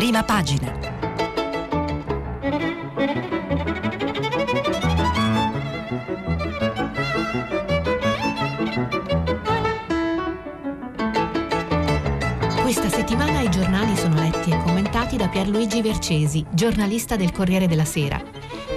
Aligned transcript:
prima 0.00 0.22
pagina. 0.22 0.72
Questa 12.62 12.88
settimana 12.88 13.42
i 13.42 13.50
giornali 13.50 13.94
sono 13.94 14.14
letti 14.14 14.50
e 14.50 14.56
commentati 14.62 15.18
da 15.18 15.28
Pierluigi 15.28 15.82
Vercesi, 15.82 16.46
giornalista 16.48 17.16
del 17.16 17.30
Corriere 17.30 17.68
della 17.68 17.84
Sera. 17.84 18.18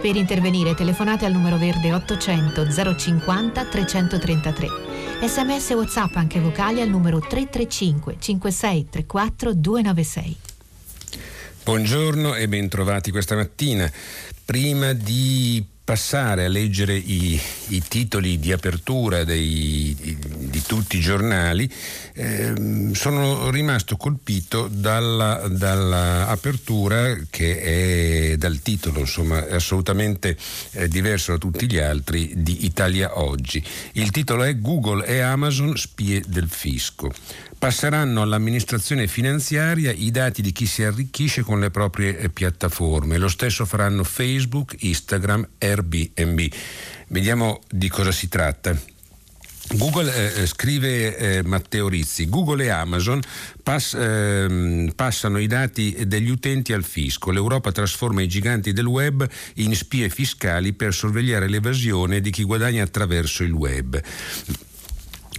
Per 0.01 0.17
intervenire 0.17 0.75
telefonate 0.75 1.25
al 1.25 1.31
numero 1.31 1.55
verde 1.55 1.93
800 1.93 2.69
050 2.97 3.63
333. 3.63 4.67
Sms 5.25 5.69
e 5.69 5.73
WhatsApp 5.75 6.15
anche 6.17 6.41
vocali 6.41 6.81
al 6.81 6.89
numero 6.89 7.19
335 7.19 8.17
5634 8.19 9.53
296. 9.53 10.51
Buongiorno 11.63 12.35
e 12.35 12.49
bentrovati 12.49 13.09
questa 13.09 13.35
mattina. 13.35 13.89
Prima 14.43 14.91
di 14.91 15.65
passare 15.81 16.43
a 16.43 16.49
leggere 16.49 16.93
i, 16.93 17.39
i 17.69 17.81
titoli 17.87 18.37
di 18.37 18.51
apertura 18.51 19.23
dei, 19.23 19.95
di, 19.97 20.17
di, 20.49 20.61
tutti 20.61 20.97
i 20.97 20.99
giornali, 20.99 21.71
eh, 22.15 22.91
sono 22.91 23.49
rimasto 23.49 23.95
colpito 23.95 24.67
dalla, 24.69 25.47
dalla, 25.49 26.37
che 27.29 27.61
è 28.31 28.37
dal 28.37 28.59
titolo, 28.59 28.99
insomma, 28.99 29.47
assolutamente 29.49 30.35
eh, 30.71 30.89
diverso 30.89 31.31
da 31.31 31.37
tutti 31.37 31.65
gli 31.65 31.77
altri 31.77 32.33
di 32.35 32.65
Italia 32.65 33.19
Oggi. 33.19 33.63
Il 33.93 34.11
titolo 34.11 34.43
è 34.43 34.59
Google 34.59 35.05
e 35.05 35.19
Amazon 35.21 35.77
spie 35.77 36.21
del 36.27 36.49
fisco 36.49 37.09
passeranno 37.63 38.21
all'amministrazione 38.21 39.07
finanziaria 39.07 39.93
i 39.93 40.11
dati 40.11 40.41
di 40.41 40.51
chi 40.51 40.65
si 40.65 40.83
arricchisce 40.83 41.43
con 41.43 41.61
le 41.61 41.71
proprie 41.71 42.17
eh, 42.17 42.27
piattaforme. 42.27 43.17
Lo 43.17 43.29
stesso 43.29 43.63
faranno 43.63 44.03
Facebook, 44.03 44.75
Instagram, 44.79 45.47
Airbnb. 45.59 46.41
Vediamo 47.07 47.61
di 47.69 47.87
cosa 47.87 48.11
si 48.11 48.27
tratta. 48.27 48.77
Google, 49.75 50.13
eh, 50.13 50.41
eh, 50.41 50.45
scrive 50.45 51.15
eh, 51.15 51.43
Matteo 51.43 51.87
Rizzi, 51.87 52.27
Google 52.27 52.65
e 52.65 52.69
Amazon 52.69 53.21
pass, 53.63 53.93
eh, 53.93 54.91
passano 54.93 55.37
i 55.37 55.47
dati 55.47 56.03
degli 56.05 56.29
utenti 56.29 56.73
al 56.73 56.83
fisco. 56.83 57.31
L'Europa 57.31 57.71
trasforma 57.71 58.21
i 58.21 58.27
giganti 58.27 58.73
del 58.73 58.87
web 58.87 59.25
in 59.55 59.73
spie 59.73 60.09
fiscali 60.09 60.73
per 60.73 60.93
sorvegliare 60.93 61.47
l'evasione 61.47 62.19
di 62.19 62.29
chi 62.29 62.43
guadagna 62.43 62.83
attraverso 62.83 63.41
il 63.43 63.53
web 63.53 64.01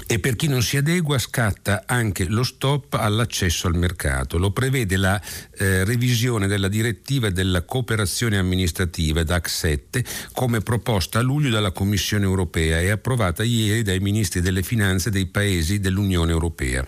e 0.06 0.18
per 0.18 0.36
chi 0.36 0.48
non 0.48 0.62
si 0.62 0.76
adegua 0.76 1.18
scatta 1.18 1.84
anche 1.86 2.24
lo 2.24 2.42
stop 2.42 2.94
all'accesso 2.94 3.66
al 3.66 3.76
mercato. 3.76 4.38
Lo 4.38 4.50
prevede 4.50 4.96
la 4.96 5.20
eh, 5.58 5.84
revisione 5.84 6.46
della 6.46 6.68
direttiva 6.68 7.30
della 7.30 7.62
cooperazione 7.62 8.38
amministrativa 8.38 9.22
DAC 9.22 9.48
7 9.48 10.04
come 10.32 10.60
proposta 10.60 11.18
a 11.18 11.22
luglio 11.22 11.50
dalla 11.50 11.72
Commissione 11.72 12.24
europea 12.24 12.80
e 12.80 12.90
approvata 12.90 13.42
ieri 13.42 13.82
dai 13.82 14.00
ministri 14.00 14.40
delle 14.40 14.62
finanze 14.62 15.10
dei 15.10 15.26
paesi 15.26 15.80
dell'Unione 15.80 16.32
europea. 16.32 16.84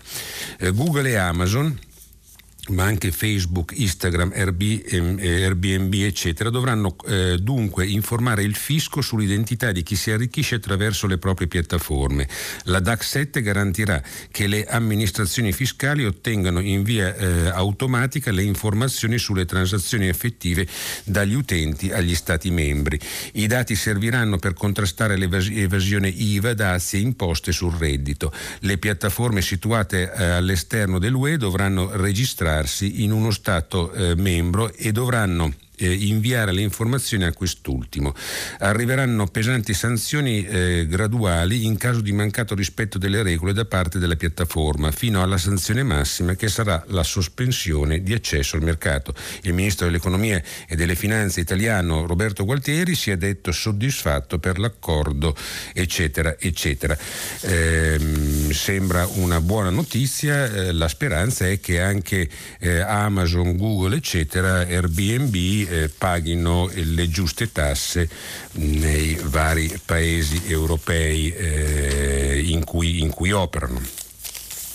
Eh, 0.59 0.71
Google 0.71 1.09
e 1.09 1.15
Amazon 1.15 1.77
ma 2.69 2.83
anche 2.83 3.11
Facebook, 3.11 3.73
Instagram, 3.75 4.33
Airbnb, 4.35 5.93
eccetera, 5.93 6.49
dovranno 6.49 6.95
eh, 7.07 7.37
dunque 7.39 7.85
informare 7.87 8.43
il 8.43 8.55
fisco 8.55 9.01
sull'identità 9.01 9.71
di 9.71 9.83
chi 9.83 9.95
si 9.95 10.11
arricchisce 10.11 10.55
attraverso 10.55 11.07
le 11.07 11.17
proprie 11.17 11.47
piattaforme. 11.47 12.27
La 12.63 12.79
DAC 12.79 13.03
7 13.03 13.41
garantirà 13.41 14.01
che 14.31 14.47
le 14.47 14.65
amministrazioni 14.65 15.53
fiscali 15.53 16.05
ottengano 16.05 16.59
in 16.59 16.83
via 16.83 17.15
eh, 17.15 17.47
automatica 17.47 18.31
le 18.31 18.43
informazioni 18.43 19.17
sulle 19.17 19.45
transazioni 19.45 20.07
effettive 20.07 20.67
dagli 21.03 21.33
utenti 21.33 21.91
agli 21.91 22.15
Stati 22.15 22.51
membri. 22.51 22.99
I 23.33 23.47
dati 23.47 23.75
serviranno 23.75 24.37
per 24.37 24.53
contrastare 24.53 25.15
l'evasione 25.15 26.07
IVA, 26.07 26.53
dazi 26.53 26.97
e 26.97 26.99
imposte 26.99 27.51
sul 27.51 27.73
reddito. 27.73 28.33
Le 28.59 28.77
piattaforme 28.77 29.41
situate 29.41 30.11
eh, 30.11 30.23
all'esterno 30.23 30.99
dell'UE 30.99 31.37
dovranno 31.37 31.89
registrare 31.93 32.56
trovarsi 32.57 33.03
in 33.03 33.11
uno 33.11 33.31
Stato 33.31 33.91
eh, 33.91 34.15
membro 34.15 34.73
e 34.73 34.91
dovranno 34.91 35.53
eh, 35.77 35.93
inviare 35.93 36.51
le 36.51 36.61
informazioni 36.61 37.23
a 37.23 37.33
quest'ultimo. 37.33 38.13
Arriveranno 38.59 39.27
pesanti 39.27 39.73
sanzioni 39.73 40.45
eh, 40.45 40.87
graduali 40.87 41.65
in 41.65 41.77
caso 41.77 42.01
di 42.01 42.11
mancato 42.11 42.55
rispetto 42.55 42.97
delle 42.97 43.21
regole 43.23 43.53
da 43.53 43.65
parte 43.65 43.99
della 43.99 44.15
piattaforma, 44.15 44.91
fino 44.91 45.21
alla 45.21 45.37
sanzione 45.37 45.83
massima 45.83 46.35
che 46.35 46.47
sarà 46.47 46.83
la 46.87 47.03
sospensione 47.03 48.01
di 48.01 48.13
accesso 48.13 48.55
al 48.55 48.63
mercato. 48.63 49.13
Il 49.43 49.53
ministro 49.53 49.85
dell'Economia 49.85 50.41
e 50.67 50.75
delle 50.75 50.95
Finanze 50.95 51.39
italiano 51.39 52.05
Roberto 52.05 52.45
Gualtieri 52.45 52.95
si 52.95 53.11
è 53.11 53.17
detto 53.17 53.51
soddisfatto 53.51 54.39
per 54.39 54.59
l'accordo, 54.59 55.35
eccetera, 55.73 56.37
eccetera. 56.39 56.97
Eh, 57.41 58.49
sembra 58.51 59.07
una 59.13 59.41
buona 59.41 59.69
notizia, 59.69 60.45
eh, 60.45 60.71
la 60.71 60.87
speranza 60.87 61.47
è 61.47 61.59
che 61.59 61.81
anche 61.81 62.27
eh, 62.59 62.79
Amazon, 62.79 63.55
Google, 63.55 63.95
eccetera, 63.95 64.59
Airbnb 64.59 65.35
eh, 65.69 65.89
paghino 65.89 66.69
le 66.73 67.09
giuste 67.09 67.51
tasse 67.51 68.09
nei 68.53 69.17
vari 69.23 69.79
paesi 69.83 70.43
europei 70.47 71.31
eh, 71.31 72.41
in, 72.45 72.63
cui, 72.63 73.01
in, 73.01 73.09
cui, 73.09 73.31
operano. 73.31 73.81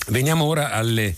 Veniamo 0.08 0.44
ora 0.44 0.70
alle 0.70 1.14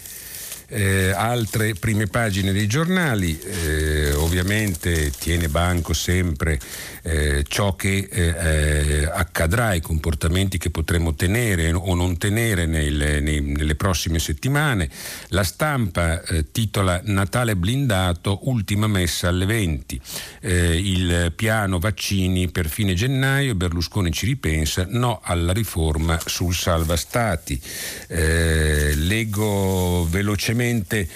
eh, 0.68 1.10
altre 1.10 1.74
prime 1.74 2.06
pagine 2.06 2.52
dei 2.52 2.66
giornali, 2.66 3.38
eh, 3.40 4.12
ovviamente 4.14 5.10
tiene 5.10 5.48
banco 5.48 5.92
sempre 5.92 6.58
eh, 7.06 7.44
ciò 7.46 7.76
che 7.76 8.08
eh, 8.10 8.22
eh, 8.22 9.04
accadrà, 9.04 9.74
i 9.74 9.82
comportamenti 9.82 10.56
che 10.56 10.70
potremo 10.70 11.14
tenere 11.14 11.70
o 11.70 11.94
non 11.94 12.16
tenere 12.16 12.64
nel, 12.64 13.22
nei, 13.22 13.42
nelle 13.42 13.74
prossime 13.74 14.18
settimane. 14.18 14.88
La 15.28 15.42
stampa 15.44 16.22
eh, 16.22 16.50
titola 16.50 17.02
Natale 17.04 17.56
blindato, 17.56 18.48
ultima 18.48 18.86
messa 18.86 19.28
alle 19.28 19.44
20. 19.44 20.00
il 20.44 21.32
piano 21.36 21.78
vaccini 21.78 22.50
per 22.50 22.68
fine 22.68 22.94
gennaio, 22.94 23.54
Berlusconi 23.54 24.10
ci 24.10 24.24
ripensa, 24.24 24.86
no 24.88 25.20
alla 25.22 25.52
riforma 25.52 26.18
sul 26.24 26.54
salva 26.54 26.96
stati. 26.96 27.60
leggo 28.08 30.06
velocemente 30.08 31.06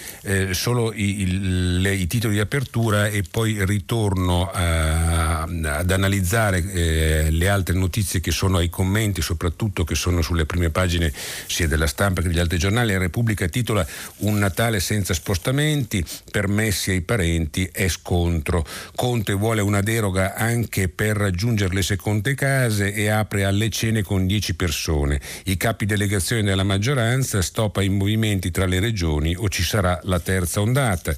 solo 0.51 0.93
i, 0.93 1.21
il, 1.21 1.81
le, 1.81 1.93
i, 1.93 2.05
titoli 2.07 2.35
di 2.35 2.39
apertura 2.39 3.07
e 3.07 3.23
poi 3.23 3.65
ritorno 3.65 4.49
a, 4.51 5.41
a 5.41 5.78
ad 5.79 5.91
analizzare 5.91 6.63
eh, 6.71 7.27
le 7.31 7.49
altre 7.49 7.73
notizie 7.73 8.19
che 8.19 8.31
sono 8.31 8.57
ai 8.57 8.69
commenti, 8.69 9.21
soprattutto 9.21 9.83
che 9.83 9.95
sono 9.95 10.21
sulle 10.21 10.45
prime 10.45 10.69
pagine 10.69 11.11
sia 11.47 11.67
della 11.67 11.87
stampa 11.87 12.21
che 12.21 12.27
degli 12.27 12.39
altri 12.39 12.57
giornali. 12.57 12.91
La 12.91 12.99
Repubblica 12.99 13.47
titola 13.47 13.85
Un 14.17 14.37
Natale 14.37 14.79
senza 14.79 15.13
spostamenti, 15.13 16.03
permessi 16.31 16.91
ai 16.91 17.01
parenti 17.01 17.69
è 17.71 17.87
scontro. 17.87 18.65
Conte 18.95 19.33
vuole 19.33 19.61
una 19.61 19.81
deroga 19.81 20.35
anche 20.35 20.89
per 20.89 21.15
raggiungere 21.15 21.73
le 21.73 21.81
seconde 21.81 22.35
case 22.35 22.93
e 22.93 23.07
apre 23.07 23.45
alle 23.45 23.69
cene 23.69 24.03
con 24.03 24.27
10 24.27 24.55
persone. 24.55 25.21
I 25.45 25.55
capi 25.55 25.85
delegazione 25.85 26.43
della 26.43 26.63
maggioranza 26.63 27.41
stoppa 27.41 27.81
i 27.81 27.89
movimenti 27.89 28.51
tra 28.51 28.65
le 28.65 28.79
regioni 28.79 29.35
o 29.35 29.47
ci 29.47 29.63
sarà 29.63 29.97
la 30.03 30.19
terza 30.19 30.59
ondata. 30.59 31.15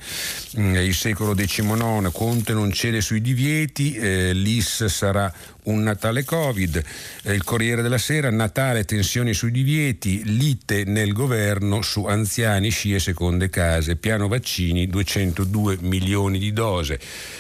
Mm, 0.60 0.76
il 0.76 0.94
secolo 0.94 1.34
XIX, 1.34 2.12
Conte 2.12 2.54
non 2.54 2.72
cede 2.72 3.02
sui 3.02 3.22
divieti, 3.22 3.96
eh, 3.96 4.34
l'IS 4.52 4.86
sarà 4.86 5.32
un 5.64 5.82
Natale 5.82 6.24
Covid, 6.24 6.84
eh, 7.24 7.34
il 7.34 7.44
Corriere 7.44 7.82
della 7.82 7.98
Sera, 7.98 8.30
Natale, 8.30 8.84
tensioni 8.84 9.34
sui 9.34 9.52
divieti, 9.52 10.22
lite 10.38 10.84
nel 10.84 11.14
governo 11.14 11.82
su 11.82 12.06
anziani, 12.06 12.70
sci 12.70 12.94
e 12.94 13.00
seconde 13.00 13.50
case, 13.50 13.96
piano 13.96 14.28
vaccini 14.28 14.88
202 14.88 15.78
milioni 15.82 16.40
di 16.40 16.52
dose, 16.52 17.00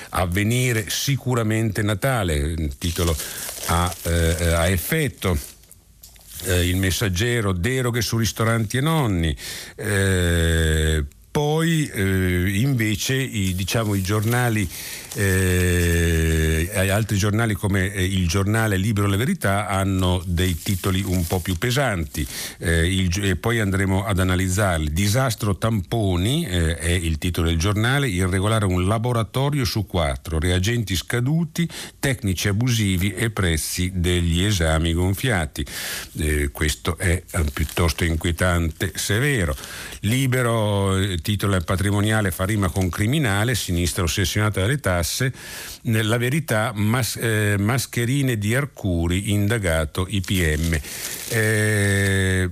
avvenire 0.09 0.89
sicuramente 0.89 1.81
Natale, 1.81 2.35
il 2.35 2.77
titolo 2.77 3.15
a, 3.67 3.93
eh, 4.03 4.53
a 4.53 4.67
effetto. 4.67 5.37
Eh, 6.43 6.67
il 6.67 6.75
messaggero, 6.75 7.51
deroghe 7.51 8.01
su 8.01 8.17
ristoranti 8.17 8.77
e 8.77 8.81
nonni. 8.81 9.37
Eh, 9.75 11.05
poi 11.31 11.87
eh, 11.87 12.59
invece 12.59 13.13
i, 13.13 13.55
diciamo, 13.55 13.95
i 13.95 14.01
giornali 14.01 14.69
eh, 15.13 16.69
altri 16.91 17.17
giornali 17.17 17.53
come 17.53 17.91
eh, 17.91 18.03
il 18.03 18.27
giornale 18.27 18.77
Libero 18.77 19.07
Le 19.07 19.17
Verità 19.17 19.67
hanno 19.67 20.21
dei 20.25 20.57
titoli 20.57 21.01
un 21.01 21.25
po' 21.25 21.39
più 21.39 21.57
pesanti 21.57 22.25
eh, 22.59 22.93
il, 22.93 23.09
e 23.23 23.35
poi 23.35 23.59
andremo 23.59 24.05
ad 24.05 24.19
analizzarli. 24.19 24.91
Disastro 24.91 25.57
tamponi 25.57 26.45
eh, 26.45 26.77
è 26.77 26.91
il 26.91 27.17
titolo 27.17 27.47
del 27.47 27.57
giornale, 27.57 28.07
irregolare 28.07 28.65
un 28.65 28.87
laboratorio 28.87 29.65
su 29.65 29.85
quattro, 29.85 30.39
reagenti 30.39 30.95
scaduti, 30.95 31.67
tecnici 31.99 32.47
abusivi 32.47 33.13
e 33.13 33.29
prezzi 33.29 33.91
degli 33.95 34.43
esami 34.43 34.93
gonfiati. 34.93 35.65
Eh, 36.19 36.49
questo 36.51 36.97
è 36.97 37.23
eh, 37.29 37.43
piuttosto 37.53 38.03
inquietante, 38.03 38.91
severo. 38.95 39.55
Libero, 40.01 40.97
titolo 41.21 41.59
patrimoniale 41.61 42.31
fa 42.31 42.45
rima 42.45 42.69
con 42.69 42.89
criminale, 42.89 43.55
sinistra 43.55 44.03
ossessionata 44.03 44.61
dalle 44.61 44.79
tasse, 44.79 45.00
la 45.81 46.17
verità, 46.17 46.71
mas, 46.73 47.15
eh, 47.15 47.55
mascherine 47.57 48.37
di 48.37 48.55
Arcuri, 48.55 49.31
indagato 49.31 50.05
IPM. 50.07 50.79
Eh, 51.29 52.49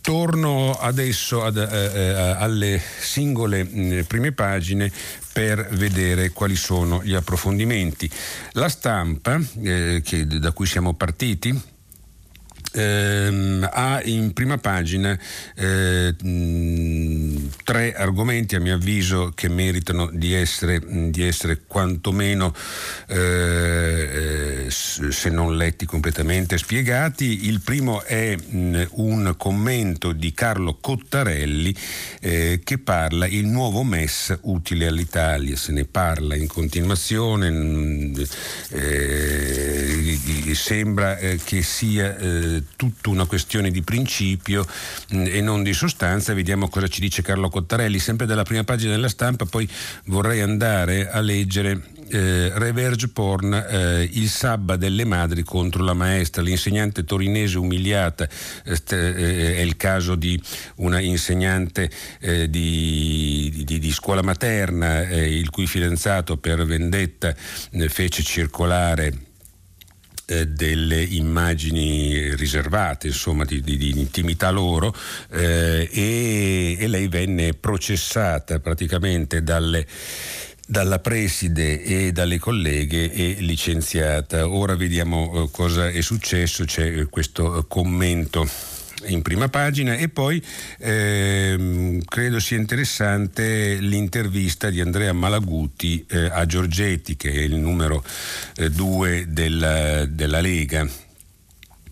torno 0.00 0.72
adesso 0.72 1.44
ad, 1.44 1.56
eh, 1.56 1.90
eh, 1.94 2.12
alle 2.38 2.80
singole 3.00 3.64
mh, 3.64 3.80
mm, 3.80 4.00
prime 4.02 4.32
pagine 4.32 4.90
per 5.32 5.68
vedere 5.72 6.30
quali 6.30 6.56
sono 6.56 7.02
gli 7.02 7.14
approfondimenti. 7.14 8.08
La 8.52 8.68
stampa, 8.68 9.40
eh, 9.62 10.00
che, 10.04 10.26
da 10.26 10.52
cui 10.52 10.66
siamo 10.66 10.94
partiti, 10.94 11.60
ehm, 12.74 13.68
ha 13.72 14.00
in 14.04 14.32
prima 14.32 14.58
pagina 14.58 15.18
eh, 15.56 16.14
mh, 16.20 17.50
tre 17.64 17.94
argomenti 17.94 18.56
a 18.56 18.60
mio 18.60 18.74
avviso 18.74 19.32
che 19.34 19.48
meritano 19.48 20.10
di 20.12 20.34
essere, 20.34 20.80
di 21.10 21.22
essere 21.22 21.62
quantomeno 21.66 22.54
eh, 23.08 24.66
se 24.68 25.30
non 25.30 25.56
letti 25.56 25.86
completamente 25.86 26.58
spiegati. 26.58 27.48
Il 27.48 27.60
primo 27.60 28.02
è 28.02 28.36
mh, 28.36 28.86
un 28.92 29.34
commento 29.36 30.12
di 30.12 30.32
Carlo 30.32 30.78
Cottarelli 30.80 31.74
eh, 32.20 32.60
che 32.64 32.78
parla 32.78 33.26
il 33.26 33.46
nuovo 33.46 33.82
MES 33.82 34.38
utile 34.42 34.86
all'Italia, 34.86 35.56
se 35.56 35.72
ne 35.72 35.84
parla 35.84 36.34
in 36.34 36.46
continuazione, 36.46 37.50
mh, 37.50 38.24
eh, 38.70 40.18
sembra 40.54 41.18
eh, 41.18 41.38
che 41.42 41.62
sia 41.62 42.16
eh, 42.16 42.62
tutta 42.76 43.10
una 43.10 43.26
questione 43.26 43.70
di 43.70 43.82
principio 43.82 44.66
mh, 45.10 45.16
mm, 45.16 45.26
e 45.26 45.40
non 45.40 45.62
di 45.62 45.72
sostanza. 45.72 46.34
Vediamo 46.34 46.68
cosa 46.68 46.88
ci 46.88 47.00
dice 47.00 47.22
Carlo 47.22 47.48
Cottarelli, 47.48 47.98
sempre 47.98 48.26
dalla 48.26 48.44
prima 48.44 48.64
pagina 48.64 48.92
della 48.92 49.08
stampa, 49.08 49.44
poi 49.44 49.68
vorrei 50.04 50.40
andare 50.40 51.10
a 51.10 51.20
leggere 51.20 51.92
eh, 52.08 52.50
Reverge 52.54 53.08
Porn, 53.08 53.52
eh, 53.52 54.08
il 54.12 54.28
sabba 54.28 54.76
delle 54.76 55.04
madri 55.04 55.42
contro 55.42 55.82
la 55.82 55.94
maestra, 55.94 56.42
l'insegnante 56.42 57.04
torinese 57.04 57.58
umiliata, 57.58 58.28
eh, 58.64 59.56
è 59.56 59.60
il 59.60 59.76
caso 59.76 60.14
di 60.14 60.40
una 60.76 61.00
insegnante 61.00 61.90
eh, 62.20 62.48
di, 62.50 63.64
di, 63.64 63.78
di, 63.78 63.92
scuola 63.92 64.22
materna, 64.22 65.06
eh, 65.08 65.36
il 65.36 65.50
cui 65.50 65.66
fidanzato 65.66 66.36
per 66.36 66.64
vendetta 66.64 67.34
eh, 67.70 67.88
fece 67.88 68.22
circolare 68.22 69.23
eh, 70.26 70.46
delle 70.46 71.02
immagini 71.02 72.34
riservate, 72.34 73.08
insomma, 73.08 73.44
di, 73.44 73.60
di, 73.60 73.76
di 73.76 73.98
intimità 73.98 74.50
loro 74.50 74.94
eh, 75.30 75.88
e, 75.90 76.76
e, 76.78 76.88
lei 76.88 77.08
venne 77.08 77.54
processata 77.54 78.58
praticamente 78.58 79.42
dalle 79.42 79.86
dalla 80.66 80.98
preside 80.98 81.82
e 81.82 82.12
dalle 82.12 82.38
colleghe 82.38 83.12
e 83.12 83.36
licenziata. 83.40 84.48
Ora 84.48 84.76
vediamo 84.76 85.44
eh, 85.44 85.48
cosa 85.50 85.90
è 85.90 86.00
successo, 86.00 86.64
c'è 86.64 87.06
questo 87.10 87.66
commento 87.68 88.48
in 89.06 89.22
prima 89.22 89.48
pagina 89.48 89.96
e 89.96 90.08
poi 90.08 90.42
ehm, 90.78 92.02
credo 92.04 92.38
sia 92.38 92.56
interessante 92.56 93.76
l'intervista 93.80 94.70
di 94.70 94.80
Andrea 94.80 95.12
Malaguti 95.12 96.04
eh, 96.08 96.30
a 96.30 96.46
Giorgetti 96.46 97.16
che 97.16 97.30
è 97.30 97.40
il 97.40 97.56
numero 97.56 98.04
2 98.56 99.18
eh, 99.18 99.26
della, 99.26 100.04
della 100.06 100.40
Lega 100.40 100.88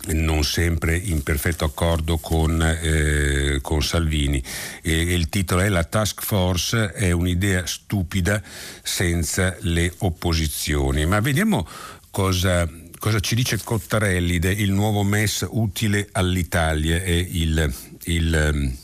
non 0.05 0.43
sempre 0.43 0.97
in 0.97 1.23
perfetto 1.23 1.65
accordo 1.65 2.19
con, 2.19 2.61
eh, 2.61 3.59
con 3.63 3.83
Salvini. 3.83 4.43
E, 4.83 4.93
il 4.93 5.29
titolo 5.29 5.61
è 5.61 5.69
La 5.69 5.85
task 5.85 6.23
force 6.23 6.93
è 6.93 7.13
un'idea 7.13 7.67
stupida 7.67 8.43
senza 8.83 9.57
le 9.61 9.93
opposizioni. 9.99 11.07
Ma 11.07 11.21
vediamo 11.21 11.67
cosa 12.11 12.69
Cosa 13.03 13.19
ci 13.19 13.35
dice 13.35 13.59
Cottarelli 13.65 14.39
del 14.39 14.71
nuovo 14.71 15.03
MES 15.03 15.45
utile 15.51 16.09
all'Italia? 16.13 17.03
È 17.03 17.11
il, 17.11 17.75
il, 18.05 18.33
ehm, 18.33 18.77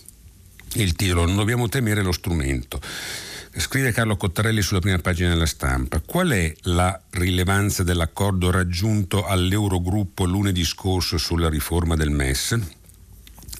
il 0.72 0.92
titolo, 0.94 1.24
non 1.24 1.36
dobbiamo 1.36 1.68
temere 1.68 2.02
lo 2.02 2.10
strumento. 2.10 2.80
Scrive 3.56 3.92
Carlo 3.92 4.16
Cottarelli 4.16 4.60
sulla 4.60 4.80
prima 4.80 4.98
pagina 4.98 5.28
della 5.28 5.46
stampa. 5.46 6.00
Qual 6.00 6.30
è 6.30 6.52
la 6.62 7.00
rilevanza 7.10 7.84
dell'accordo 7.84 8.50
raggiunto 8.50 9.24
all'Eurogruppo 9.24 10.24
lunedì 10.24 10.64
scorso 10.64 11.16
sulla 11.16 11.48
riforma 11.48 11.94
del 11.94 12.10
MES? 12.10 12.58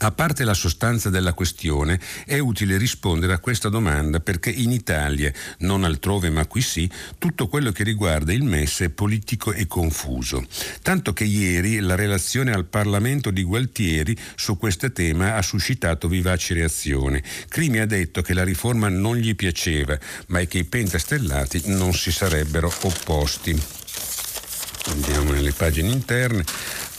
A 0.01 0.13
parte 0.13 0.45
la 0.45 0.55
sostanza 0.55 1.11
della 1.11 1.33
questione, 1.33 1.99
è 2.25 2.39
utile 2.39 2.77
rispondere 2.77 3.33
a 3.33 3.39
questa 3.39 3.69
domanda 3.69 4.21
perché 4.21 4.49
in 4.49 4.71
Italia, 4.71 5.33
non 5.59 5.83
altrove 5.83 6.31
ma 6.31 6.47
qui 6.47 6.61
sì, 6.61 6.89
tutto 7.19 7.49
quello 7.49 7.73
che 7.73 7.83
riguarda 7.83 8.33
il 8.33 8.45
MES 8.45 8.81
è 8.81 8.89
politico 8.91 9.53
e 9.53 9.67
confuso. 9.67 10.47
Tanto 10.83 11.13
che 11.13 11.25
ieri 11.25 11.81
la 11.81 11.97
relazione 11.97 12.53
al 12.53 12.67
Parlamento 12.67 13.31
di 13.31 13.43
Gualtieri 13.43 14.17
su 14.37 14.57
questo 14.57 14.93
tema 14.93 15.35
ha 15.35 15.43
suscitato 15.43 16.07
vivaci 16.07 16.55
reazioni. 16.55 17.21
Crimi 17.49 17.81
ha 17.81 17.87
detto 17.87 18.23
che 18.23 18.35
la 18.35 18.45
riforma 18.45 18.89
non 18.89 19.17
gli 19.17 19.35
piaceva, 19.35 19.99
ma 20.29 20.41
che 20.45 20.59
i 20.59 20.65
pentastellati 20.65 21.63
non 21.67 21.93
si 21.93 22.13
sarebbero 22.13 22.73
opposti. 22.83 23.61
Andiamo 24.91 25.33
nelle 25.33 25.53
pagine 25.53 25.91
interne 25.91 26.45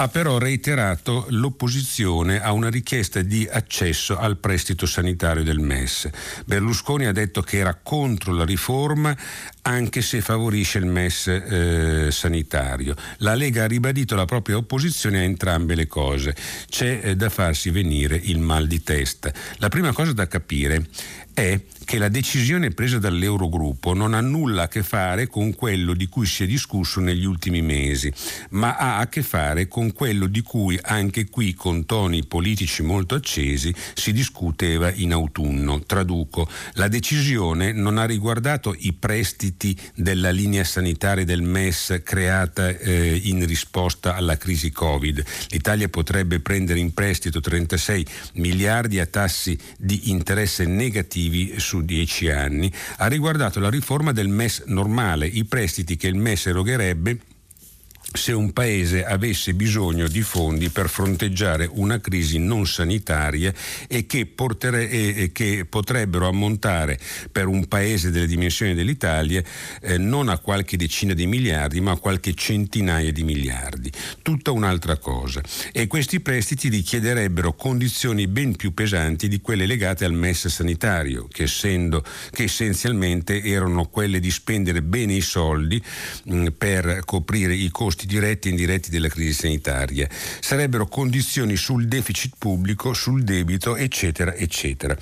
ha 0.02 0.08
però 0.08 0.38
reiterato 0.38 1.26
l'opposizione 1.30 2.42
a 2.42 2.54
una 2.54 2.70
richiesta 2.70 3.22
di 3.22 3.46
accesso 3.52 4.18
al 4.18 4.38
prestito 4.38 4.86
sanitario 4.86 5.44
del 5.44 5.60
MES. 5.60 6.10
Berlusconi 6.46 7.06
ha 7.06 7.12
detto 7.12 7.42
che 7.42 7.58
era 7.58 7.78
contro 7.84 8.32
la 8.32 8.46
riforma 8.46 9.16
anche 9.64 10.02
se 10.02 10.22
favorisce 10.22 10.78
il 10.78 10.86
MES 10.86 11.28
eh, 11.28 12.08
sanitario. 12.12 12.96
La 13.18 13.36
Lega 13.36 13.66
ha 13.66 13.68
ribadito 13.68 14.16
la 14.16 14.24
propria 14.24 14.56
opposizione 14.56 15.20
a 15.20 15.24
entrambe 15.24 15.76
le 15.76 15.88
cose. 15.88 16.34
C'è 16.70 17.02
eh, 17.04 17.16
da 17.18 17.30
farsi 17.30 17.70
venire 17.70 18.16
il 18.16 18.40
mal 18.40 18.68
di 18.68 18.82
testa. 18.82 19.34
La 19.58 19.68
prima 19.68 19.92
cosa 19.92 20.14
da 20.14 20.28
capire 20.28 20.88
è 21.40 21.62
che 21.86 21.98
la 21.98 22.10
decisione 22.10 22.70
presa 22.70 23.00
dall'Eurogruppo 23.00 23.94
non 23.94 24.14
ha 24.14 24.22
nulla 24.22 24.64
a 24.64 24.68
che 24.68 24.84
fare 24.84 25.28
con 25.28 25.56
quello 25.56 25.94
di 25.94 26.08
cui 26.08 26.28
si 26.28 26.44
è 26.44 26.46
discusso 26.46 27.00
negli 27.00 27.26
ultimi 27.26 27.62
mesi, 27.62 28.14
ma 28.52 28.76
ha 28.76 28.98
a 28.98 29.08
che 29.08 29.24
fare 29.24 29.68
con 29.68 29.92
quello 29.94 30.28
di 30.28 30.42
cui 30.42 30.78
anche 30.80 31.30
qui 31.30 31.56
con 31.56 31.86
toni 31.86 32.26
politici 32.26 32.84
molto 32.84 33.16
accesi 33.16 33.74
si 33.96 34.12
discuteva 34.12 34.92
in 34.94 35.14
autunno. 35.14 35.82
Traduco, 35.84 36.48
la 36.74 36.88
decisione 36.88 37.72
non 37.72 37.98
ha 37.98 38.06
riguardato 38.06 38.76
i 38.78 38.94
prestiti 38.94 39.76
della 39.96 40.30
linea 40.30 40.64
sanitaria 40.64 41.26
del 41.26 41.42
MES 41.42 42.02
creata 42.04 42.68
eh, 42.68 43.20
in 43.24 43.46
risposta 43.48 44.16
alla 44.16 44.38
crisi 44.38 44.72
Covid. 44.72 45.24
L'Italia 45.50 45.88
potrebbe 45.88 46.40
prendere 46.40 46.80
in 46.80 46.94
prestito 46.94 47.40
36 47.40 48.06
miliardi 48.34 49.00
a 49.00 49.06
tassi 49.08 49.58
di 49.78 50.12
interesse 50.12 50.66
negativi 50.66 51.29
su 51.30 51.54
su 51.58 51.82
dieci 51.82 52.30
anni, 52.30 52.72
ha 52.98 53.08
riguardato 53.08 53.60
la 53.60 53.70
riforma 53.70 54.12
del 54.12 54.28
MES 54.28 54.64
normale, 54.66 55.28
i 55.28 55.46
prestiti 55.46 55.96
che 55.96 56.08
il 56.08 56.16
MES 56.16 56.48
erogherebbe 56.48 57.20
se 58.12 58.32
un 58.32 58.52
paese 58.54 59.06
avesse 59.06 59.54
bisogno 59.54 60.08
di 60.08 60.22
fondi 60.22 60.70
per 60.70 60.90
fronteggiare 60.90 61.70
una 61.72 62.00
crisi 62.00 62.40
non 62.40 62.66
sanitaria 62.66 63.54
e 63.88 64.06
che, 64.06 64.26
portere, 64.26 64.90
e 64.90 65.32
che 65.32 65.66
potrebbero 65.70 66.28
ammontare 66.28 67.00
per 67.32 67.48
un 67.48 67.68
paese 67.68 68.10
delle 68.10 68.28
dimensioni 68.28 68.74
dell'Italia 68.74 69.44
eh, 69.82 69.98
non 69.98 70.30
a 70.30 70.40
qualche 70.40 70.78
decina 70.78 71.14
di 71.14 71.28
miliardi 71.28 71.82
ma 71.82 71.92
a 71.92 71.98
qualche 71.98 72.34
centinaia 72.34 73.12
di 73.12 73.24
miliardi. 73.24 73.92
Tutta 74.22 74.52
un'altra 74.52 74.98
cosa. 74.98 75.42
E 75.72 75.88
questi 75.88 76.20
prestiti 76.20 76.70
richiederebbero 76.70 77.54
condizioni 77.54 78.28
ben 78.28 78.56
più 78.56 78.74
pesanti 78.74 79.28
di 79.28 79.40
quelle 79.40 79.66
legate 79.66 80.06
al 80.06 80.14
MES 80.14 80.48
sanitario, 80.48 81.28
che, 81.32 81.44
essendo, 81.44 82.04
che 82.32 82.44
essenzialmente 82.44 83.42
erano 83.44 83.86
quelle 83.86 84.20
di 84.20 84.32
spendere 84.32 84.82
bene 84.82 85.14
i 85.14 85.22
soldi 85.22 85.82
mh, 86.24 86.48
per 86.58 87.02
coprire 87.06 87.54
i 87.54 87.70
costi 87.70 87.99
costi 88.00 88.06
diretti 88.06 88.48
e 88.48 88.52
indiretti 88.52 88.90
della 88.90 89.10
crisi 89.10 89.34
sanitaria. 89.34 90.08
Sarebbero 90.40 90.88
condizioni 90.88 91.56
sul 91.56 91.88
deficit 91.88 92.36
pubblico, 92.38 92.94
sul 92.94 93.24
debito, 93.24 93.76
eccetera, 93.76 94.34
eccetera. 94.34 94.96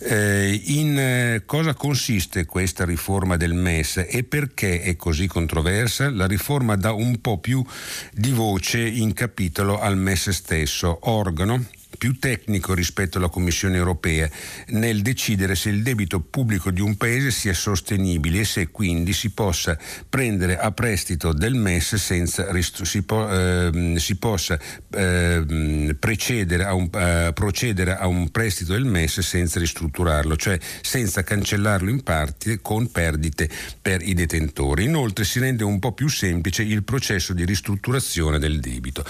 Eh, 0.00 0.60
in 0.66 0.98
eh, 0.98 1.42
cosa 1.44 1.74
consiste 1.74 2.46
questa 2.46 2.84
riforma 2.84 3.36
del 3.36 3.54
MES 3.54 4.06
e 4.08 4.24
perché 4.24 4.80
è 4.80 4.96
così 4.96 5.26
controversa? 5.26 6.10
La 6.10 6.26
riforma 6.26 6.76
dà 6.76 6.92
un 6.92 7.20
po' 7.20 7.38
più 7.38 7.64
di 8.12 8.30
voce 8.30 8.80
in 8.80 9.12
capitolo 9.12 9.78
al 9.78 9.98
MES 9.98 10.30
stesso, 10.30 10.98
organo 11.02 11.76
più 11.96 12.18
tecnico 12.18 12.74
rispetto 12.74 13.18
alla 13.18 13.28
Commissione 13.28 13.76
europea 13.76 14.28
nel 14.68 15.02
decidere 15.02 15.54
se 15.54 15.70
il 15.70 15.82
debito 15.82 16.20
pubblico 16.20 16.70
di 16.70 16.80
un 16.80 16.96
paese 16.96 17.30
sia 17.30 17.54
sostenibile 17.54 18.40
e 18.40 18.44
se 18.44 18.68
quindi 18.68 19.12
si 19.12 19.30
possa 19.30 19.76
prendere 20.08 20.58
a 20.58 20.70
prestito 20.70 21.32
del 21.32 21.54
MES 21.54 21.96
senza 21.96 22.46
si, 22.60 23.02
po, 23.02 23.28
eh, 23.28 23.94
si 23.96 24.16
possa 24.16 24.58
eh, 24.90 25.96
procedere, 25.98 26.64
a 26.64 26.74
un, 26.74 26.88
eh, 26.92 27.32
procedere 27.34 27.96
a 27.96 28.06
un 28.06 28.30
prestito 28.30 28.72
del 28.72 28.84
MES 28.84 29.20
senza 29.20 29.58
ristrutturarlo, 29.58 30.36
cioè 30.36 30.58
senza 30.82 31.22
cancellarlo 31.24 31.90
in 31.90 32.02
parte 32.02 32.60
con 32.60 32.90
perdite 32.90 33.48
per 33.80 34.06
i 34.06 34.14
detentori. 34.14 34.84
Inoltre 34.84 35.24
si 35.24 35.40
rende 35.40 35.64
un 35.64 35.78
po' 35.78 35.92
più 35.92 36.08
semplice 36.08 36.62
il 36.62 36.84
processo 36.84 37.32
di 37.32 37.44
ristrutturazione 37.44 38.38
del 38.38 38.60
debito. 38.60 39.04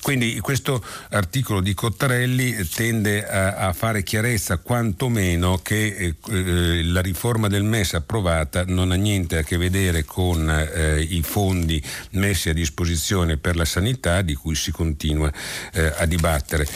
Quindi 0.00 0.38
questo 0.40 0.84
articolo 1.10 1.60
di 1.60 1.74
Cottarelli 1.74 2.21
Antonelli 2.22 2.68
tende 2.68 3.26
a, 3.26 3.56
a 3.56 3.72
fare 3.72 4.02
chiarezza 4.02 4.58
quantomeno 4.58 5.58
che 5.58 5.86
eh, 5.86 6.14
eh, 6.30 6.84
la 6.84 7.00
riforma 7.00 7.48
del 7.48 7.64
MES 7.64 7.94
approvata 7.94 8.64
non 8.66 8.92
ha 8.92 8.94
niente 8.94 9.38
a 9.38 9.42
che 9.42 9.56
vedere 9.56 10.04
con 10.04 10.48
eh, 10.48 11.00
i 11.00 11.22
fondi 11.22 11.82
messi 12.12 12.48
a 12.48 12.52
disposizione 12.52 13.36
per 13.36 13.56
la 13.56 13.64
sanità 13.64 14.22
di 14.22 14.34
cui 14.34 14.54
si 14.54 14.70
continua 14.70 15.32
eh, 15.72 15.92
a 15.96 16.06
dibattere. 16.06 16.66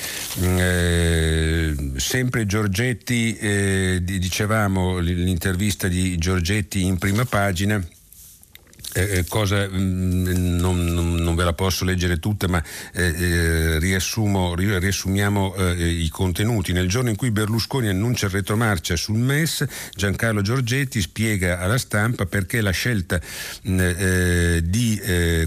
Mm, 0.40 0.56
eh, 0.58 1.74
sempre 1.96 2.46
Giorgetti, 2.46 3.36
eh, 3.36 4.00
dicevamo 4.02 4.98
l'intervista 4.98 5.86
di 5.88 6.18
Giorgetti 6.18 6.84
in 6.84 6.98
prima 6.98 7.24
pagina 7.24 7.82
eh, 8.96 9.18
eh, 9.18 9.24
cosa, 9.28 9.68
mh, 9.68 9.76
mm, 9.76 10.56
non, 10.56 10.84
non, 10.84 11.34
ve 11.34 11.44
la 11.44 11.52
posso 11.52 11.84
leggere 11.84 12.18
tutta, 12.18 12.48
ma 12.48 12.62
eh, 12.94 13.04
eh 13.04 13.78
riassumo, 13.78 14.54
riassumiamo 14.54 15.54
eh, 15.54 15.86
i 15.86 16.08
contenuti. 16.08 16.72
Nel 16.72 16.88
giorno 16.88 17.10
in 17.10 17.16
cui 17.16 17.30
Berlusconi 17.30 17.88
annuncia 17.88 18.24
il 18.24 18.32
retromarcia 18.32 18.96
sul 18.96 19.18
MES, 19.18 19.66
Giancarlo 19.94 20.40
Giorgetti 20.40 21.02
spiega 21.02 21.58
alla 21.58 21.76
stampa 21.76 22.24
perché 22.24 22.62
la 22.62 22.70
scelta 22.70 23.20
mh, 23.62 23.70
mm, 23.70 24.58
di 24.60 25.00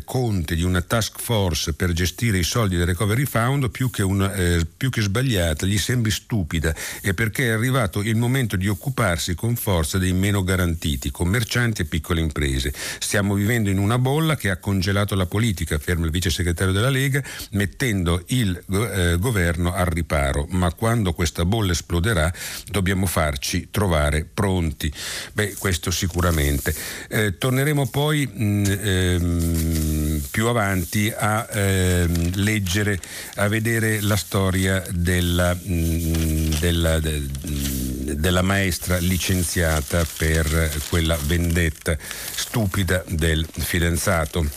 Conte 0.05 0.55
di 0.55 0.63
una 0.63 0.81
task 0.81 1.19
force 1.19 1.73
per 1.73 1.91
gestire 1.91 2.37
i 2.37 2.43
soldi 2.43 2.77
del 2.77 2.85
Recovery 2.85 3.25
Fund 3.25 3.71
più 3.71 3.89
che, 3.89 4.03
una, 4.03 4.31
più 4.77 4.89
che 4.89 5.01
sbagliata 5.01 5.65
gli 5.65 5.77
sembri 5.77 6.11
stupida 6.11 6.73
e 7.01 7.13
perché 7.13 7.47
è 7.47 7.51
arrivato 7.51 8.01
il 8.01 8.15
momento 8.15 8.55
di 8.55 8.67
occuparsi 8.67 9.33
con 9.33 9.55
forza 9.55 9.97
dei 9.97 10.13
meno 10.13 10.43
garantiti, 10.43 11.09
commercianti 11.09 11.81
e 11.81 11.85
piccole 11.85 12.21
imprese. 12.21 12.73
Stiamo 12.99 13.38
vivendo 13.39 13.69
in 13.69 13.79
una 13.79 13.97
bolla 13.97 14.35
che 14.35 14.49
ha 14.49 14.57
congelato 14.57 15.15
la 15.15 15.25
politica, 15.25 15.75
afferma 15.75 16.05
il 16.05 16.11
vice 16.11 16.29
segretario 16.29 16.73
della 16.73 16.89
Lega, 16.89 17.23
mettendo 17.51 18.23
il 18.27 18.61
eh, 18.71 19.17
governo 19.17 19.73
al 19.73 19.85
riparo. 19.85 20.45
Ma 20.49 20.71
quando 20.73 21.13
questa 21.13 21.45
bolla 21.45 21.71
esploderà 21.71 22.31
dobbiamo 22.69 23.05
farci 23.05 23.69
trovare 23.71 24.25
pronti. 24.31 24.91
Beh, 25.33 25.55
questo 25.57 25.91
sicuramente. 25.91 26.75
Eh, 27.09 27.37
torneremo 27.37 27.87
poi 27.87 28.27
mh, 28.27 28.63
ehm, 28.79 30.21
più 30.31 30.47
avanti 30.47 31.11
a 31.15 31.47
ehm, 31.51 32.31
leggere, 32.35 32.99
a 33.35 33.47
vedere 33.47 34.01
la 34.01 34.15
storia 34.15 34.83
della, 34.91 35.53
mh, 35.53 36.59
della, 36.59 36.99
de, 36.99 37.25
della 38.15 38.41
maestra 38.41 38.97
licenziata 38.97 40.05
per 40.17 40.71
quella 40.89 41.17
vendetta 41.17 41.97
stupida 42.35 43.03
del 43.07 43.47
fidanzato. 43.51 44.47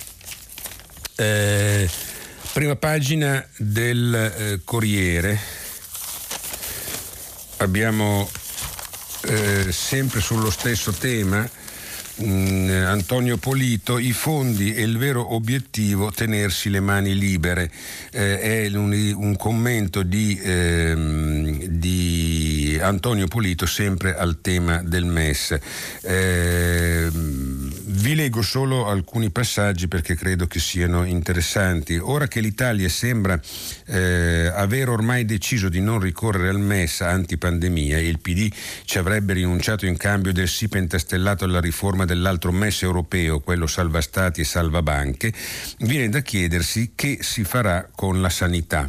Eh, 1.16 1.88
prima 2.52 2.76
pagina 2.76 3.46
del 3.56 4.14
eh, 4.14 4.60
Corriere. 4.64 5.38
Abbiamo 7.58 8.28
eh, 9.24 9.70
sempre 9.70 10.20
sullo 10.20 10.50
stesso 10.50 10.92
tema 10.92 11.48
Mm, 12.24 12.70
Antonio 12.84 13.36
Polito, 13.36 13.98
i 13.98 14.12
fondi 14.12 14.72
e 14.72 14.82
il 14.82 14.96
vero 14.96 15.34
obiettivo 15.34 16.12
tenersi 16.12 16.70
le 16.70 16.78
mani 16.78 17.18
libere. 17.18 17.68
Eh, 18.12 18.38
è 18.38 18.76
un, 18.76 18.92
un 19.16 19.36
commento 19.36 20.04
di, 20.04 20.38
ehm, 20.40 21.64
di, 21.64 22.78
Antonio 22.80 23.26
Polito 23.26 23.66
sempre 23.66 24.14
al 24.16 24.40
tema 24.40 24.82
del 24.84 25.04
MES. 25.04 25.58
Eh, 26.02 27.08
vi 27.10 28.14
leggo 28.14 28.42
solo 28.42 28.86
alcuni 28.86 29.30
passaggi 29.30 29.88
perché 29.88 30.14
credo 30.14 30.46
che 30.46 30.60
siano 30.60 31.04
interessanti. 31.04 31.96
Ora 31.96 32.28
che 32.28 32.40
l'Italia 32.40 32.88
sembra 32.88 33.40
eh, 33.92 34.50
aver 34.54 34.88
ormai 34.88 35.26
deciso 35.26 35.68
di 35.68 35.80
non 35.80 36.00
ricorrere 36.00 36.48
al 36.48 36.58
MES 36.58 37.02
antipandemia 37.02 37.98
e 37.98 38.08
il 38.08 38.20
PD 38.20 38.50
ci 38.84 38.96
avrebbe 38.96 39.34
rinunciato 39.34 39.84
in 39.84 39.98
cambio 39.98 40.32
del 40.32 40.48
sì 40.48 40.68
pentastellato 40.68 41.44
alla 41.44 41.60
riforma 41.60 42.06
dell'altro 42.06 42.52
MES 42.52 42.82
europeo, 42.82 43.40
quello 43.40 43.66
salva 43.66 44.00
stati 44.00 44.40
e 44.40 44.44
salva 44.44 44.80
banche, 44.80 45.32
viene 45.80 46.08
da 46.08 46.20
chiedersi 46.20 46.92
che 46.94 47.18
si 47.20 47.44
farà 47.44 47.86
con 47.94 48.22
la 48.22 48.30
sanità 48.30 48.88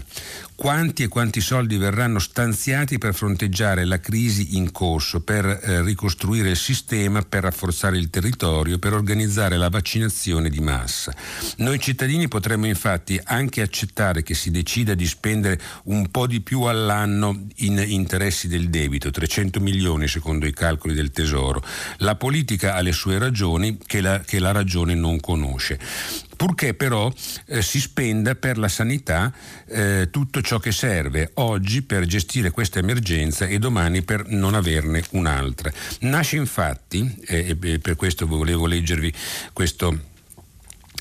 quanti 0.63 1.03
e 1.03 1.07
quanti 1.10 1.41
soldi 1.41 1.77
verranno 1.77 2.19
stanziati 2.19 2.98
per 2.98 3.13
fronteggiare 3.13 3.83
la 3.83 4.00
crisi 4.00 4.55
in 4.55 4.72
corso, 4.72 5.22
per 5.22 5.45
eh, 5.45 5.81
ricostruire 5.81 6.51
il 6.51 6.55
sistema, 6.55 7.22
per 7.22 7.43
rafforzare 7.43 7.98
il 7.98 8.10
territorio, 8.10 8.77
per 8.77 8.93
organizzare 8.93 9.57
la 9.57 9.69
vaccinazione 9.69 10.50
di 10.50 10.60
massa. 10.60 11.13
Noi 11.57 11.79
cittadini 11.79 12.27
potremmo 12.27 12.65
infatti 12.65 13.19
anche 13.24 13.62
accettare 13.62 14.24
che 14.24 14.36
si 14.36 14.51
decida 14.51 14.92
di 14.95 15.07
spendere 15.07 15.59
un 15.85 16.09
po' 16.09 16.27
di 16.27 16.41
più 16.41 16.62
all'anno 16.63 17.47
in 17.57 17.83
interessi 17.85 18.47
del 18.47 18.69
debito, 18.69 19.09
300 19.09 19.59
milioni 19.59 20.07
secondo 20.07 20.45
i 20.45 20.53
calcoli 20.53 20.93
del 20.93 21.12
Tesoro. 21.12 21.63
La 21.97 22.15
politica 22.15 22.75
ha 22.75 22.81
le 22.81 22.91
sue 22.91 23.17
ragioni 23.17 23.77
che 23.85 24.01
la, 24.01 24.19
che 24.19 24.39
la 24.39 24.51
ragione 24.51 24.95
non 24.95 25.19
conosce 25.19 25.79
purché 26.35 26.73
però 26.73 27.09
eh, 27.45 27.62
si 27.62 27.79
spenda 27.79 28.35
per 28.35 28.57
la 28.57 28.67
sanità 28.67 29.31
eh, 29.65 30.09
tutto 30.12 30.41
ciò 30.41 30.59
che 30.59 30.73
serve 30.73 31.31
oggi 31.35 31.83
per 31.83 32.05
gestire 32.05 32.51
questa 32.51 32.79
emergenza 32.79 33.45
e 33.45 33.59
domani 33.59 34.01
per 34.01 34.27
non 34.27 34.53
averne 34.53 35.03
un'altra. 35.12 35.71
Nasce 36.01 36.35
infatti, 36.35 37.15
e 37.25 37.55
per 37.55 37.95
questo 37.95 38.27
volevo 38.27 38.65
leggervi 38.65 39.13
questo 39.53 40.12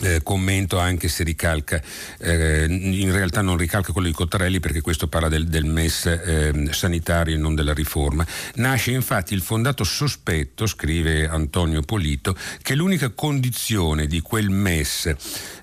eh, 0.03 0.21
commento 0.23 0.79
anche 0.79 1.09
se 1.09 1.25
ricalca, 1.25 1.81
eh, 2.19 2.67
in 2.69 3.13
realtà 3.13 3.41
non 3.41 3.57
ricalca 3.57 3.93
quello 3.93 4.09
di 4.09 4.15
Cottarelli 4.15 4.61
perché 4.61 4.81
questo 4.81 5.09
parla 5.09 5.29
del, 5.29 5.47
del 5.47 5.65
MES 5.65 6.07
eh, 6.07 6.69
sanitario 6.71 7.35
e 7.35 7.39
non 7.39 7.55
della 7.55 7.73
riforma. 7.73 8.27
Nasce 8.57 8.91
infatti 8.91 9.35
il 9.35 9.43
fondato 9.43 9.85
sospetto, 9.85 10.67
scrive 10.67 11.29
Antonio 11.29 11.83
Polito, 11.83 12.37
che 12.63 12.75
l'unica 12.75 13.11
condizione 13.11 14.07
di 14.07 14.21
quel 14.21 14.51
MES 14.51 15.15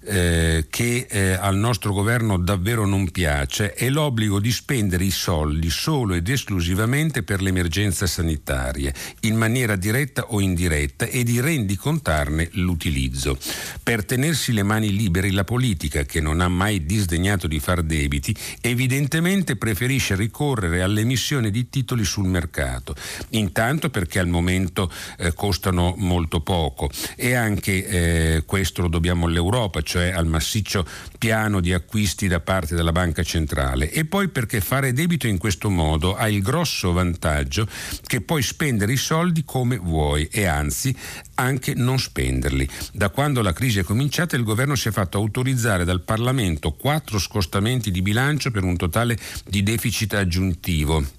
eh, 0.05 0.65
che 0.69 1.08
eh, 1.10 1.31
al 1.34 1.55
nostro 1.55 1.93
governo 1.93 2.38
davvero 2.38 2.86
non 2.86 3.12
piace 3.12 3.74
è 3.74 3.89
l'obbligo 3.89 4.39
di 4.39 4.51
spendere 4.51 5.03
i 5.03 5.12
soldi 5.12 5.69
solo 5.69 6.13
ed 6.13 6.27
esclusivamente 6.29 7.24
per 7.24 7.41
l'emergenza 7.41 8.08
sanitaria, 8.08 8.91
in 9.22 9.36
maniera 9.36 9.75
diretta 9.75 10.25
o 10.29 10.39
indiretta, 10.39 11.05
e 11.05 11.24
di 11.24 11.39
rendicontarne 11.39 12.50
l'utilizzo. 12.53 13.38
Per 13.84 14.05
tenersi 14.29 14.53
le 14.53 14.63
mani 14.63 14.95
libere 14.95 15.31
la 15.31 15.43
politica, 15.43 16.03
che 16.03 16.21
non 16.21 16.39
ha 16.39 16.48
mai 16.48 16.86
disdegnato 16.86 17.48
di 17.48 17.59
far 17.59 17.81
debiti, 17.81 18.36
evidentemente 18.62 19.55
preferisce 19.55 20.15
ricorrere 20.15 20.83
all'emissione 20.83 21.50
di 21.50 21.67
titoli 21.69 22.03
sul 22.03 22.27
mercato, 22.27 22.93
intanto 23.29 23.89
perché 23.89 24.19
al 24.19 24.27
momento 24.27 24.91
eh, 25.17 25.33
costano 25.33 25.95
molto 25.98 26.41
poco. 26.41 26.91
E 27.15 27.33
anche 27.33 27.88
eh, 27.88 28.43
questo 28.45 28.83
lo 28.83 28.88
dobbiamo 28.88 29.25
all'Europa, 29.25 29.81
cioè 29.81 30.12
al 30.12 30.27
massiccio 30.27 30.86
piano 31.17 31.59
di 31.59 31.74
acquisti 31.74 32.27
da 32.27 32.39
parte 32.39 32.75
della 32.75 32.91
banca 32.91 33.24
centrale. 33.24 33.89
E 33.91 34.05
poi 34.05 34.27
perché 34.27 34.62
fare 34.62 34.93
debito 34.93 35.25
in 35.25 35.39
questo 35.39 35.71
modo 35.71 36.15
ha 36.15 36.29
il 36.29 36.43
grosso 36.43 36.91
vantaggio 36.91 37.67
che 38.05 38.21
puoi 38.21 38.43
spendere 38.43 38.93
i 38.93 38.98
soldi 38.98 39.43
come 39.43 39.77
vuoi 39.77 40.27
e 40.31 40.45
anzi 40.45 40.95
anche 41.36 41.74
non 41.74 41.98
spenderli. 41.98 42.67
Da 42.91 43.09
quando 43.09 43.41
la 43.41 43.53
crisi 43.53 43.79
è 43.79 43.83
cominciata 43.83 44.08
il 44.35 44.43
governo 44.43 44.75
si 44.75 44.87
è 44.87 44.91
fatto 44.91 45.17
autorizzare 45.17 45.85
dal 45.85 46.01
Parlamento 46.01 46.73
quattro 46.73 47.19
scostamenti 47.19 47.91
di 47.91 48.01
bilancio 48.01 48.51
per 48.51 48.63
un 48.63 48.75
totale 48.75 49.17
di 49.45 49.63
deficit 49.63 50.13
aggiuntivo 50.15 51.18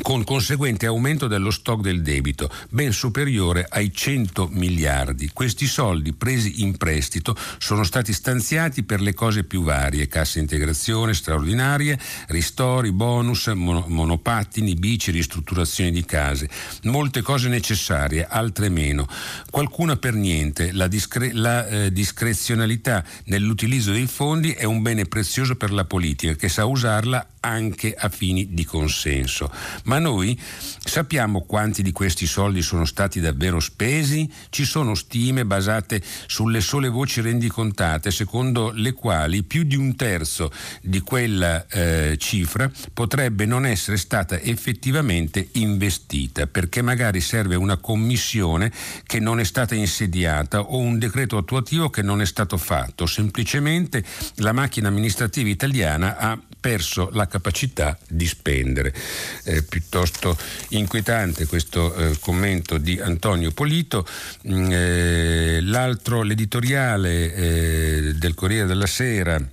con 0.00 0.24
conseguente 0.24 0.86
aumento 0.86 1.26
dello 1.26 1.50
stock 1.50 1.82
del 1.82 2.00
debito, 2.00 2.50
ben 2.70 2.92
superiore 2.92 3.66
ai 3.68 3.92
100 3.92 4.48
miliardi. 4.52 5.28
Questi 5.32 5.66
soldi 5.66 6.14
presi 6.14 6.62
in 6.62 6.78
prestito 6.78 7.36
sono 7.58 7.84
stati 7.84 8.12
stanziati 8.12 8.84
per 8.84 9.02
le 9.02 9.12
cose 9.12 9.44
più 9.44 9.62
varie, 9.62 10.08
cassa 10.08 10.38
integrazione 10.38 11.12
straordinarie, 11.12 11.98
ristori, 12.28 12.90
bonus, 12.90 13.48
monopattini, 13.48 14.74
bici, 14.74 15.10
ristrutturazioni 15.10 15.90
di 15.90 16.04
case, 16.04 16.48
molte 16.84 17.20
cose 17.20 17.48
necessarie, 17.48 18.26
altre 18.26 18.70
meno, 18.70 19.06
qualcuna 19.50 19.96
per 19.96 20.14
niente. 20.14 20.72
La, 20.72 20.86
discre- 20.86 21.32
la 21.32 21.66
eh, 21.66 21.92
discrezionalità 21.92 23.04
nell'utilizzo 23.24 23.92
dei 23.92 24.06
fondi 24.06 24.52
è 24.52 24.64
un 24.64 24.80
bene 24.80 25.04
prezioso 25.04 25.56
per 25.56 25.70
la 25.70 25.84
politica 25.84 26.34
che 26.34 26.48
sa 26.48 26.64
usarla 26.64 27.26
anche 27.40 27.94
a 27.94 28.08
fini 28.08 28.54
di 28.54 28.64
consenso. 28.64 29.50
Ma 29.84 29.98
noi 29.98 30.38
sappiamo 30.84 31.42
quanti 31.42 31.82
di 31.82 31.92
questi 31.92 32.26
soldi 32.26 32.62
sono 32.62 32.84
stati 32.84 33.20
davvero 33.20 33.60
spesi? 33.60 34.30
Ci 34.50 34.64
sono 34.64 34.94
stime 34.94 35.44
basate 35.44 36.02
sulle 36.26 36.60
sole 36.60 36.88
voci 36.88 37.20
rendicontate, 37.20 38.10
secondo 38.10 38.70
le 38.72 38.92
quali 38.92 39.42
più 39.42 39.64
di 39.64 39.76
un 39.76 39.96
terzo 39.96 40.50
di 40.80 41.00
quella 41.00 41.66
eh, 41.66 42.16
cifra 42.18 42.70
potrebbe 42.92 43.44
non 43.46 43.66
essere 43.66 43.96
stata 43.96 44.38
effettivamente 44.40 45.48
investita, 45.52 46.46
perché 46.46 46.82
magari 46.82 47.20
serve 47.20 47.56
una 47.56 47.76
commissione 47.76 48.72
che 49.04 49.20
non 49.20 49.40
è 49.40 49.44
stata 49.44 49.74
insediata 49.74 50.60
o 50.60 50.78
un 50.78 50.98
decreto 50.98 51.36
attuativo 51.36 51.90
che 51.90 52.02
non 52.02 52.20
è 52.20 52.26
stato 52.26 52.56
fatto. 52.56 53.06
Semplicemente 53.06 54.04
la 54.36 54.52
macchina 54.52 54.88
amministrativa 54.88 55.48
italiana 55.48 56.16
ha 56.16 56.38
perso 56.62 57.10
la 57.12 57.26
capacità 57.26 57.98
di 58.08 58.26
spendere. 58.26 58.94
Eh, 59.42 59.64
piuttosto 59.64 60.38
inquietante 60.68 61.46
questo 61.46 61.92
eh, 61.94 62.16
commento 62.20 62.78
di 62.78 63.00
Antonio 63.00 63.50
Polito. 63.50 64.06
Mm, 64.48 64.70
eh, 64.70 65.58
l'altro, 65.60 66.22
l'editoriale 66.22 67.34
eh, 67.34 68.14
del 68.14 68.34
Corriere 68.34 68.68
della 68.68 68.86
Sera 68.86 69.44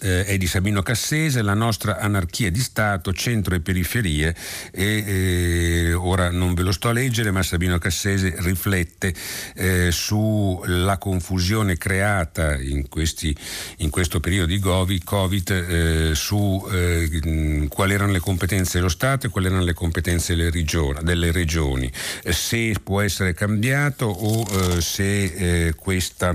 eh, 0.00 0.24
è 0.24 0.36
di 0.36 0.46
Sabino 0.46 0.82
Cassese, 0.82 1.42
la 1.42 1.54
nostra 1.54 1.98
anarchia 1.98 2.50
di 2.50 2.60
Stato, 2.60 3.12
centro 3.12 3.54
e 3.54 3.60
periferie. 3.60 4.34
E 4.72 5.04
eh, 5.06 5.92
ora 5.92 6.30
non 6.30 6.54
ve 6.54 6.62
lo 6.62 6.72
sto 6.72 6.88
a 6.88 6.92
leggere 6.92 7.30
ma 7.30 7.42
Sabino 7.42 7.78
Cassese 7.78 8.34
riflette 8.38 9.14
eh, 9.54 9.90
sulla 9.90 10.98
confusione 10.98 11.76
creata 11.76 12.56
in, 12.58 12.88
questi, 12.88 13.34
in, 13.78 13.90
questo 13.90 14.20
periodo 14.20 14.46
di 14.46 14.60
Covid 15.00 15.50
eh, 15.50 16.14
su 16.14 16.66
eh, 16.70 17.66
quali 17.68 17.94
erano 17.94 18.12
le 18.12 18.20
competenze 18.20 18.78
dello 18.78 18.88
Stato 18.88 19.26
e 19.26 19.30
quali 19.30 19.46
erano 19.46 19.64
le 19.64 19.74
competenze 19.74 20.34
delle 20.34 20.50
regioni, 20.50 20.98
delle 21.02 21.32
regioni. 21.32 21.90
Se 22.28 22.74
può 22.82 23.00
essere 23.00 23.34
cambiato 23.34 24.06
o 24.06 24.76
eh, 24.76 24.80
se 24.80 25.74
questa 25.76 26.34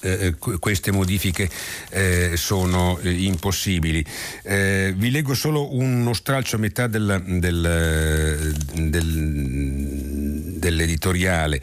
eh, 0.00 0.26
eh 0.26 0.58
queste 0.58 0.92
modifiche 0.92 1.48
eh, 1.90 2.32
sono 2.36 2.98
eh, 2.98 3.10
impossibili. 3.10 4.04
Eh, 4.42 4.94
vi 4.96 5.10
leggo 5.10 5.34
solo 5.34 5.74
uno 5.74 6.12
stralcio 6.12 6.56
a 6.56 6.58
metà 6.58 6.86
del, 6.86 7.22
del, 7.26 8.54
del, 8.74 10.56
dell'editoriale, 10.58 11.60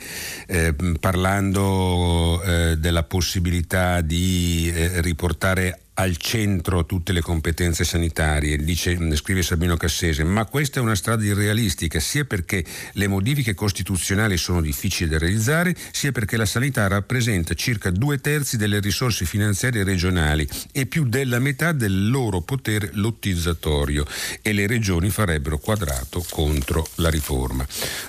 eh, 0.47 0.75
parlando 0.99 2.41
della 2.77 3.03
possibilità 3.03 4.01
di 4.01 4.71
riportare 5.01 5.86
al 5.99 6.17
centro 6.17 6.85
tutte 6.85 7.11
le 7.11 7.21
competenze 7.21 7.83
sanitarie, 7.83 8.57
dice, 8.57 8.97
scrive 9.15 9.41
Sabino 9.41 9.77
Cassese, 9.77 10.23
ma 10.23 10.45
questa 10.45 10.79
è 10.79 10.83
una 10.83 10.95
strada 10.95 11.23
irrealistica 11.23 11.99
sia 11.99 12.23
perché 12.23 12.63
le 12.93 13.07
modifiche 13.07 13.55
costituzionali 13.55 14.37
sono 14.37 14.61
difficili 14.61 15.09
da 15.09 15.17
realizzare, 15.17 15.75
sia 15.91 16.11
perché 16.11 16.37
la 16.37 16.45
sanità 16.45 16.85
rappresenta 16.87 17.55
circa 17.55 17.89
due 17.89 18.19
terzi 18.19 18.57
delle 18.57 18.79
risorse 18.79 19.25
finanziarie 19.25 19.83
regionali 19.83 20.47
e 20.71 20.85
più 20.85 21.05
della 21.05 21.39
metà 21.39 21.71
del 21.71 22.09
loro 22.09 22.41
potere 22.41 22.91
lottizzatorio 22.93 24.05
e 24.43 24.53
le 24.53 24.67
regioni 24.67 25.09
farebbero 25.09 25.57
quadrato 25.57 26.23
contro 26.29 26.87
la 26.95 27.09
riforma. 27.09 27.65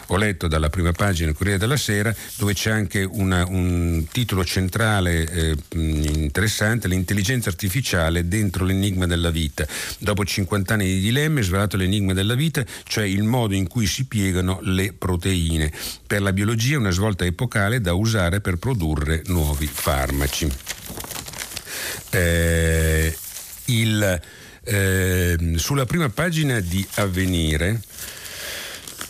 Ho 0.09 0.17
letto 0.19 0.47
dalla 0.47 0.69
prima 0.69 0.93
pagina 0.93 1.29
del 1.29 1.37
Corriere 1.37 1.59
della 1.59 1.77
Sera 1.79 2.15
dove 2.37 2.53
c'è 2.53 2.71
anche 2.71 3.03
una, 3.03 3.47
un 3.47 4.05
titolo 4.13 4.45
centrale 4.45 5.31
eh, 5.31 5.57
interessante, 5.71 6.87
l'intelligenza 6.87 7.49
artificiale 7.49 7.77
artificiale 7.79 8.27
dentro 8.27 8.65
l'enigma 8.65 9.07
della 9.07 9.31
vita. 9.31 9.67
Dopo 9.99 10.25
50 10.25 10.75
anni 10.75 10.85
di 10.85 11.01
dilemmi, 11.01 11.43
svelato 11.43 11.77
l'enigma 11.77 12.13
della 12.13 12.35
vita, 12.35 12.65
cioè 12.85 13.05
il 13.05 13.23
modo 13.23 13.55
in 13.55 13.69
cui 13.69 13.87
si 13.87 14.07
piegano 14.07 14.59
le 14.63 14.93
proteine. 14.93 15.73
Per 16.07 16.21
la 16.21 16.33
biologia 16.33 16.75
è 16.75 16.79
una 16.79 16.91
svolta 16.91 17.25
epocale 17.25 17.81
da 17.81 17.95
usare 17.95 18.41
per 18.41 18.57
produrre 18.57 19.23
nuovi 19.27 19.67
farmaci. 19.67 20.49
Eh, 22.11 23.17
il, 23.67 24.21
eh, 24.65 25.37
sulla 25.57 25.85
prima 25.85 26.09
pagina 26.09 26.61
di 26.61 26.87
Avvenire 26.95 27.81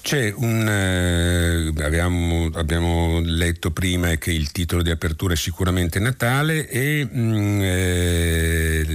c'è 0.08 0.32
un. 0.34 0.66
Eh, 0.66 1.84
abbiamo, 1.84 2.48
abbiamo, 2.54 3.20
letto 3.22 3.72
prima 3.72 4.14
che 4.14 4.32
il 4.32 4.50
titolo 4.52 4.80
di 4.80 4.88
apertura 4.88 5.34
è 5.34 5.36
sicuramente 5.36 5.98
Natale 5.98 6.66
e 6.66 7.04
mh, 7.04 7.20
mm, 7.20 7.60
eh, 7.60 8.86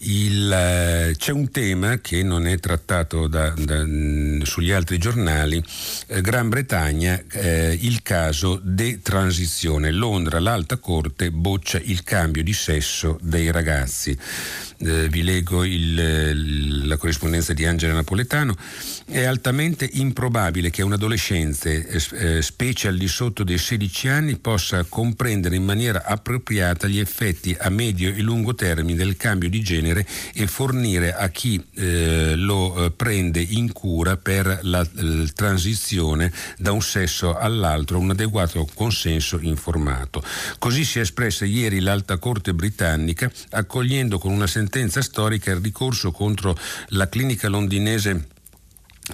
il, 0.00 1.14
c'è 1.16 1.30
un 1.30 1.48
tema 1.52 1.98
che 1.98 2.24
non 2.24 2.48
è 2.48 2.58
trattato 2.58 3.28
da, 3.28 3.54
da, 3.56 3.84
sugli 4.42 4.72
altri 4.72 4.98
giornali. 4.98 5.62
Eh, 6.08 6.20
Gran 6.20 6.48
Bretagna, 6.48 7.22
eh, 7.30 7.78
il 7.80 8.02
caso 8.02 8.58
detransizione. 8.64 9.92
Londra, 9.92 10.40
l'alta 10.40 10.76
corte 10.78 11.30
boccia 11.30 11.78
il 11.80 12.02
cambio 12.02 12.42
di 12.42 12.52
sesso 12.52 13.16
dei 13.22 13.52
ragazzi 13.52 14.18
eh, 14.84 15.08
vi 15.08 15.22
leggo 15.22 15.64
il, 15.64 16.86
la 16.86 16.96
corrispondenza 16.96 17.52
di 17.52 17.64
Angela 17.64 17.94
Napoletano, 17.94 18.56
è 19.06 19.22
altamente 19.24 19.88
improbabile 19.92 20.70
che 20.70 20.82
un 20.82 20.92
adolescente, 20.92 21.86
eh, 21.86 22.36
eh 22.36 22.42
specie 22.42 22.88
al 22.88 22.96
di 22.96 23.08
sotto 23.08 23.44
dei 23.44 23.58
16 23.58 24.08
anni, 24.08 24.36
possa 24.36 24.84
comprendere 24.88 25.56
in 25.56 25.64
maniera 25.64 26.04
appropriata 26.04 26.88
gli 26.88 26.98
effetti 26.98 27.56
a 27.58 27.68
medio 27.70 28.08
e 28.08 28.20
lungo 28.20 28.54
termine 28.54 28.98
del 28.98 29.16
cambio 29.16 29.48
di 29.48 29.60
genere 29.60 30.06
e 30.34 30.46
fornire 30.46 31.14
a 31.14 31.28
chi 31.28 31.62
eh, 31.74 32.34
lo 32.36 32.86
eh, 32.86 32.90
prende 32.90 33.40
in 33.40 33.72
cura 33.72 34.16
per 34.16 34.60
la, 34.62 34.86
la 34.92 35.24
transizione 35.34 36.32
da 36.58 36.72
un 36.72 36.82
sesso 36.82 37.36
all'altro 37.36 37.98
un 37.98 38.10
adeguato 38.10 38.68
consenso 38.74 39.38
informato. 39.40 40.22
Così 40.58 40.84
si 40.84 40.98
è 40.98 41.02
espressa 41.02 41.44
ieri 41.44 41.80
l'Alta 41.80 42.18
Corte 42.18 42.52
britannica 42.54 43.30
accogliendo 43.50 44.18
con 44.18 44.32
una 44.32 44.46
sentenza 44.46 44.70
sentenza 44.72 45.02
storica 45.02 45.50
il 45.50 45.60
ricorso 45.60 46.12
contro 46.12 46.56
la 46.88 47.06
clinica 47.06 47.46
londinese 47.48 48.28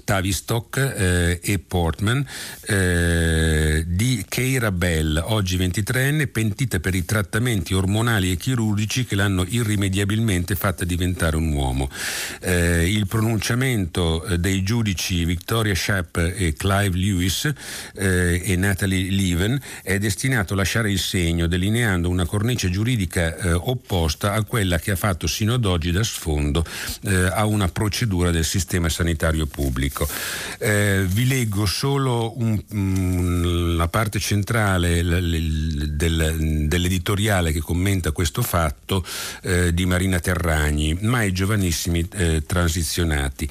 Tavistock 0.05 0.77
eh, 0.77 1.40
e 1.42 1.59
Portman 1.59 2.24
eh, 2.66 3.85
di 3.87 4.22
Keira 4.29 4.70
Bell, 4.70 5.22
oggi 5.29 5.57
23enne, 5.57 6.31
pentita 6.31 6.79
per 6.79 6.94
i 6.94 7.07
trattamenti 7.07 7.72
ormonali 7.72 8.31
e 8.31 8.37
chirurgici 8.37 9.07
che 9.07 9.14
l'hanno 9.14 9.44
irrimediabilmente 9.48 10.57
fatta 10.57 10.85
diventare 10.85 11.37
un 11.37 11.53
uomo. 11.53 11.88
Eh, 12.40 12.90
il 12.92 13.07
pronunciamento 13.07 14.24
eh, 14.24 14.38
dei 14.38 14.62
giudici 14.62 15.24
Victoria 15.24 15.74
Schapp 15.74 16.18
e 16.18 16.53
Clive 16.55 16.96
Lewis 16.96 17.51
eh, 17.94 18.42
e 18.44 18.57
Natalie 18.57 19.11
Leven 19.11 19.59
è 19.83 19.98
destinato 19.98 20.53
a 20.53 20.57
lasciare 20.57 20.90
il 20.90 20.98
segno, 20.98 21.46
delineando 21.46 22.11
una 22.11 22.27
cornice 22.27 22.68
giuridica 22.68 23.35
eh, 23.37 23.53
opposta 23.53 24.35
a 24.35 24.44
quella 24.44 24.79
che 24.79 24.90
ha 24.90 24.96
fatto 24.96 25.27
sino 25.27 25.55
ad 25.55 25.64
oggi 25.64 25.90
da 25.90 26.03
sfondo 26.03 26.64
a 27.31 27.44
una 27.44 27.68
procedura 27.68 28.31
del 28.31 28.44
sistema 28.44 28.88
sanitario 28.88 29.46
pubblico 29.46 29.77
pubblico. 29.78 30.08
Eh, 30.58 31.04
vi 31.06 31.26
leggo 31.26 31.64
solo 31.64 32.36
un, 32.38 32.60
um, 32.70 33.76
la 33.76 33.86
parte 33.86 34.18
centrale 34.18 35.02
l, 35.02 35.08
l, 35.08 35.88
del, 35.90 36.66
dell'editoriale 36.66 37.52
che 37.52 37.60
commenta 37.60 38.10
questo 38.10 38.42
fatto 38.42 39.04
eh, 39.42 39.72
di 39.72 39.86
Marina 39.86 40.18
Terragni, 40.18 40.98
mai 41.02 41.32
giovanissimi 41.32 42.06
eh, 42.14 42.42
transizionati. 42.44 43.48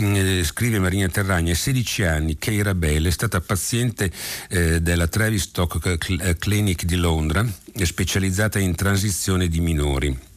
Mm, 0.00 0.14
eh, 0.14 0.44
scrive 0.44 0.78
Marina 0.78 1.08
Terragni, 1.08 1.52
a 1.52 1.56
16 1.56 2.02
anni 2.04 2.38
Keira 2.38 2.74
Bell 2.74 3.06
è 3.06 3.10
stata 3.10 3.40
paziente 3.40 4.10
eh, 4.50 4.82
della 4.82 5.06
Travis 5.06 5.42
Stock 5.42 5.96
Clinic 6.38 6.84
di 6.84 6.96
Londra, 6.96 7.46
specializzata 7.82 8.58
in 8.58 8.74
transizione 8.74 9.48
di 9.48 9.60
minori 9.60 10.28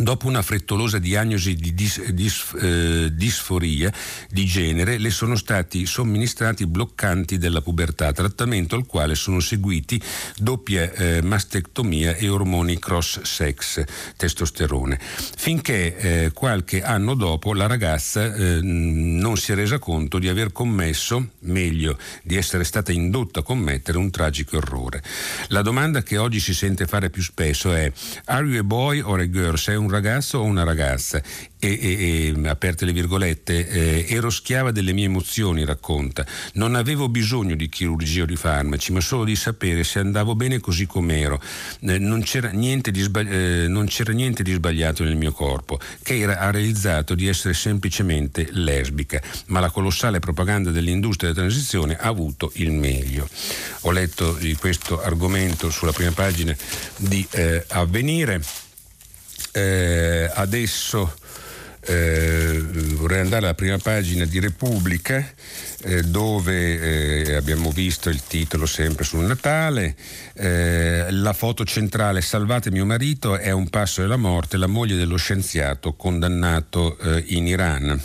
Dopo 0.00 0.28
una 0.28 0.42
frettolosa 0.42 0.98
diagnosi 0.98 1.56
di 1.56 1.74
dis, 1.74 2.00
dis, 2.10 2.54
eh, 2.60 3.08
disforia 3.12 3.92
di 4.30 4.44
genere 4.44 4.96
le 4.96 5.10
sono 5.10 5.34
stati 5.34 5.86
somministrati 5.86 6.68
bloccanti 6.68 7.36
della 7.36 7.60
pubertà, 7.60 8.12
trattamento 8.12 8.76
al 8.76 8.86
quale 8.86 9.16
sono 9.16 9.40
seguiti 9.40 10.00
doppia 10.36 10.92
eh, 10.92 11.20
mastectomia 11.20 12.14
e 12.14 12.28
ormoni 12.28 12.78
cross-sex, 12.78 13.82
testosterone, 14.16 15.00
finché 15.00 15.96
eh, 15.96 16.30
qualche 16.32 16.80
anno 16.84 17.14
dopo 17.14 17.52
la 17.52 17.66
ragazza 17.66 18.32
eh, 18.32 18.60
non 18.62 19.36
si 19.36 19.50
è 19.50 19.56
resa 19.56 19.80
conto 19.80 20.20
di 20.20 20.28
aver 20.28 20.52
commesso, 20.52 21.30
meglio, 21.40 21.98
di 22.22 22.36
essere 22.36 22.62
stata 22.62 22.92
indotta 22.92 23.40
a 23.40 23.42
commettere 23.42 23.98
un 23.98 24.10
tragico 24.10 24.58
errore. 24.58 25.02
La 25.48 25.62
domanda 25.62 26.04
che 26.04 26.18
oggi 26.18 26.38
si 26.38 26.54
sente 26.54 26.86
fare 26.86 27.10
più 27.10 27.22
spesso 27.22 27.72
è 27.72 27.90
Are 28.26 28.46
you 28.46 28.60
a 28.60 28.62
boy 28.62 29.00
or 29.00 29.18
a 29.18 29.28
girl? 29.28 29.58
Sei 29.58 29.74
un 29.74 29.86
un 29.88 29.94
ragazzo 29.94 30.38
o 30.38 30.42
una 30.42 30.64
ragazza 30.64 31.20
e, 31.58 31.78
e, 31.80 32.34
e 32.36 32.48
aperte 32.48 32.84
le 32.84 32.92
virgolette, 32.92 33.68
eh, 33.68 34.06
ero 34.08 34.30
schiava 34.30 34.70
delle 34.70 34.92
mie 34.92 35.06
emozioni, 35.06 35.64
racconta. 35.64 36.24
Non 36.54 36.74
avevo 36.74 37.08
bisogno 37.08 37.56
di 37.56 37.68
chirurgia 37.68 38.22
o 38.22 38.26
di 38.26 38.36
farmaci, 38.36 38.92
ma 38.92 39.00
solo 39.00 39.24
di 39.24 39.34
sapere 39.34 39.82
se 39.82 39.98
andavo 39.98 40.36
bene 40.36 40.60
così 40.60 40.86
com'ero. 40.86 41.40
Eh, 41.80 41.98
non, 41.98 42.22
c'era 42.22 42.50
sbagli- 42.52 43.32
eh, 43.32 43.66
non, 43.68 43.86
c'era 43.86 44.12
niente 44.12 44.42
di 44.42 44.52
sbagliato 44.52 45.02
nel 45.02 45.16
mio 45.16 45.32
corpo. 45.32 45.80
Keira 46.02 46.38
ha 46.38 46.50
realizzato 46.50 47.14
di 47.14 47.26
essere 47.26 47.54
semplicemente 47.54 48.48
lesbica, 48.52 49.20
ma 49.46 49.58
la 49.60 49.70
colossale 49.70 50.20
propaganda 50.20 50.70
dell'industria 50.70 51.32
della 51.32 51.46
transizione 51.46 51.96
ha 51.96 52.06
avuto 52.06 52.52
il 52.56 52.70
meglio. 52.72 53.26
Ho 53.82 53.90
letto 53.90 54.34
di 54.34 54.54
questo 54.54 55.00
argomento 55.00 55.70
sulla 55.70 55.92
prima 55.92 56.12
pagina 56.12 56.54
di 56.96 57.26
eh, 57.30 57.64
Avvenire. 57.68 58.66
Eh, 59.58 60.30
adesso 60.34 61.12
eh, 61.80 62.60
vorrei 62.94 63.20
andare 63.20 63.46
alla 63.46 63.54
prima 63.54 63.78
pagina 63.78 64.24
di 64.24 64.38
Repubblica 64.38 65.26
eh, 65.82 66.02
dove 66.02 67.24
eh, 67.24 67.34
abbiamo 67.34 67.70
visto 67.70 68.08
il 68.08 68.22
titolo 68.24 68.66
sempre 68.66 69.04
sul 69.04 69.24
Natale, 69.24 69.96
eh, 70.34 71.06
la 71.10 71.32
foto 71.32 71.64
centrale 71.64 72.20
Salvate 72.20 72.70
mio 72.70 72.84
marito 72.84 73.36
è 73.36 73.50
un 73.50 73.68
passo 73.68 74.00
della 74.00 74.16
morte, 74.16 74.56
la 74.56 74.66
moglie 74.66 74.96
dello 74.96 75.16
scienziato 75.16 75.94
condannato 75.94 76.98
eh, 76.98 77.24
in 77.28 77.46
Iran 77.46 78.00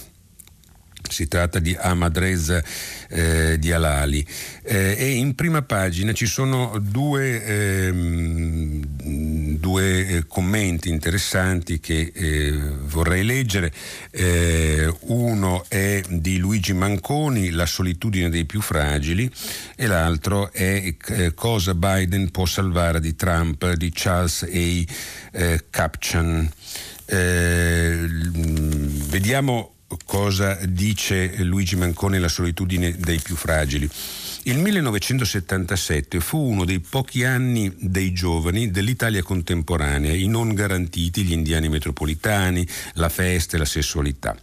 si 1.10 1.28
tratta 1.28 1.60
di 1.60 1.76
Ahmadreza 1.80 2.64
eh, 3.10 3.58
di 3.60 3.72
Alali 3.72 4.26
eh, 4.64 4.96
e 4.98 5.12
in 5.12 5.36
prima 5.36 5.62
pagina 5.62 6.14
ci 6.14 6.26
sono 6.26 6.78
due, 6.80 7.44
ehm, 7.44 8.84
due 9.58 10.08
eh, 10.08 10.26
commenti 10.28 10.90
interessanti 10.90 11.80
che 11.80 12.12
eh, 12.14 12.52
vorrei 12.86 13.24
leggere. 13.24 13.72
Eh, 14.12 14.92
uno 15.02 15.66
è 15.68 16.02
di 16.08 16.38
Luigi 16.38 16.74
Manconi, 16.74 17.52
La 17.52 17.66
solitudine 17.66 18.30
dei 18.30 18.46
più 18.46 18.62
fragili 18.62 19.30
e 19.76 19.88
l'altro 19.88 20.52
è 20.52 20.96
eh, 21.08 21.34
Cosa 21.34 21.76
Biden 21.76 22.32
può 22.32 22.46
salvare 22.46 23.00
di 23.00 23.16
Trump 23.16 23.74
di 23.74 23.92
Charles 23.94 24.44
A. 24.44 24.86
Capchan. 25.70 26.52
vediamo 29.10 29.73
cosa 30.06 30.58
dice 30.66 31.36
Luigi 31.44 31.76
Manconi 31.76 32.20
La 32.20 32.28
solitudine 32.28 32.96
dei 32.98 33.20
più 33.20 33.36
fragili. 33.36 33.90
Il 34.46 34.58
1977 34.58 36.20
fu 36.20 36.38
uno 36.38 36.66
dei 36.66 36.80
pochi 36.80 37.24
anni 37.24 37.74
dei 37.78 38.12
giovani 38.12 38.72
dell'Italia 38.72 39.24
contemporanea, 39.24 40.12
i 40.12 40.28
non 40.28 40.54
garantiti, 40.54 41.24
gli 41.24 41.32
indiani 41.32 41.70
metropolitani, 41.70 42.68
la 42.96 43.08
festa 43.08 43.56
e 43.56 43.60
la 43.60 43.66
sessualità. 43.66 44.36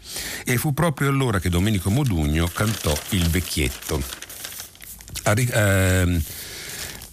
E 0.45 0.57
fu 0.57 0.73
proprio 0.73 1.09
allora 1.11 1.39
che 1.39 1.51
Domenico 1.51 1.91
Modugno 1.91 2.47
cantò 2.47 2.97
Il 3.11 3.29
vecchietto. 3.29 4.03
A, 5.25 5.35
eh, 5.37 6.23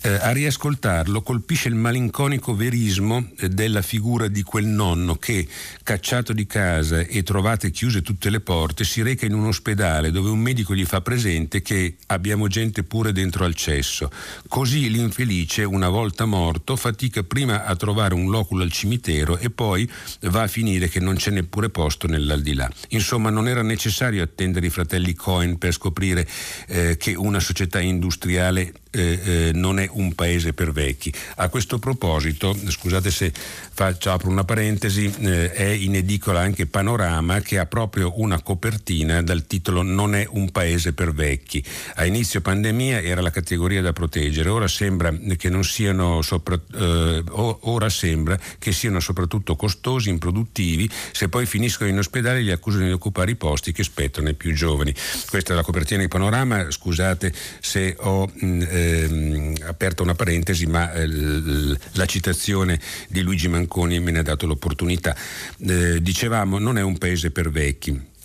eh, 0.01 0.09
a 0.09 0.31
riascoltarlo 0.31 1.21
colpisce 1.21 1.67
il 1.67 1.75
malinconico 1.75 2.55
verismo 2.55 3.29
eh, 3.37 3.49
della 3.49 3.81
figura 3.81 4.27
di 4.27 4.43
quel 4.43 4.65
nonno 4.65 5.15
che, 5.15 5.47
cacciato 5.83 6.33
di 6.33 6.45
casa 6.45 6.99
e 6.99 7.23
trovate 7.23 7.71
chiuse 7.71 8.01
tutte 8.01 8.29
le 8.29 8.39
porte, 8.39 8.83
si 8.83 9.01
reca 9.01 9.25
in 9.25 9.33
un 9.33 9.45
ospedale 9.45 10.11
dove 10.11 10.29
un 10.29 10.39
medico 10.39 10.75
gli 10.75 10.85
fa 10.85 11.01
presente 11.01 11.61
che 11.61 11.95
abbiamo 12.07 12.47
gente 12.47 12.83
pure 12.83 13.11
dentro 13.11 13.45
al 13.45 13.55
cesso. 13.55 14.11
Così 14.47 14.89
l'infelice, 14.89 15.63
una 15.63 15.89
volta 15.89 16.25
morto, 16.25 16.75
fatica 16.75 17.23
prima 17.23 17.65
a 17.65 17.75
trovare 17.75 18.13
un 18.13 18.29
loculo 18.29 18.63
al 18.63 18.71
cimitero 18.71 19.37
e 19.37 19.49
poi 19.49 19.89
va 20.21 20.43
a 20.43 20.47
finire 20.47 20.87
che 20.89 20.99
non 20.99 21.15
c'è 21.15 21.31
neppure 21.31 21.69
posto 21.69 22.07
nell'aldilà. 22.07 22.69
Insomma, 22.89 23.29
non 23.29 23.47
era 23.47 23.61
necessario 23.61 24.23
attendere 24.23 24.67
i 24.67 24.69
fratelli 24.69 25.13
Cohen 25.13 25.57
per 25.57 25.73
scoprire 25.73 26.27
eh, 26.67 26.97
che 26.97 27.15
una 27.15 27.39
società 27.39 27.79
industriale 27.79 28.73
eh, 28.91 29.19
eh, 29.23 29.51
non 29.53 29.79
è 29.79 29.86
un 29.91 30.13
paese 30.13 30.53
per 30.53 30.71
vecchi. 30.71 31.13
A 31.37 31.49
questo 31.49 31.79
proposito, 31.79 32.55
scusate 32.67 33.11
se 33.11 33.31
faccio, 33.33 34.11
apro 34.11 34.29
una 34.29 34.43
parentesi, 34.43 35.13
eh, 35.19 35.51
è 35.51 35.67
in 35.67 35.95
edicola 35.95 36.39
anche 36.39 36.65
Panorama 36.65 37.41
che 37.41 37.59
ha 37.59 37.65
proprio 37.65 38.13
una 38.19 38.41
copertina 38.41 39.21
dal 39.21 39.45
titolo 39.45 39.81
Non 39.81 40.15
è 40.15 40.27
un 40.29 40.51
paese 40.51 40.93
per 40.93 41.13
vecchi. 41.13 41.63
A 41.95 42.05
inizio 42.05 42.41
pandemia 42.41 43.01
era 43.01 43.21
la 43.21 43.31
categoria 43.31 43.81
da 43.81 43.93
proteggere, 43.93 44.49
ora 44.49 44.67
sembra 44.67 45.13
che 45.37 45.49
non 45.49 45.63
siano 45.63 46.21
sopra, 46.21 46.59
eh, 46.75 47.23
ora 47.31 47.89
sembra 47.89 48.39
che 48.59 48.71
siano 48.71 48.99
soprattutto 48.99 49.55
costosi, 49.55 50.09
improduttivi, 50.09 50.89
se 51.11 51.29
poi 51.29 51.45
finiscono 51.45 51.89
in 51.89 51.97
ospedale 51.97 52.41
li 52.41 52.51
accusano 52.51 52.85
di 52.85 52.91
occupare 52.91 53.31
i 53.31 53.35
posti 53.35 53.71
che 53.71 53.83
spettano 53.83 54.27
ai 54.27 54.35
più 54.35 54.53
giovani. 54.53 54.93
Questa 55.29 55.53
è 55.53 55.55
la 55.55 55.63
copertina 55.63 56.01
di 56.01 56.07
Panorama, 56.07 56.69
scusate 56.69 57.33
se 57.59 57.95
ho 57.99 58.29
mh, 58.33 58.61
eh, 58.69 59.63
aperto 59.77 60.01
una 60.01 60.15
parentesi, 60.15 60.65
ma 60.65 60.91
eh, 60.91 61.07
la 61.07 62.05
citazione 62.07 62.79
di 63.07 63.21
Luigi 63.21 63.47
Manconi 63.47 63.99
me 63.99 64.09
ne 64.09 64.19
ha 64.19 64.23
dato 64.23 64.47
l'opportunità. 64.47 65.15
Eh, 65.59 66.01
dicevamo, 66.01 66.57
non 66.57 66.79
è 66.79 66.81
un 66.81 66.97
paese 66.97 67.29
per 67.29 67.51
vecchi 67.51 68.15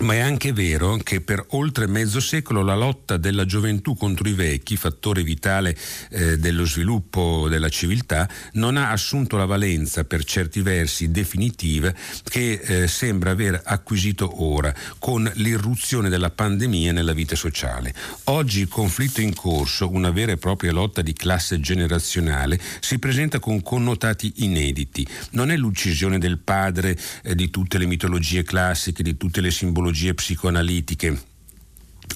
ma 0.00 0.14
è 0.14 0.20
anche 0.20 0.52
vero 0.52 0.96
che 0.96 1.20
per 1.20 1.44
oltre 1.50 1.86
mezzo 1.86 2.18
secolo 2.18 2.62
la 2.62 2.74
lotta 2.74 3.16
della 3.18 3.44
gioventù 3.44 3.94
contro 3.94 4.28
i 4.28 4.32
vecchi, 4.32 4.76
fattore 4.76 5.22
vitale 5.22 5.76
eh, 6.10 6.38
dello 6.38 6.64
sviluppo 6.64 7.46
della 7.48 7.68
civiltà, 7.68 8.28
non 8.54 8.76
ha 8.76 8.90
assunto 8.90 9.36
la 9.36 9.44
valenza 9.44 10.04
per 10.04 10.24
certi 10.24 10.62
versi 10.62 11.10
definitiva 11.10 11.92
che 12.24 12.52
eh, 12.52 12.88
sembra 12.88 13.32
aver 13.32 13.60
acquisito 13.64 14.42
ora 14.42 14.74
con 14.98 15.30
l'irruzione 15.34 16.08
della 16.08 16.30
pandemia 16.30 16.92
nella 16.92 17.12
vita 17.12 17.36
sociale. 17.36 17.94
Oggi 18.24 18.60
il 18.60 18.68
conflitto 18.68 19.20
in 19.20 19.34
corso, 19.34 19.90
una 19.90 20.10
vera 20.10 20.32
e 20.32 20.36
propria 20.38 20.72
lotta 20.72 21.02
di 21.02 21.12
classe 21.12 21.60
generazionale, 21.60 22.58
si 22.80 22.98
presenta 22.98 23.38
con 23.38 23.62
connotati 23.62 24.32
inediti. 24.36 25.06
Non 25.30 25.50
è 25.50 25.56
l'uccisione 25.56 26.18
del 26.18 26.38
padre 26.38 26.98
eh, 27.22 27.34
di 27.34 27.50
tutte 27.50 27.78
le 27.78 27.86
mitologie 27.86 28.42
classiche, 28.42 29.02
di 29.02 29.16
tutte 29.16 29.40
le 29.40 29.50
simbologie 29.50 29.80
patologie 29.82 30.14
psicoanalitiche 30.14 31.31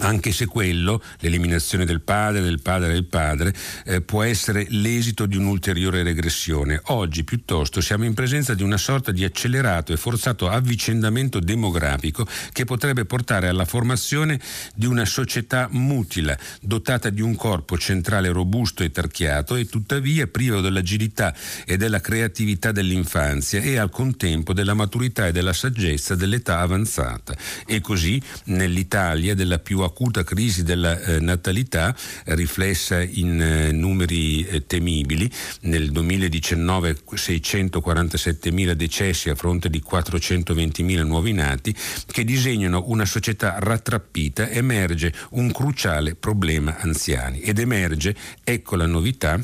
anche 0.01 0.33
se 0.33 0.47
quello, 0.47 1.03
l'eliminazione 1.21 1.85
del 1.85 2.01
padre, 2.01 2.41
del 2.43 2.61
padre 2.61 2.93
del 2.93 3.05
padre, 3.05 3.55
eh, 3.85 4.01
può 4.01 4.23
essere 4.23 4.67
l'esito 4.71 5.27
di 5.27 5.37
un'ulteriore 5.37 6.03
regressione. 6.03 6.81
Oggi 6.87 7.25
piuttosto 7.25 7.81
siamo 7.81 8.05
in 8.05 8.15
presenza 8.15 8.55
di 8.55 8.63
una 8.63 8.77
sorta 8.77 9.13
di 9.13 9.25
accelerato 9.25 9.93
e 9.93 9.97
forzato 9.97 10.49
avvicendamento 10.49 11.41
demografico 11.41 12.27
che 12.53 12.65
potrebbe 12.65 13.05
portare 13.05 13.49
alla 13.49 13.65
formazione 13.65 14.41
di 14.75 14.87
una 14.87 15.05
società 15.05 15.69
mutila, 15.71 16.37
dotata 16.61 17.11
di 17.11 17.23
un 17.23 17.35
corpo 17.37 17.79
centrale 17.79 18.31
robusto 18.31 18.83
e 18.83 18.91
tarchiato 18.91 19.57
e 19.57 19.67
tuttavia 19.67 20.27
privo 20.27 20.61
dell'agilità 20.61 21.35
e 21.65 21.77
della 21.77 22.01
creatività 22.01 22.73
dell'infanzia 22.73 23.61
e 23.61 23.77
al 23.77 23.91
contempo 23.91 24.53
della 24.53 24.75
maturità 24.75 25.27
e 25.27 25.33
della 25.33 25.53
saggezza 25.53 26.15
dell'età 26.15 26.61
avanzata. 26.61 27.37
E 27.67 27.81
così 27.81 28.21
nell'Italia 28.45 29.35
della 29.35 29.59
più 29.59 29.81
acuta 29.87 30.23
crisi 30.23 30.63
della 30.63 31.01
eh, 31.01 31.21
natalità 31.21 31.95
riflessa 32.27 33.03
in 33.03 33.41
eh, 33.41 33.73
numeri 33.73 34.47
eh, 34.47 34.67
temibili. 34.67 35.31
Nel 35.63 35.91
2019 35.91 36.99
647.000 37.15 38.73
decessi 38.73 39.31
a 39.31 39.35
fronte 39.35 39.71
di 39.71 39.83
420.000 39.89 41.05
nuovi 41.05 41.33
nati 41.33 41.75
che 42.07 42.25
disegnano 42.25 42.85
una 42.87 43.05
società 43.05 43.57
rattrappita, 43.59 44.49
emerge 44.49 45.13
un 45.31 45.51
cruciale 45.53 46.15
problema 46.15 46.77
anziani 46.79 47.41
ed 47.41 47.59
emerge, 47.59 48.15
ecco 48.45 48.77
la 48.77 48.87
novità, 48.87 49.41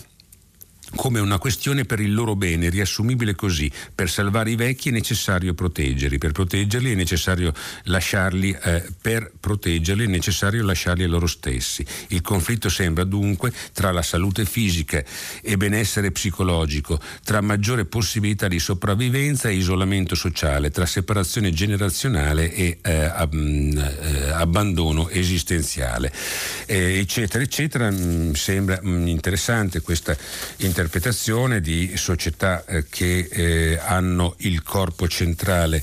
come 0.94 1.20
una 1.20 1.38
questione 1.38 1.84
per 1.84 2.00
il 2.00 2.12
loro 2.12 2.36
bene, 2.36 2.68
riassumibile 2.68 3.34
così, 3.34 3.70
per 3.94 4.10
salvare 4.10 4.50
i 4.50 4.56
vecchi 4.56 4.90
è 4.90 4.92
necessario 4.92 5.54
proteggerli, 5.54 6.18
per 6.18 6.32
proteggerli 6.32 6.92
è 6.92 6.94
necessario 6.94 7.52
lasciarli, 7.84 8.56
eh, 8.62 8.84
per 9.00 9.32
proteggerli 9.38 10.04
è 10.04 10.08
necessario 10.08 10.64
lasciarli 10.64 11.04
a 11.04 11.08
loro 11.08 11.26
stessi. 11.26 11.84
Il 12.08 12.20
conflitto 12.20 12.68
sembra 12.68 13.04
dunque 13.04 13.52
tra 13.72 13.90
la 13.90 14.02
salute 14.02 14.44
fisica 14.44 15.02
e 15.42 15.56
benessere 15.56 16.10
psicologico, 16.10 17.00
tra 17.24 17.40
maggiore 17.40 17.84
possibilità 17.84 18.48
di 18.48 18.58
sopravvivenza 18.58 19.48
e 19.48 19.54
isolamento 19.54 20.14
sociale, 20.14 20.70
tra 20.70 20.86
separazione 20.86 21.52
generazionale 21.52 22.52
e 22.52 22.78
eh, 22.82 22.90
eh, 22.92 24.30
abbandono 24.30 25.08
esistenziale, 25.08 26.12
eh, 26.66 26.98
eccetera, 26.98 27.42
eccetera. 27.42 27.90
Mm, 27.90 28.32
sembra 28.32 28.80
mm, 28.82 29.06
interessante 29.06 29.80
questa 29.80 30.16
interpretazione 30.58 30.81
interpretazione 30.82 31.60
di 31.60 31.92
società 31.96 32.64
eh, 32.64 32.86
che 32.88 33.28
eh, 33.30 33.78
hanno 33.80 34.34
il 34.38 34.64
corpo 34.64 35.06
centrale 35.06 35.82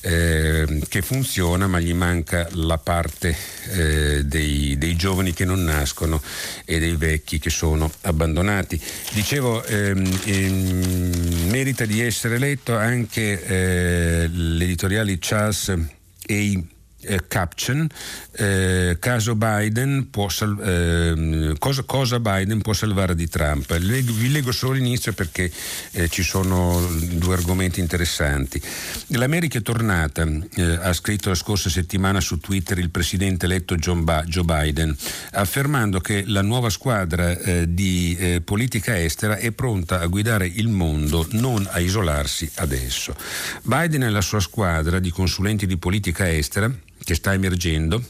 eh, 0.00 0.80
che 0.88 1.02
funziona 1.02 1.66
ma 1.66 1.78
gli 1.80 1.92
manca 1.92 2.48
la 2.52 2.78
parte 2.78 3.36
eh, 3.70 4.24
dei, 4.24 4.78
dei, 4.78 4.96
giovani 4.96 5.34
che 5.34 5.44
non 5.44 5.62
nascono 5.64 6.22
e 6.64 6.78
dei 6.78 6.96
vecchi 6.96 7.38
che 7.38 7.50
sono 7.50 7.92
abbandonati. 8.02 8.80
Dicevo, 9.12 9.62
ehm, 9.64 10.20
ehm, 10.24 11.50
merita 11.50 11.84
di 11.84 12.00
essere 12.00 12.38
letto 12.38 12.74
anche 12.74 13.44
eh, 13.44 14.28
l'editoriale 14.28 15.18
Charles 15.20 15.76
e 16.24 16.64
eh, 17.02 17.26
caption 17.28 17.88
eh, 18.32 18.96
caso 18.98 19.34
Biden 19.34 20.10
può 20.10 20.28
sal- 20.28 20.58
eh, 20.60 21.54
cosa, 21.58 21.82
cosa, 21.82 22.20
Biden 22.20 22.60
può 22.60 22.72
salvare 22.72 23.14
di 23.14 23.28
Trump. 23.28 23.70
Leggo, 23.78 24.12
vi 24.12 24.30
leggo 24.30 24.52
solo 24.52 24.72
l'inizio 24.72 25.12
perché 25.12 25.50
eh, 25.92 26.08
ci 26.08 26.22
sono 26.22 26.80
due 27.12 27.34
argomenti 27.34 27.80
interessanti. 27.80 28.60
l'America 29.08 29.58
è 29.58 29.62
tornata 29.62 30.26
eh, 30.54 30.78
ha 30.80 30.92
scritto 30.92 31.28
la 31.28 31.34
scorsa 31.34 31.68
settimana 31.68 32.20
su 32.20 32.38
Twitter 32.38 32.78
il 32.78 32.90
presidente 32.90 33.46
eletto 33.46 33.76
ba- 33.96 34.24
Joe 34.24 34.44
Biden 34.44 34.96
affermando 35.32 36.00
che 36.00 36.24
la 36.26 36.42
nuova 36.42 36.70
squadra 36.70 37.36
eh, 37.38 37.72
di 37.72 38.40
politica 38.44 38.98
estera 38.98 39.36
è 39.36 39.50
pronta 39.52 40.00
a 40.00 40.06
guidare 40.06 40.46
il 40.46 40.68
mondo 40.68 41.26
non 41.32 41.66
a 41.70 41.78
isolarsi 41.80 42.50
adesso. 42.56 43.14
Biden 43.62 44.04
e 44.04 44.10
la 44.10 44.20
sua 44.20 44.40
squadra 44.40 44.98
di 44.98 45.10
consulenti 45.10 45.66
di 45.66 45.76
politica 45.76 46.30
estera 46.30 46.70
che 47.08 47.14
sta 47.14 47.32
emergendo 47.32 48.02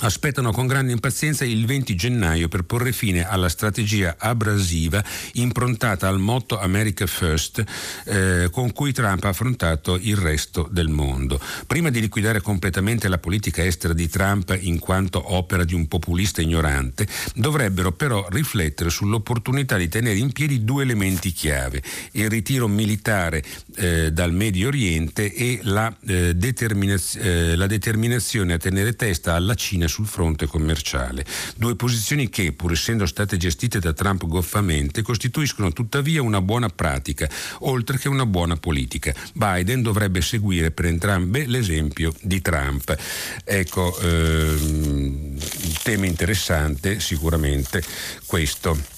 aspettano 0.00 0.52
con 0.52 0.66
grande 0.66 0.92
impazienza 0.92 1.44
il 1.44 1.66
20 1.66 1.94
gennaio 1.96 2.48
per 2.48 2.62
porre 2.62 2.92
fine 2.92 3.26
alla 3.26 3.48
strategia 3.48 4.16
abrasiva 4.18 5.02
improntata 5.34 6.06
al 6.08 6.18
motto 6.18 6.58
America 6.58 7.06
First 7.06 7.64
eh, 8.04 8.48
con 8.52 8.72
cui 8.72 8.92
Trump 8.92 9.24
ha 9.24 9.28
affrontato 9.28 9.98
il 10.00 10.16
resto 10.16 10.68
del 10.70 10.88
mondo. 10.88 11.40
Prima 11.66 11.90
di 11.90 12.00
liquidare 12.00 12.40
completamente 12.40 13.08
la 13.08 13.18
politica 13.18 13.64
estera 13.64 13.92
di 13.92 14.08
Trump 14.08 14.56
in 14.60 14.78
quanto 14.78 15.34
opera 15.34 15.64
di 15.64 15.74
un 15.74 15.88
populista 15.88 16.40
ignorante, 16.40 17.06
dovrebbero 17.34 17.92
però 17.92 18.26
riflettere 18.30 18.90
sull'opportunità 18.90 19.76
di 19.76 19.88
tenere 19.88 20.18
in 20.18 20.32
piedi 20.32 20.64
due 20.64 20.82
elementi 20.82 21.32
chiave, 21.32 21.82
il 22.12 22.28
ritiro 22.28 22.68
militare 22.68 23.42
eh, 23.76 24.12
dal 24.12 24.32
Medio 24.32 24.68
Oriente 24.68 25.32
e 25.32 25.60
la, 25.62 25.94
eh, 26.06 26.34
determinaz- 26.34 27.16
eh, 27.16 27.56
la 27.56 27.66
determinazione 27.66 28.54
a 28.54 28.58
tenere 28.58 28.94
testa 28.94 29.34
alla 29.34 29.54
Cina 29.54 29.86
sul 29.88 30.06
fronte 30.06 30.46
commerciale. 30.46 31.24
Due 31.56 31.74
posizioni 31.74 32.28
che, 32.28 32.52
pur 32.52 32.72
essendo 32.72 33.06
state 33.06 33.36
gestite 33.36 33.78
da 33.78 33.92
Trump 33.92 34.26
goffamente, 34.26 35.02
costituiscono 35.02 35.72
tuttavia 35.72 36.22
una 36.22 36.40
buona 36.40 36.68
pratica, 36.68 37.28
oltre 37.60 37.98
che 37.98 38.08
una 38.08 38.26
buona 38.26 38.56
politica. 38.56 39.14
Biden 39.34 39.82
dovrebbe 39.82 40.20
seguire 40.20 40.70
per 40.70 40.86
entrambe 40.86 41.46
l'esempio 41.46 42.12
di 42.20 42.40
Trump. 42.40 42.96
Ecco, 43.44 43.98
ehm, 43.98 45.36
tema 45.82 46.06
interessante 46.06 47.00
sicuramente 47.00 47.82
questo 48.26 48.96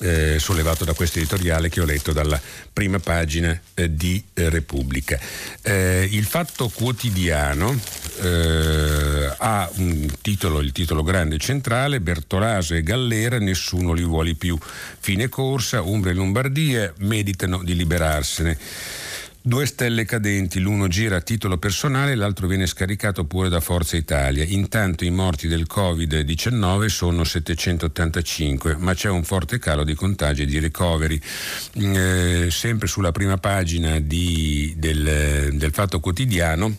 eh, 0.00 0.38
sollevato 0.38 0.84
da 0.84 0.92
questo 0.92 1.18
editoriale 1.18 1.68
che 1.68 1.80
ho 1.80 1.84
letto 1.84 2.12
dalla 2.12 2.40
prima 2.72 2.98
pagina 2.98 3.58
eh, 3.74 3.94
di 3.94 4.22
eh, 4.34 4.48
Repubblica. 4.48 5.18
Eh, 5.62 6.08
il 6.10 6.24
fatto 6.24 6.68
quotidiano 6.68 7.78
eh, 8.20 9.34
ha 9.36 9.70
un 9.76 10.08
titolo, 10.20 10.60
il 10.60 10.72
titolo 10.72 11.02
grande 11.02 11.38
centrale, 11.38 12.00
Bertolaso 12.00 12.74
e 12.74 12.82
Gallera, 12.82 13.38
nessuno 13.38 13.92
li 13.92 14.04
vuole 14.04 14.34
più. 14.34 14.58
Fine 15.00 15.28
corsa, 15.28 15.82
Umbria 15.82 16.12
e 16.12 16.16
Lombardia 16.16 16.92
meditano 16.98 17.62
di 17.62 17.74
liberarsene. 17.74 18.58
Due 19.48 19.64
stelle 19.64 20.04
cadenti, 20.04 20.60
l'uno 20.60 20.88
gira 20.88 21.16
a 21.16 21.20
titolo 21.22 21.56
personale, 21.56 22.14
l'altro 22.14 22.46
viene 22.46 22.66
scaricato 22.66 23.24
pure 23.24 23.48
da 23.48 23.60
Forza 23.60 23.96
Italia. 23.96 24.44
Intanto 24.44 25.06
i 25.06 25.10
morti 25.10 25.48
del 25.48 25.66
Covid-19 25.66 26.84
sono 26.88 27.24
785, 27.24 28.76
ma 28.76 28.92
c'è 28.92 29.08
un 29.08 29.24
forte 29.24 29.58
calo 29.58 29.84
di 29.84 29.94
contagi 29.94 30.42
e 30.42 30.44
di 30.44 30.58
ricoveri. 30.58 31.18
Mm, 31.78 31.94
eh, 31.96 32.48
sempre 32.50 32.88
sulla 32.88 33.10
prima 33.10 33.38
pagina 33.38 33.98
di, 34.00 34.74
del, 34.76 35.54
del 35.54 35.72
Fatto 35.72 35.98
Quotidiano 35.98 36.76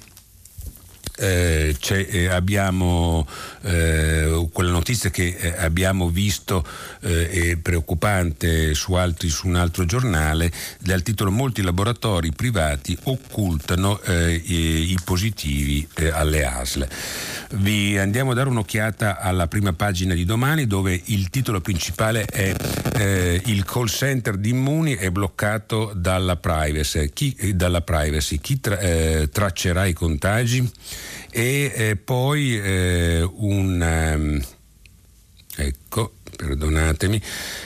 eh, 1.20 1.76
eh, 1.90 2.28
abbiamo 2.28 3.28
eh, 3.64 4.48
quella 4.54 4.72
notizia 4.72 5.10
che 5.10 5.36
eh, 5.38 5.54
abbiamo 5.58 6.08
visto 6.10 6.66
eh, 7.02 7.30
è 7.30 7.56
preoccupante 7.58 8.74
su, 8.74 8.94
altri, 8.94 9.28
su, 9.30 9.48
un 9.48 9.56
altro 9.56 9.86
giornale 9.86 10.52
dal 10.80 11.02
titolo 11.02 11.30
molti 11.32 11.62
laboratori 11.62 12.32
privati 12.32 12.98
occultano 13.04 14.00
eh, 14.02 14.34
i, 14.34 14.92
i, 14.92 14.98
positivi 15.04 15.88
alle 16.12 16.46
ASL. 16.46 16.88
Vi 17.56 17.98
andiamo 17.98 18.32
a 18.32 18.34
dare 18.36 18.50
un'occhiata 18.50 19.20
alla 19.20 19.48
prima 19.48 19.74
pagina 19.74 20.14
di 20.14 20.24
domani 20.24 20.68
dove 20.68 21.00
il 21.06 21.30
titolo 21.30 21.60
principale 21.62 22.26
è 22.26 22.56
il 23.46 23.64
call 23.66 23.88
center 23.88 24.36
di 24.36 24.50
Immuni 24.50 24.96
è 24.96 25.10
bloccato 25.10 25.92
dalla 25.96 26.36
privacy. 26.36 27.10
Chi, 27.12 27.56
dalla 27.56 27.82
privacy. 27.82 28.40
Chi 28.40 28.60
tra, 28.60 28.78
traccerà 29.32 29.86
i 29.86 29.94
contagi? 29.94 30.70
E 31.32 31.72
eh, 31.76 31.96
poi 31.96 32.60
eh, 32.60 33.22
un... 33.22 34.14
Um, 34.16 34.42
ecco, 35.56 36.14
perdonatemi, 36.40 37.22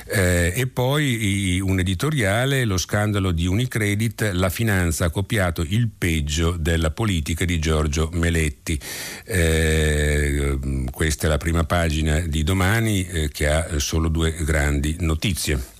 eh, 0.07 0.51
e 0.55 0.65
poi 0.65 1.59
un 1.59 1.77
editoriale, 1.77 2.65
lo 2.65 2.77
scandalo 2.77 3.31
di 3.31 3.45
Unicredit, 3.45 4.31
la 4.33 4.49
finanza 4.49 5.05
ha 5.05 5.09
copiato 5.11 5.61
il 5.61 5.89
peggio 5.95 6.55
della 6.57 6.89
politica 6.89 7.45
di 7.45 7.59
Giorgio 7.59 8.09
Meletti. 8.13 8.79
Eh, 9.25 10.57
questa 10.89 11.27
è 11.27 11.29
la 11.29 11.37
prima 11.37 11.65
pagina 11.65 12.19
di 12.21 12.43
domani 12.43 13.05
eh, 13.05 13.29
che 13.29 13.47
ha 13.47 13.77
solo 13.77 14.07
due 14.07 14.33
grandi 14.43 14.95
notizie. 15.01 15.71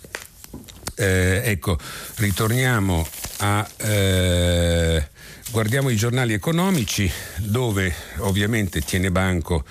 Eh, 0.96 1.41
ecco, 1.46 1.80
ritorniamo 2.17 3.08
a 3.44 3.68
eh, 3.78 5.08
Guardiamo 5.52 5.90
i 5.90 5.96
giornali 5.96 6.34
economici 6.34 7.08
dove 7.38 7.94
ovviamente 8.20 8.82
tiene 8.82 9.12
banco, 9.12 9.64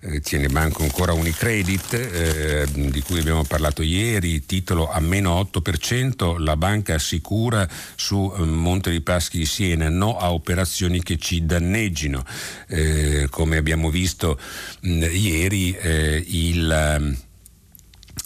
eh, 0.00 0.20
tiene 0.20 0.48
banco 0.48 0.82
ancora 0.82 1.14
Unicredit 1.14 1.94
eh, 1.94 2.66
di 2.70 3.00
cui 3.00 3.20
abbiamo 3.20 3.42
parlato 3.44 3.80
ieri, 3.80 4.44
titolo 4.44 4.90
a 4.90 5.00
meno 5.00 5.40
8%, 5.40 6.38
la 6.40 6.58
banca 6.58 6.92
assicura 6.96 7.66
su 7.94 8.34
eh, 8.36 8.42
Monte 8.42 8.90
dei 8.90 9.00
Paschi 9.00 9.38
di 9.38 9.46
Siena 9.46 9.88
no 9.88 10.18
a 10.18 10.30
operazioni 10.30 11.02
che 11.02 11.16
ci 11.16 11.46
danneggino. 11.46 12.22
Eh, 12.66 13.28
come 13.30 13.56
abbiamo 13.56 13.88
visto 13.88 14.38
mh, 14.80 15.06
ieri 15.10 15.74
eh, 15.74 16.22
il 16.26 17.16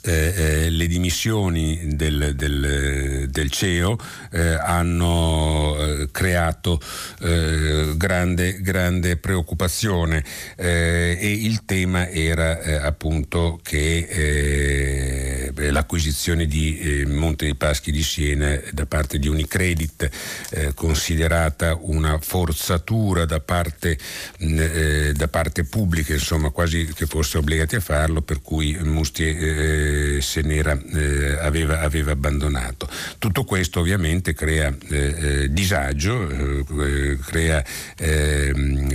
eh, 0.09 0.33
eh, 0.37 0.71
le 0.71 0.87
dimissioni 0.87 1.95
del, 1.95 2.33
del, 2.35 3.29
del 3.29 3.51
CEO 3.51 3.99
eh, 4.33 4.55
hanno 4.55 5.77
eh, 5.79 6.09
creato 6.11 6.81
grande, 7.19 8.61
grande, 8.61 9.17
preoccupazione 9.17 10.25
e 10.57 11.39
il 11.43 11.65
tema 11.65 12.09
era 12.09 12.83
appunto 12.83 13.59
che 13.63 15.53
l'acquisizione 15.55 16.47
di 16.47 17.05
Monte 17.09 17.47
dei 17.47 17.57
Paschi 17.57 17.91
di 17.91 18.03
Siena 18.03 18.59
da 18.73 18.87
parte 18.87 19.19
di 19.19 19.27
Unicredit 19.29 20.09
considerata 20.75 21.77
una 21.81 22.19
forzatura 22.21 23.25
da 23.25 23.41
parte, 23.41 23.99
mh, 24.39 25.11
da 25.11 25.29
parte 25.29 25.65
pubblica, 25.65 26.13
insomma 26.13 26.51
quasi 26.51 26.87
che 26.95 27.07
fosse 27.07 27.39
obbligati 27.39 27.77
a 27.77 27.81
farlo, 27.81 28.23
per 28.23 28.41
cui 28.41 28.79
Musti 28.81 29.97
se 30.21 30.43
n'era, 30.43 30.79
eh, 30.95 31.39
aveva, 31.41 31.81
aveva, 31.81 32.13
abbandonato. 32.13 32.89
Tutto 33.19 33.45
questo 33.45 33.81
ovviamente 33.81 34.35
crea 34.35 34.75
eh, 34.89 34.97
eh 34.97 35.53
disagio, 35.53 36.29
eh, 36.29 37.19
crea 37.25 37.65
ehm, 37.97 38.89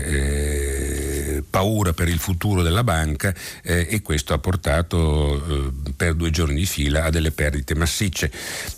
paura 1.54 1.94
per 1.94 2.08
il 2.08 2.18
futuro 2.18 2.64
della 2.64 2.84
banca 2.84 3.32
eh, 3.62 3.86
e 3.88 4.02
questo 4.02 4.34
ha 4.34 4.40
portato 4.40 5.36
eh, 5.68 5.94
per 5.96 6.16
due 6.16 6.32
giorni 6.32 6.56
di 6.56 6.66
fila 6.66 7.04
a 7.04 7.10
delle 7.12 7.30
perdite 7.30 7.76
massicce. 7.76 8.32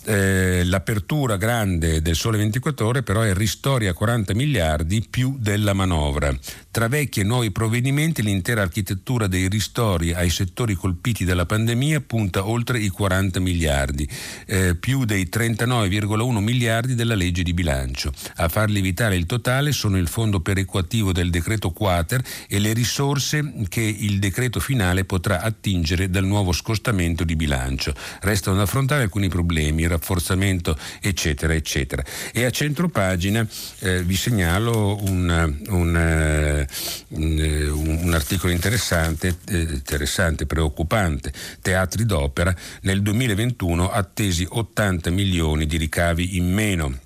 Eh, 0.04 0.62
l'apertura 0.62 1.38
grande 1.38 2.02
del 2.02 2.14
Sole 2.14 2.36
24 2.36 2.86
ore 2.86 3.02
però 3.02 3.22
è 3.22 3.32
ristori 3.32 3.86
a 3.86 3.94
40 3.94 4.34
miliardi 4.34 5.06
più 5.08 5.36
della 5.38 5.72
manovra. 5.72 6.36
Tra 6.70 6.88
vecchi 6.88 7.20
e 7.20 7.24
nuovi 7.24 7.50
provvedimenti 7.50 8.20
l'intera 8.20 8.60
architettura 8.60 9.26
dei 9.26 9.48
ristori 9.48 10.12
ai 10.12 10.28
settori 10.28 10.74
colpiti 10.74 11.24
dalla 11.24 11.46
pandemia 11.46 12.02
punta 12.02 12.46
oltre 12.46 12.78
i 12.78 12.88
40 12.88 13.40
miliardi, 13.40 14.06
eh, 14.44 14.74
più 14.74 15.06
dei 15.06 15.30
39,1 15.32 16.38
miliardi 16.40 16.94
della 16.94 17.14
legge 17.14 17.42
di 17.42 17.54
bilancio. 17.54 18.12
A 18.34 18.50
far 18.50 18.68
lievitare 18.68 19.16
il 19.16 19.24
totale 19.24 19.72
sono 19.72 19.96
il 19.96 20.08
fondo 20.08 20.40
perequativo 20.40 21.12
del 21.12 21.30
decreto 21.30 21.70
Quater 21.70 22.22
e 22.46 22.58
le 22.58 22.65
risorse 22.72 23.52
che 23.68 23.80
il 23.80 24.18
decreto 24.18 24.60
finale 24.60 25.04
potrà 25.04 25.40
attingere 25.40 26.10
dal 26.10 26.24
nuovo 26.24 26.52
scostamento 26.52 27.24
di 27.24 27.36
bilancio. 27.36 27.94
Restano 28.20 28.56
da 28.56 28.62
affrontare 28.62 29.02
alcuni 29.02 29.28
problemi, 29.28 29.82
il 29.82 29.88
rafforzamento 29.88 30.76
eccetera 31.00 31.54
eccetera. 31.54 32.02
E 32.32 32.44
a 32.44 32.50
centro 32.50 32.88
pagina 32.88 33.46
eh, 33.80 34.02
vi 34.02 34.16
segnalo 34.16 34.98
un, 35.02 35.56
un 35.68 35.96
eh, 35.96 36.66
un, 37.08 38.00
un 38.02 38.14
articolo 38.14 38.52
interessante, 38.52 39.38
eh, 39.48 39.60
interessante, 39.60 40.46
preoccupante. 40.46 41.32
Teatri 41.60 42.04
d'opera 42.04 42.54
nel 42.82 43.02
2021 43.02 43.90
attesi 43.90 44.46
80 44.48 45.10
milioni 45.10 45.66
di 45.66 45.76
ricavi 45.76 46.36
in 46.36 46.52
meno. 46.52 47.04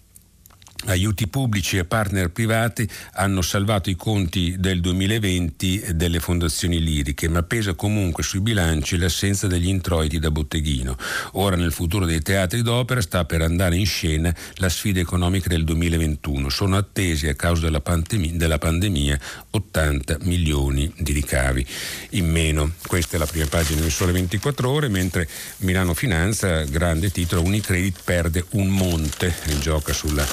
Aiuti 0.87 1.29
pubblici 1.29 1.77
e 1.77 1.85
partner 1.85 2.31
privati 2.31 2.89
hanno 3.13 3.43
salvato 3.43 3.91
i 3.91 3.97
conti 3.97 4.57
del 4.59 4.81
2020 4.81 5.89
delle 5.95 6.21
fondazioni 6.21 6.83
liriche, 6.83 7.29
ma 7.29 7.43
pesa 7.43 7.75
comunque 7.75 8.23
sui 8.23 8.41
bilanci 8.41 8.97
l'assenza 8.97 9.47
degli 9.47 9.69
introiti 9.69 10.19
da 10.19 10.31
botteghino. 10.31 10.97
Ora 11.33 11.57
nel 11.57 11.73
futuro 11.73 12.07
dei 12.07 12.23
teatri 12.23 12.63
d'opera 12.63 13.03
sta 13.03 13.27
per 13.27 13.43
andare 13.43 13.77
in 13.77 13.85
scena 13.85 14.35
la 14.55 14.71
sfida 14.71 15.01
economica 15.01 15.51
del 15.51 15.65
2021. 15.65 16.49
Sono 16.49 16.79
attesi 16.79 17.29
a 17.29 17.35
causa 17.35 17.67
della 17.67 17.83
pandemia, 17.83 18.33
della 18.33 18.59
pandemia 18.59 19.21
80 19.51 20.17
milioni 20.23 20.91
di 20.97 21.13
ricavi 21.13 21.65
in 22.11 22.31
meno. 22.31 22.73
Questa 22.87 23.17
è 23.17 23.19
la 23.19 23.27
prima 23.27 23.47
pagina 23.47 23.83
del 23.83 23.91
Sole 23.93 24.13
24 24.13 24.71
ore, 24.71 24.89
mentre 24.89 25.29
Milano 25.59 25.93
Finanza, 25.93 26.63
grande 26.65 27.11
titolo, 27.11 27.43
Unicredit 27.43 27.99
perde 28.03 28.47
un 28.53 28.69
monte 28.69 29.35
gioca 29.61 29.93
sulla 29.93 30.27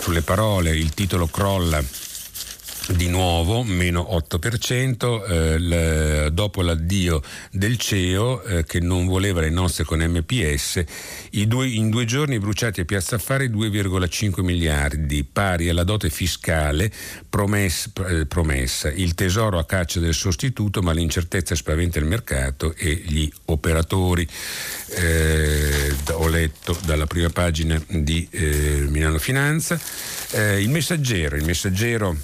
sulle 0.00 0.22
parole, 0.22 0.76
il 0.76 0.94
titolo 0.94 1.26
crolla 1.26 1.82
di 2.88 3.08
nuovo 3.08 3.62
meno 3.62 4.08
8%, 4.10 5.24
eh, 5.24 5.58
l- 5.58 6.30
dopo 6.32 6.62
l'addio 6.62 7.22
del 7.50 7.76
CEO 7.78 8.42
eh, 8.42 8.64
che 8.64 8.80
non 8.80 9.06
voleva 9.06 9.40
le 9.40 9.50
nozze 9.50 9.84
con 9.84 10.00
MPS, 10.00 10.84
due, 11.46 11.68
in 11.68 11.90
due 11.90 12.04
giorni 12.04 12.38
bruciati 12.38 12.80
a 12.80 12.84
Piazza 12.84 13.16
Affari 13.16 13.48
2,5 13.48 14.42
miliardi, 14.42 15.24
pari 15.24 15.68
alla 15.68 15.84
dote 15.84 16.10
fiscale 16.10 16.90
promessa, 17.28 17.90
eh, 18.08 18.26
promessa. 18.26 18.90
Il 18.90 19.14
tesoro 19.14 19.58
a 19.58 19.64
caccia 19.64 20.00
del 20.00 20.14
sostituto, 20.14 20.82
ma 20.82 20.92
l'incertezza 20.92 21.54
spaventa 21.54 21.98
il 21.98 22.04
mercato 22.06 22.74
e 22.76 23.02
gli 23.06 23.30
operatori. 23.46 24.26
Eh, 24.94 25.94
ho 26.10 26.28
letto 26.28 26.78
dalla 26.84 27.06
prima 27.06 27.30
pagina 27.30 27.80
di 27.88 28.26
eh, 28.30 28.86
Milano 28.88 29.18
Finanza. 29.18 29.78
Eh, 30.32 30.60
il 30.60 30.68
messaggero, 30.68 31.36
il 31.36 31.44
messaggero 31.44 32.16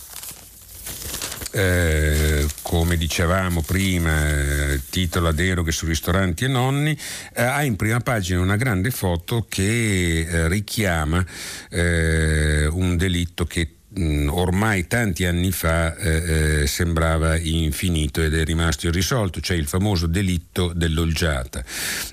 eh, 1.51 2.47
come 2.63 2.97
dicevamo 2.97 3.63
prima, 3.63 4.29
eh, 4.29 4.81
titolo 4.91 5.29
a 5.29 5.33
deroghe 5.33 5.73
su 5.73 5.87
ristoranti 5.87 6.45
e 6.45 6.49
nonni, 6.49 6.99
eh, 7.35 7.43
ha 7.43 7.63
in 7.65 7.77
prima 7.77 8.01
pagina 8.01 8.41
una 8.41 8.57
grande 8.57 8.91
foto 8.91 9.47
che 9.49 10.21
eh, 10.21 10.49
richiama 10.49 11.25
eh, 11.71 12.67
un 12.67 12.97
delitto 12.97 13.45
che 13.45 13.78
Mm, 13.99 14.29
ormai 14.29 14.87
tanti 14.87 15.25
anni 15.25 15.51
fa 15.51 15.97
eh, 15.97 16.61
eh, 16.61 16.67
sembrava 16.67 17.39
infinito 17.39 18.23
ed 18.23 18.35
è 18.35 18.45
rimasto 18.45 18.87
irrisolto, 18.89 19.41
cioè 19.41 19.57
il 19.57 19.67
famoso 19.67 20.07
delitto 20.07 20.75
dell'olgiata. 20.75 21.65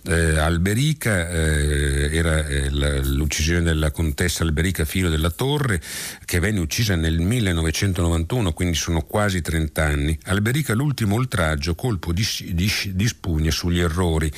Eh, 0.07 0.37
Alberica 0.37 1.29
eh, 1.29 2.15
era 2.15 2.47
eh, 2.47 2.69
la, 2.69 3.03
l'uccisione 3.03 3.61
della 3.61 3.91
contessa 3.91 4.43
Alberica 4.43 4.85
Filo 4.85 5.09
della 5.09 5.29
Torre 5.29 5.81
che 6.23 6.39
venne 6.39 6.61
uccisa 6.61 6.95
nel 6.95 7.19
1991, 7.19 8.53
quindi 8.53 8.77
sono 8.77 9.01
quasi 9.01 9.41
30 9.41 9.83
anni. 9.83 10.17
Alberica 10.27 10.73
l'ultimo 10.73 11.15
oltraggio, 11.15 11.75
colpo 11.75 12.13
di, 12.13 12.25
di, 12.53 12.71
di 12.93 13.07
spugna 13.07 13.51
sugli 13.51 13.81
errori. 13.81 14.31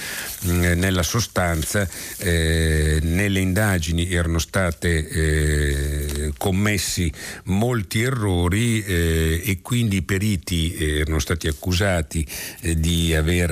Mm, 0.47 0.79
nella 0.79 1.03
sostanza 1.03 1.87
nelle 2.17 3.39
indagini 3.39 4.11
erano 4.11 4.39
state 4.39 6.33
commessi 6.37 7.11
molti 7.45 8.01
errori 8.01 8.83
eh, 8.83 9.41
e 9.43 9.59
quindi 9.61 9.97
i 9.97 10.01
periti 10.01 10.73
eh, 10.73 10.99
erano 10.99 11.19
stati 11.19 11.47
accusati 11.47 12.25
eh, 12.61 12.79
di 12.79 13.15
aver, 13.15 13.51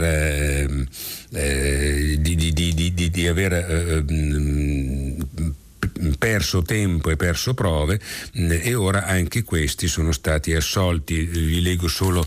eh, 1.31 2.17
di, 2.19 2.35
di, 2.35 3.09
di, 3.11 3.27
aver 3.27 3.53
ehm, 3.53 5.27
perso 6.17 6.61
tempo 6.61 7.09
e 7.09 7.15
perso 7.15 7.53
prove 7.53 7.99
e 8.33 8.73
ora 8.73 9.05
anche 9.05 9.43
questi 9.43 9.87
sono 9.87 10.11
stati 10.11 10.53
assolti. 10.53 11.23
Vi 11.23 11.61
leggo 11.61 11.87
solo 11.87 12.25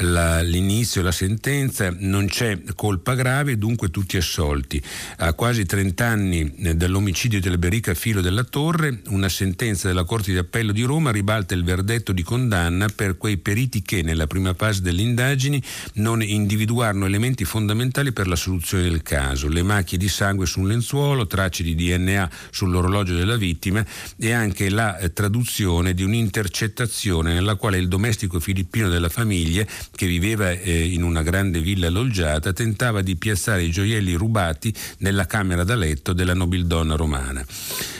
la, 0.00 0.40
l'inizio, 0.42 1.02
la 1.02 1.12
sentenza, 1.12 1.94
non 1.98 2.26
c'è 2.26 2.60
colpa 2.74 3.14
grave, 3.14 3.56
dunque 3.56 3.90
tutti 3.90 4.16
assolti. 4.16 4.82
A 5.18 5.32
quasi 5.32 5.64
30 5.64 6.06
anni 6.06 6.54
eh, 6.58 6.74
dall'omicidio 6.74 7.40
del 7.40 7.58
Berica 7.58 7.94
Filo 7.94 8.20
della 8.20 8.44
Torre, 8.44 9.00
una 9.08 9.28
sentenza 9.28 9.88
della 9.88 10.04
Corte 10.04 10.32
di 10.32 10.38
Appello 10.38 10.72
di 10.72 10.82
Roma 10.82 11.10
ribalta 11.10 11.54
il 11.54 11.64
verdetto 11.64 12.12
di 12.12 12.22
condanna 12.22 12.88
per 12.88 13.16
quei 13.16 13.38
periti 13.38 13.82
che 13.82 14.02
nella 14.02 14.26
prima 14.26 14.54
fase 14.54 14.82
delle 14.82 15.02
indagini 15.02 15.62
non 15.94 16.22
individuarono 16.22 17.06
elementi 17.06 17.44
fondamentali 17.44 18.12
per 18.12 18.26
la 18.26 18.36
soluzione 18.36 18.84
del 18.84 19.02
caso, 19.02 19.48
le 19.48 19.62
macchie 19.62 19.98
di 19.98 20.08
sangue 20.08 20.46
su 20.46 20.60
un 20.60 20.68
lenzuolo, 20.68 21.26
tracce 21.26 21.62
di 21.62 21.74
DNA 21.74 22.30
sull'orologio 22.50 23.14
della 23.14 23.36
vittima 23.36 23.84
e 24.18 24.32
anche 24.32 24.68
la 24.68 24.98
eh, 24.98 25.12
traduzione 25.12 25.94
di 25.94 26.02
un'intercettazione 26.02 27.32
nella 27.32 27.54
quale 27.54 27.78
il 27.78 27.88
domestico 27.88 28.40
filippino 28.40 28.88
della 28.88 29.08
famiglia 29.08 29.64
che 29.94 30.06
viveva 30.06 30.50
eh, 30.50 30.84
in 30.84 31.02
una 31.02 31.22
grande 31.22 31.60
villa 31.60 31.88
loggiata, 31.88 32.52
tentava 32.52 33.02
di 33.02 33.16
piazzare 33.16 33.62
i 33.62 33.70
gioielli 33.70 34.14
rubati 34.14 34.72
nella 34.98 35.26
camera 35.26 35.64
da 35.64 35.74
letto 35.74 36.12
della 36.12 36.34
nobildonna 36.34 36.96
romana, 36.96 37.44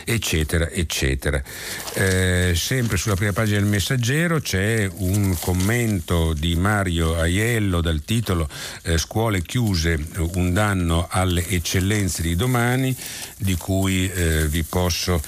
eccetera, 0.04 0.68
eccetera. 0.70 1.42
Eh, 1.94 2.52
sempre 2.54 2.96
sulla 2.96 3.14
prima 3.14 3.32
pagina 3.32 3.58
del 3.58 3.68
Messaggero 3.68 4.40
c'è 4.40 4.88
un 4.98 5.36
commento 5.40 6.32
di 6.34 6.54
Mario 6.54 7.18
Aiello 7.18 7.80
dal 7.80 8.02
titolo 8.04 8.48
eh, 8.82 8.98
Scuole 8.98 9.42
chiuse, 9.42 9.98
un 10.34 10.52
danno 10.52 11.06
alle 11.10 11.46
eccellenze 11.48 12.22
di 12.22 12.36
domani, 12.36 12.94
di 13.38 13.56
cui 13.56 14.10
eh, 14.10 14.46
vi 14.48 14.62
posso 14.62 15.20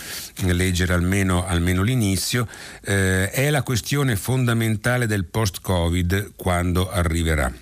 leggere 0.46 0.92
almeno, 0.92 1.44
almeno 1.44 1.82
l'inizio, 1.82 2.46
eh, 2.84 3.30
è 3.30 3.50
la 3.50 3.62
questione 3.62 4.16
fondamentale 4.16 5.06
del 5.06 5.24
post-Covid 5.24 6.32
quando 6.48 6.90
arriverà 6.90 7.52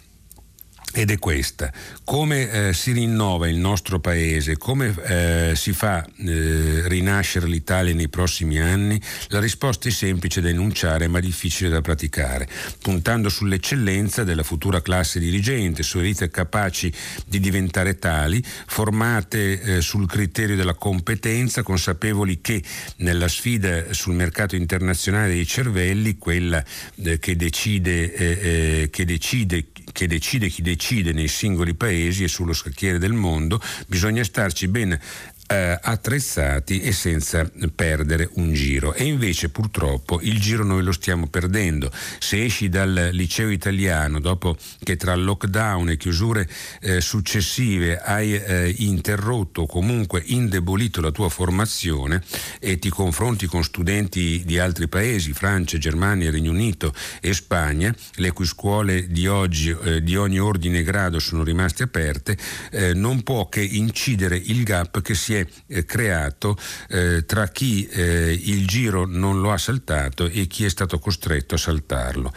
ed 0.96 1.10
è 1.10 1.18
questa. 1.18 1.70
Come 2.04 2.68
eh, 2.68 2.72
si 2.72 2.92
rinnova 2.92 3.48
il 3.48 3.58
nostro 3.58 4.00
paese? 4.00 4.56
Come 4.56 4.94
eh, 5.04 5.52
si 5.54 5.74
fa 5.74 6.02
eh, 6.02 6.88
rinascere 6.88 7.46
l'Italia 7.46 7.94
nei 7.94 8.08
prossimi 8.08 8.58
anni? 8.58 8.98
La 9.28 9.38
risposta 9.38 9.88
è 9.88 9.92
semplice 9.92 10.40
da 10.40 10.48
enunciare 10.48 11.06
ma 11.06 11.20
difficile 11.20 11.68
da 11.68 11.82
praticare, 11.82 12.48
puntando 12.80 13.28
sull'eccellenza 13.28 14.24
della 14.24 14.42
futura 14.42 14.80
classe 14.80 15.18
dirigente, 15.18 15.82
su 15.82 15.98
elite 15.98 16.30
capaci 16.30 16.90
di 17.26 17.40
diventare 17.40 17.98
tali, 17.98 18.42
formate 18.42 19.60
eh, 19.60 19.80
sul 19.82 20.06
criterio 20.06 20.56
della 20.56 20.74
competenza, 20.74 21.62
consapevoli 21.62 22.40
che 22.40 22.62
nella 22.96 23.28
sfida 23.28 23.92
sul 23.92 24.14
mercato 24.14 24.56
internazionale 24.56 25.34
dei 25.34 25.46
cervelli, 25.46 26.16
quella 26.16 26.64
eh, 27.02 27.18
che 27.18 27.36
decide, 27.36 28.14
eh, 28.14 28.88
che 28.90 29.04
decide 29.04 29.66
che 29.92 30.06
decide 30.06 30.48
chi 30.48 30.60
decide 30.60 30.84
nei 31.12 31.28
singoli 31.28 31.74
paesi 31.74 32.24
e 32.24 32.28
sullo 32.28 32.52
scacchiere 32.52 32.98
del 32.98 33.12
mondo, 33.12 33.60
bisogna 33.86 34.22
starci 34.22 34.68
ben 34.68 34.98
eh, 35.46 35.78
attrezzati 35.80 36.80
e 36.80 36.92
senza 36.92 37.48
perdere 37.74 38.28
un 38.34 38.52
giro. 38.52 38.94
E 38.94 39.04
invece 39.04 39.48
purtroppo 39.48 40.20
il 40.22 40.40
giro 40.40 40.64
noi 40.64 40.82
lo 40.82 40.92
stiamo 40.92 41.26
perdendo. 41.28 41.90
Se 42.18 42.44
esci 42.44 42.68
dal 42.68 43.10
liceo 43.12 43.50
italiano 43.50 44.20
dopo 44.20 44.56
che 44.82 44.96
tra 44.96 45.14
lockdown 45.14 45.90
e 45.90 45.96
chiusure 45.96 46.48
eh, 46.80 47.00
successive 47.00 48.00
hai 48.00 48.34
eh, 48.34 48.74
interrotto 48.78 49.62
o 49.62 49.66
comunque 49.66 50.22
indebolito 50.24 51.00
la 51.00 51.10
tua 51.10 51.28
formazione 51.28 52.22
e 52.60 52.78
ti 52.78 52.88
confronti 52.88 53.46
con 53.46 53.62
studenti 53.62 54.42
di 54.44 54.58
altri 54.58 54.88
paesi, 54.88 55.32
Francia, 55.32 55.78
Germania, 55.78 56.30
Regno 56.30 56.50
Unito 56.50 56.92
e 57.20 57.32
Spagna, 57.32 57.94
le 58.16 58.32
cui 58.32 58.46
scuole 58.46 59.08
di 59.08 59.26
oggi 59.26 59.74
eh, 59.82 60.02
di 60.02 60.16
ogni 60.16 60.38
ordine 60.38 60.78
e 60.78 60.82
grado 60.82 61.18
sono 61.18 61.42
rimaste 61.42 61.84
aperte, 61.84 62.36
eh, 62.70 62.94
non 62.94 63.22
può 63.22 63.48
che 63.48 63.60
incidere 63.60 64.36
il 64.36 64.62
gap 64.62 65.00
che 65.02 65.14
si 65.14 65.34
è 65.34 65.35
eh, 65.66 65.84
creato 65.84 66.56
eh, 66.88 67.24
tra 67.26 67.48
chi 67.48 67.86
eh, 67.86 68.38
il 68.44 68.66
giro 68.66 69.06
non 69.06 69.40
lo 69.40 69.52
ha 69.52 69.58
saltato 69.58 70.26
e 70.26 70.46
chi 70.46 70.64
è 70.64 70.68
stato 70.68 70.98
costretto 70.98 71.54
a 71.54 71.58
saltarlo. 71.58 72.32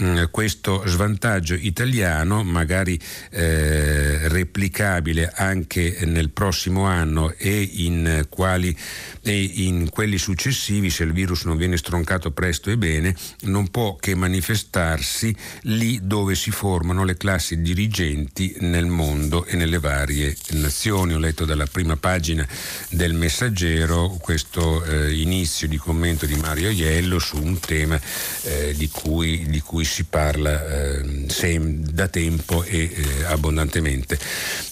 Mm, 0.00 0.24
questo 0.30 0.82
svantaggio 0.86 1.54
italiano, 1.54 2.42
magari 2.42 3.00
eh, 3.30 4.28
replicabile 4.28 5.32
anche 5.34 5.98
nel 6.04 6.30
prossimo 6.30 6.84
anno 6.84 7.32
e 7.36 7.60
in, 7.60 8.26
quali, 8.28 8.76
e 9.22 9.42
in 9.42 9.88
quelli 9.90 10.18
successivi, 10.18 10.90
se 10.90 11.04
il 11.04 11.12
virus 11.12 11.44
non 11.44 11.56
viene 11.56 11.76
stroncato 11.76 12.30
presto 12.30 12.70
e 12.70 12.76
bene, 12.76 13.14
non 13.42 13.68
può 13.68 13.96
che 13.96 14.14
manifestarsi 14.14 15.34
lì 15.62 16.00
dove 16.02 16.34
si 16.34 16.50
formano 16.50 17.04
le 17.04 17.16
classi 17.16 17.60
dirigenti 17.60 18.56
nel 18.60 18.86
mondo 18.86 19.44
e 19.44 19.56
nelle 19.56 19.78
varie 19.78 20.36
nazioni. 20.50 21.14
Ho 21.14 21.18
letto 21.18 21.44
dalla 21.44 21.66
prima 21.66 21.96
pagina 21.96 22.43
del 22.90 23.12
Messaggero 23.14 24.16
questo 24.20 24.84
eh, 24.84 25.12
inizio 25.14 25.68
di 25.68 25.76
commento 25.76 26.26
di 26.26 26.34
Mario 26.36 26.70
Iello 26.70 27.18
su 27.18 27.36
un 27.36 27.58
tema 27.60 28.00
eh, 28.42 28.74
di, 28.76 28.88
cui, 28.88 29.46
di, 29.48 29.60
cui, 29.60 29.84
si 29.84 30.04
parla 30.04 30.66
eh, 30.66 31.26
sem- 31.28 31.88
da 31.90 32.08
tempo 32.08 32.62
e 32.64 32.92
eh, 32.94 33.24
abbondantemente 33.24 34.18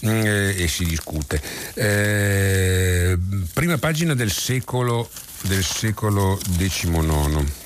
mm, 0.07 0.09
eh, 0.09 0.62
e 0.62 0.68
si 0.68 0.84
discute. 0.84 1.40
Eh, 1.74 3.18
prima 3.53 3.78
pagina 3.78 4.14
del 4.14 4.30
secolo, 4.30 5.09
del 5.42 5.64
secolo 5.64 6.38
XIX. 6.57 7.61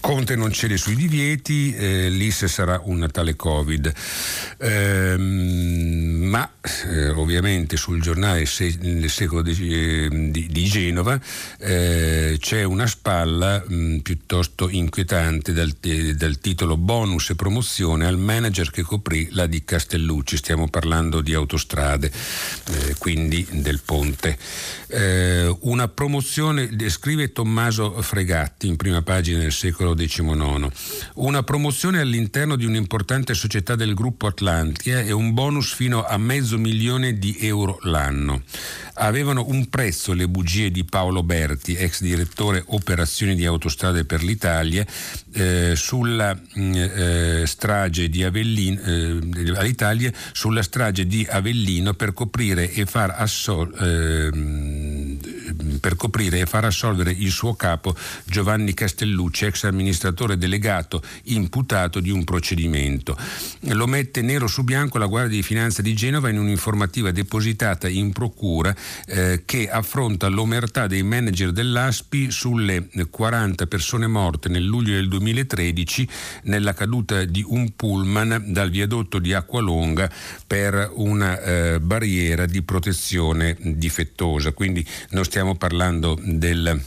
Eh, 0.00 0.08
Conte 0.10 0.34
non 0.34 0.52
cede 0.52 0.76
sui 0.76 0.96
divieti, 0.96 1.74
eh, 1.74 2.08
l'IS 2.08 2.46
sarà 2.46 2.80
un 2.84 2.98
Natale 2.98 3.36
Covid. 3.36 3.92
Eh, 4.58 5.16
ma 5.18 6.50
eh, 6.86 7.08
ovviamente 7.08 7.76
sul 7.76 8.00
giornale 8.00 8.44
se, 8.46 8.76
nel 8.80 9.08
secolo 9.10 9.42
di, 9.42 9.52
eh, 9.72 10.08
di, 10.30 10.46
di 10.48 10.64
Genova 10.64 11.18
eh, 11.58 12.36
c'è 12.38 12.62
una 12.62 12.86
spalla 12.86 13.64
mh, 13.66 13.98
piuttosto 13.98 14.68
inquietante 14.68 15.52
dal, 15.52 15.72
dal, 16.14 16.38
titolo 16.38 16.76
Bonus 16.76 17.30
e 17.30 17.34
promozione 17.34 18.06
al 18.06 18.18
manager 18.18 18.70
che 18.70 18.82
coprì 18.82 19.28
la 19.32 19.46
di 19.46 19.64
Castellucci. 19.64 20.36
Stiamo 20.36 20.68
parlando 20.68 21.20
di 21.20 21.34
autostrade, 21.34 22.10
eh, 22.70 22.94
quindi 22.98 23.46
del 23.50 23.80
ponte. 23.84 24.38
una 25.60 25.88
promozione, 25.88 26.68
scrive 26.88 27.32
Tommaso 27.32 28.00
Fregatti 28.02 28.66
in 28.66 28.76
prima 28.76 29.02
pagina 29.02 29.38
del 29.38 29.52
secolo 29.52 29.89
XIX. 29.94 30.70
Una 31.14 31.42
promozione 31.42 32.00
all'interno 32.00 32.56
di 32.56 32.64
un'importante 32.64 33.34
società 33.34 33.74
del 33.74 33.94
gruppo 33.94 34.26
Atlantia 34.26 35.00
e 35.00 35.12
un 35.12 35.34
bonus 35.34 35.72
fino 35.72 36.04
a 36.04 36.16
mezzo 36.18 36.58
milione 36.58 37.18
di 37.18 37.36
euro 37.40 37.78
l'anno. 37.82 38.42
Avevano 39.02 39.46
un 39.48 39.70
prezzo 39.70 40.12
le 40.12 40.28
bugie 40.28 40.70
di 40.70 40.84
Paolo 40.84 41.22
Berti, 41.22 41.74
ex 41.74 42.02
direttore 42.02 42.62
operazioni 42.66 43.34
di 43.34 43.46
autostrade 43.46 44.04
per 44.04 44.22
l'Italia, 44.22 44.84
eh, 45.32 45.72
sulla 45.74 46.34
mm, 46.34 46.72
eh, 46.74 47.42
strage 47.46 48.10
di 48.10 48.22
Avellino, 48.24 48.80
eh, 48.82 49.52
all'Italia, 49.56 50.12
sulla 50.32 50.62
strage 50.62 51.06
di 51.06 51.26
Avellino 51.28 51.94
per 51.94 52.12
coprire 52.12 52.70
e 52.70 52.84
far 52.84 53.14
assolvere 53.16 54.30
per 55.80 55.96
coprire 55.96 56.40
e 56.40 56.46
far 56.46 56.64
assolvere 56.64 57.10
il 57.10 57.30
suo 57.30 57.54
capo 57.54 57.96
Giovanni 58.24 58.74
Castellucci, 58.74 59.46
ex 59.46 59.64
amministratore 59.64 60.36
delegato 60.36 61.02
imputato 61.24 62.00
di 62.00 62.10
un 62.10 62.24
procedimento. 62.24 63.16
Lo 63.60 63.86
mette 63.86 64.20
nero 64.20 64.46
su 64.46 64.62
bianco 64.62 64.98
la 64.98 65.06
Guardia 65.06 65.36
di 65.36 65.42
Finanza 65.42 65.82
di 65.82 65.94
Genova 65.94 66.28
in 66.28 66.38
un'informativa 66.38 67.10
depositata 67.10 67.88
in 67.88 68.12
procura 68.12 68.74
eh, 69.06 69.42
che 69.44 69.68
affronta 69.70 70.28
l'omertà 70.28 70.86
dei 70.86 71.02
manager 71.02 71.52
dell'ASPI 71.52 72.30
sulle 72.30 72.88
40 73.10 73.66
persone 73.66 74.06
morte 74.06 74.48
nel 74.48 74.64
luglio 74.64 74.94
del 74.94 75.08
2013 75.08 76.08
nella 76.44 76.74
caduta 76.74 77.24
di 77.24 77.44
un 77.46 77.74
pullman 77.74 78.44
dal 78.46 78.70
viadotto 78.70 79.18
di 79.18 79.32
Acqualonga 79.32 80.10
per 80.46 80.90
una 80.94 81.40
eh, 81.40 81.80
barriera 81.80 82.46
di 82.46 82.62
protezione 82.62 83.56
difettosa. 83.60 84.52
Quindi 84.52 84.86
non 85.10 85.24
stiamo 85.24 85.54
parlando 85.56 86.18
del 86.22 86.80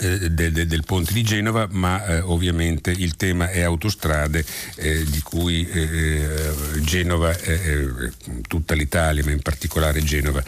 eh, 0.00 0.30
de, 0.30 0.50
de, 0.50 0.66
del 0.66 0.82
ponte 0.84 1.12
di 1.12 1.22
Genova, 1.22 1.68
ma 1.70 2.04
eh, 2.06 2.20
ovviamente 2.20 2.90
il 2.90 3.16
tema 3.16 3.50
è 3.50 3.60
autostrade 3.60 4.42
eh, 4.76 5.04
di 5.04 5.20
cui 5.20 5.68
eh, 5.68 5.80
eh, 5.80 6.80
Genova, 6.80 7.36
tutta 8.46 8.74
l'Italia, 8.74 9.22
ma 9.24 9.30
in 9.30 9.42
particolare 9.42 10.02
Genova, 10.02 10.42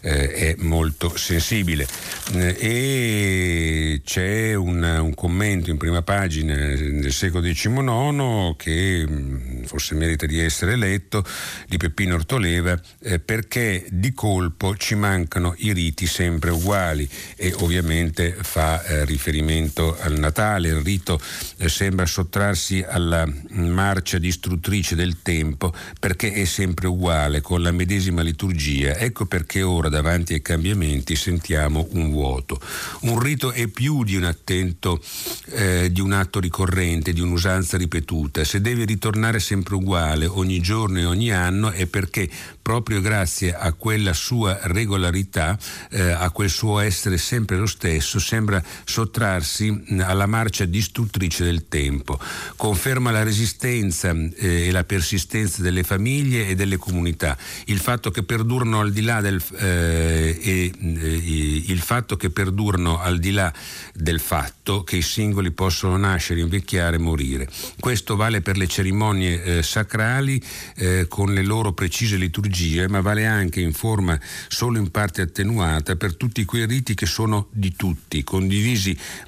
è 0.00 0.54
molto 0.58 1.16
sensibile. 1.16 1.86
e 2.32 4.00
c'è 4.04 4.54
un, 4.54 4.82
un, 4.82 5.14
commento 5.14 5.70
in 5.70 5.78
prima 5.78 6.02
pagina 6.02 6.54
del 6.54 7.12
secolo 7.12 7.42
XIX 7.42 8.54
che 8.56 9.06
mm, 9.08 9.62
forse 9.64 9.94
merita 9.94 10.26
di 10.26 10.38
essere 10.38 10.76
letto, 10.76 11.24
di 11.66 11.76
Peppino 11.78 12.14
Ortoleva, 12.14 12.78
perché 13.24 13.86
di 13.88 14.12
colpo 14.12 14.76
ci 14.76 14.94
mancano 14.94 15.54
i 15.58 15.72
riti 15.72 16.06
sempre 16.06 16.50
uguali 16.50 17.08
e 17.36 17.54
ovviamente 17.58 18.36
fa 18.38 18.97
riferimento 19.04 19.96
al 20.00 20.18
Natale, 20.18 20.68
il 20.68 20.82
rito 20.82 21.20
eh, 21.58 21.68
sembra 21.68 22.06
sottrarsi 22.06 22.84
alla 22.86 23.26
marcia 23.50 24.18
distruttrice 24.18 24.94
del 24.94 25.22
tempo 25.22 25.72
perché 25.98 26.32
è 26.32 26.44
sempre 26.44 26.86
uguale, 26.86 27.40
con 27.40 27.62
la 27.62 27.72
medesima 27.72 28.22
liturgia. 28.22 28.96
Ecco 28.96 29.26
perché 29.26 29.62
ora 29.62 29.88
davanti 29.88 30.34
ai 30.34 30.42
cambiamenti 30.42 31.16
sentiamo 31.16 31.88
un 31.92 32.10
vuoto. 32.10 32.60
Un 33.02 33.18
rito 33.18 33.52
è 33.52 33.66
più 33.68 34.04
di 34.04 34.16
un 34.16 34.24
attento, 34.24 35.02
eh, 35.50 35.90
di 35.90 36.00
un 36.00 36.12
atto 36.12 36.40
ricorrente, 36.40 37.12
di 37.12 37.20
un'usanza 37.20 37.76
ripetuta. 37.76 38.44
Se 38.44 38.60
deve 38.60 38.84
ritornare 38.84 39.40
sempre 39.40 39.74
uguale 39.74 40.26
ogni 40.26 40.60
giorno 40.60 40.98
e 40.98 41.04
ogni 41.04 41.32
anno 41.32 41.70
è 41.70 41.86
perché 41.86 42.28
proprio 42.60 43.00
grazie 43.00 43.54
a 43.54 43.72
quella 43.72 44.12
sua 44.12 44.58
regolarità, 44.62 45.58
eh, 45.90 46.10
a 46.10 46.30
quel 46.30 46.50
suo 46.50 46.80
essere 46.80 47.16
sempre 47.16 47.56
lo 47.56 47.66
stesso, 47.66 48.18
sembra 48.18 48.62
sottrarsi 48.88 49.84
alla 49.98 50.24
marcia 50.24 50.64
distruttrice 50.64 51.44
del 51.44 51.68
tempo. 51.68 52.18
Conferma 52.56 53.10
la 53.10 53.22
resistenza 53.22 54.12
eh, 54.12 54.68
e 54.68 54.70
la 54.70 54.84
persistenza 54.84 55.60
delle 55.60 55.82
famiglie 55.82 56.48
e 56.48 56.54
delle 56.54 56.78
comunità. 56.78 57.36
Il 57.66 57.80
fatto 57.80 58.10
che 58.10 58.22
perdurano 58.22 58.80
al 58.80 58.90
di 58.90 59.02
là 59.02 59.20
del, 59.20 59.42
eh, 59.58 60.38
e, 60.40 60.72
eh, 60.80 61.62
il 61.66 61.80
fatto 61.80 62.16
che 62.16 62.30
perdurano 62.30 62.98
al 62.98 63.18
di 63.18 63.30
là 63.30 63.52
del 63.94 64.20
fatto 64.20 64.84
che 64.84 64.96
i 64.96 65.02
singoli 65.02 65.50
possono 65.50 65.98
nascere, 65.98 66.40
invecchiare 66.40 66.96
e 66.96 66.98
morire. 66.98 67.48
Questo 67.78 68.16
vale 68.16 68.40
per 68.40 68.56
le 68.56 68.66
cerimonie 68.66 69.42
eh, 69.42 69.62
sacrali 69.62 70.42
eh, 70.76 71.06
con 71.08 71.34
le 71.34 71.42
loro 71.42 71.72
precise 71.72 72.16
liturgie, 72.16 72.88
ma 72.88 73.02
vale 73.02 73.26
anche 73.26 73.60
in 73.60 73.74
forma 73.74 74.18
solo 74.48 74.78
in 74.78 74.90
parte 74.90 75.20
attenuata 75.20 75.94
per 75.96 76.16
tutti 76.16 76.46
quei 76.46 76.64
riti 76.64 76.94
che 76.94 77.06
sono 77.06 77.48
di 77.50 77.76
tutti, 77.76 78.24
condivisi 78.24 78.76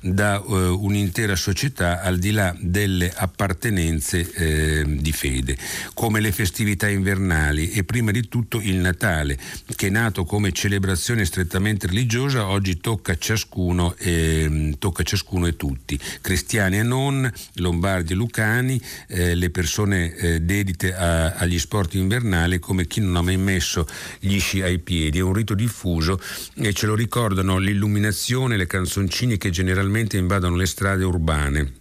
da 0.00 0.40
uh, 0.40 0.84
un'intera 0.84 1.36
società 1.36 2.00
al 2.02 2.18
di 2.18 2.30
là 2.30 2.54
delle 2.58 3.12
appartenenze 3.14 4.30
eh, 4.32 4.84
di 4.86 5.12
fede, 5.12 5.56
come 5.94 6.20
le 6.20 6.32
festività 6.32 6.88
invernali 6.88 7.70
e 7.70 7.84
prima 7.84 8.10
di 8.10 8.28
tutto 8.28 8.60
il 8.60 8.76
Natale, 8.76 9.38
che 9.76 9.90
nato 9.90 10.24
come 10.24 10.52
celebrazione 10.52 11.24
strettamente 11.24 11.86
religiosa, 11.86 12.46
oggi 12.48 12.78
tocca 12.78 13.16
ciascuno, 13.16 13.94
eh, 13.98 14.74
tocca 14.78 15.02
ciascuno 15.02 15.46
e 15.46 15.56
tutti, 15.56 15.98
cristiani 16.20 16.78
e 16.78 16.82
non, 16.82 17.30
lombardi 17.54 18.12
e 18.12 18.16
lucani, 18.16 18.80
eh, 19.08 19.34
le 19.34 19.50
persone 19.50 20.14
eh, 20.14 20.40
dedite 20.40 20.94
a, 20.94 21.32
agli 21.32 21.58
sport 21.58 21.94
invernali 21.94 22.58
come 22.58 22.86
chi 22.86 23.00
non 23.00 23.16
ha 23.16 23.22
mai 23.22 23.36
messo 23.36 23.86
gli 24.18 24.38
sci 24.38 24.62
ai 24.62 24.78
piedi, 24.78 25.18
è 25.18 25.22
un 25.22 25.32
rito 25.32 25.54
diffuso 25.54 26.20
e 26.54 26.72
ce 26.72 26.86
lo 26.86 26.94
ricordano 26.94 27.58
l'illuminazione 27.58 28.56
le 28.56 28.66
canzoncine 28.66 29.36
che 29.40 29.48
generalmente 29.48 30.18
invadono 30.18 30.54
le 30.54 30.66
strade 30.66 31.02
urbane 31.02 31.78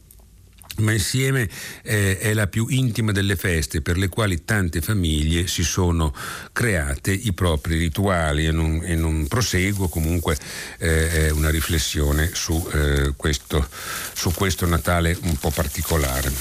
ma 0.80 0.94
insieme 0.94 1.50
eh, 1.84 2.18
è 2.18 2.34
la 2.34 2.48
più 2.48 2.68
intima 2.70 3.12
delle 3.12 3.36
feste 3.36 3.82
per 3.82 3.98
le 3.98 4.08
quali 4.08 4.46
tante 4.46 4.82
famiglie 4.82 5.48
si 5.48 5.64
sono 5.64 6.14
create 6.52 7.12
i 7.12 7.34
propri 7.34 7.78
rituali 7.78 8.46
e 8.46 8.52
non, 8.52 8.82
e 8.84 8.96
non 8.96 9.28
proseguo 9.28 9.88
comunque 9.90 10.38
eh, 10.78 11.30
una 11.32 11.50
riflessione 11.50 12.32
su, 12.34 12.66
eh, 12.74 13.14
questo, 13.16 13.68
su, 14.14 14.32
questo, 14.32 14.66
Natale 14.66 15.18
un 15.24 15.36
po' 15.36 15.52
particolare. 15.52 16.32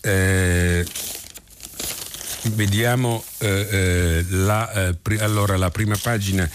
Eh, 0.00 0.84
vediamo 2.52 3.24
eh, 3.38 3.68
eh, 3.70 4.24
la, 4.28 4.94
allora, 5.20 5.56
la 5.56 5.70
prima 5.70 5.96
pagina 5.96 6.48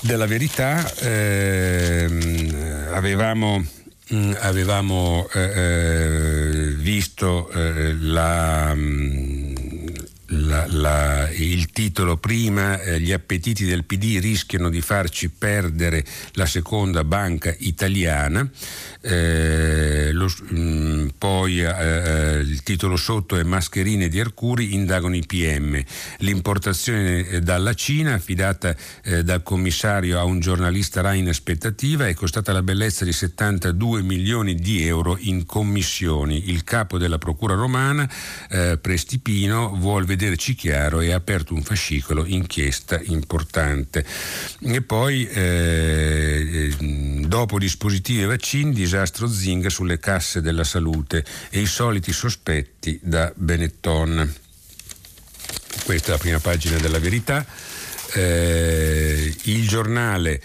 della 0.00 0.26
verità. 0.26 0.92
Ehm, 1.00 2.88
avevamo 2.92 3.64
Mm, 4.12 4.32
avevamo 4.40 5.28
eh, 5.34 5.40
eh, 5.40 6.74
visto 6.74 7.48
eh, 7.50 7.94
la, 7.94 8.72
mm, 8.74 9.39
la, 10.30 10.66
la, 10.68 11.28
il 11.30 11.70
titolo 11.70 12.16
prima, 12.16 12.80
eh, 12.80 13.00
gli 13.00 13.12
appetiti 13.12 13.64
del 13.64 13.84
PD 13.84 14.18
rischiano 14.20 14.68
di 14.68 14.80
farci 14.80 15.30
perdere 15.30 16.04
la 16.32 16.46
seconda 16.46 17.04
banca 17.04 17.54
italiana. 17.58 18.48
Eh, 19.00 20.12
lo, 20.12 20.26
mh, 20.26 20.58
mm, 20.60 21.08
poi 21.18 21.62
eh, 21.62 21.66
eh, 21.66 22.38
il 22.38 22.62
titolo 22.62 22.96
sotto 22.96 23.36
è 23.36 23.42
Mascherine 23.42 24.08
di 24.08 24.20
Arcuri 24.20 24.74
indagano 24.74 25.16
i 25.16 25.24
PM. 25.26 25.82
L'importazione 26.18 27.26
eh, 27.26 27.40
dalla 27.40 27.74
Cina, 27.74 28.14
affidata 28.14 28.74
eh, 29.02 29.24
dal 29.24 29.42
commissario 29.42 30.18
a 30.18 30.24
un 30.24 30.38
giornalista 30.40 31.00
Rai 31.00 31.18
in 31.18 31.28
aspettativa, 31.28 32.06
è 32.06 32.14
costata 32.14 32.52
la 32.52 32.62
bellezza 32.62 33.04
di 33.04 33.12
72 33.12 34.02
milioni 34.02 34.54
di 34.54 34.86
euro 34.86 35.16
in 35.18 35.44
commissioni. 35.44 36.50
Il 36.50 36.62
capo 36.64 36.98
della 36.98 37.18
Procura 37.18 37.54
romana, 37.54 38.08
Prestipino, 38.80 39.74
vuole 39.76 40.06
vederci 40.20 40.54
chiaro 40.54 41.00
e 41.00 41.12
ha 41.12 41.16
aperto 41.16 41.54
un 41.54 41.62
fascicolo 41.62 42.26
inchiesta 42.26 43.00
importante. 43.04 44.04
E 44.60 44.82
poi, 44.82 45.26
dopo 47.26 47.58
dispositivi 47.58 48.22
e 48.22 48.26
vaccini, 48.26 48.74
disastro 48.74 49.26
Zing 49.26 49.68
sulle 49.68 49.98
casse 49.98 50.42
della 50.42 50.64
salute 50.64 51.24
e 51.48 51.60
i 51.60 51.66
soliti 51.66 52.12
sospetti 52.12 53.00
da 53.02 53.32
Benetton. 53.34 54.34
Questa 55.84 56.08
è 56.08 56.10
la 56.10 56.18
prima 56.18 56.38
pagina 56.38 56.76
della 56.76 56.98
verità. 56.98 57.46
Eh, 58.12 59.34
il 59.44 59.68
giornale 59.68 60.42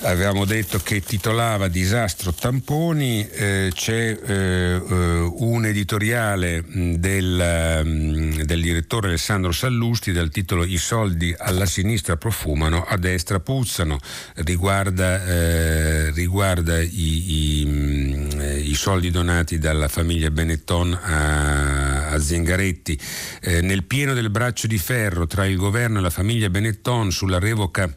avevamo 0.00 0.44
detto 0.44 0.78
che 0.78 1.00
titolava 1.00 1.68
Disastro 1.68 2.32
tamponi, 2.32 3.26
eh, 3.28 3.70
c'è 3.72 4.18
eh, 4.22 4.34
eh 4.34 5.34
un 5.38 5.66
editoriale 5.66 6.64
del, 6.66 8.40
del, 8.44 8.60
direttore 8.60 9.08
Alessandro 9.08 9.52
Sallusti 9.52 10.12
dal 10.12 10.30
titolo 10.30 10.64
I 10.64 10.76
soldi 10.76 11.34
alla 11.36 11.66
sinistra 11.66 12.16
profumano, 12.16 12.84
a 12.84 12.96
destra 12.96 13.40
puzzano, 13.40 13.98
riguarda, 14.36 15.24
eh, 15.24 16.10
riguarda 16.12 16.80
i, 16.80 16.88
i, 16.90 18.70
i, 18.70 18.74
soldi 18.74 19.10
donati 19.10 19.58
dalla 19.58 19.88
famiglia 19.88 20.30
Benetton 20.30 20.92
a, 20.92 22.08
a 22.08 22.20
Zengaretti. 22.20 22.98
Eh, 23.40 23.60
nel 23.62 23.84
pieno 23.84 24.14
del 24.14 24.30
braccio 24.30 24.66
di 24.66 24.78
ferro 24.78 25.26
tra 25.26 25.46
il 25.46 25.56
governo 25.56 25.98
e 25.98 26.02
la 26.02 26.10
famiglia 26.10 26.50
Benetton 26.50 27.10
sulla 27.10 27.38
revoca 27.38 27.92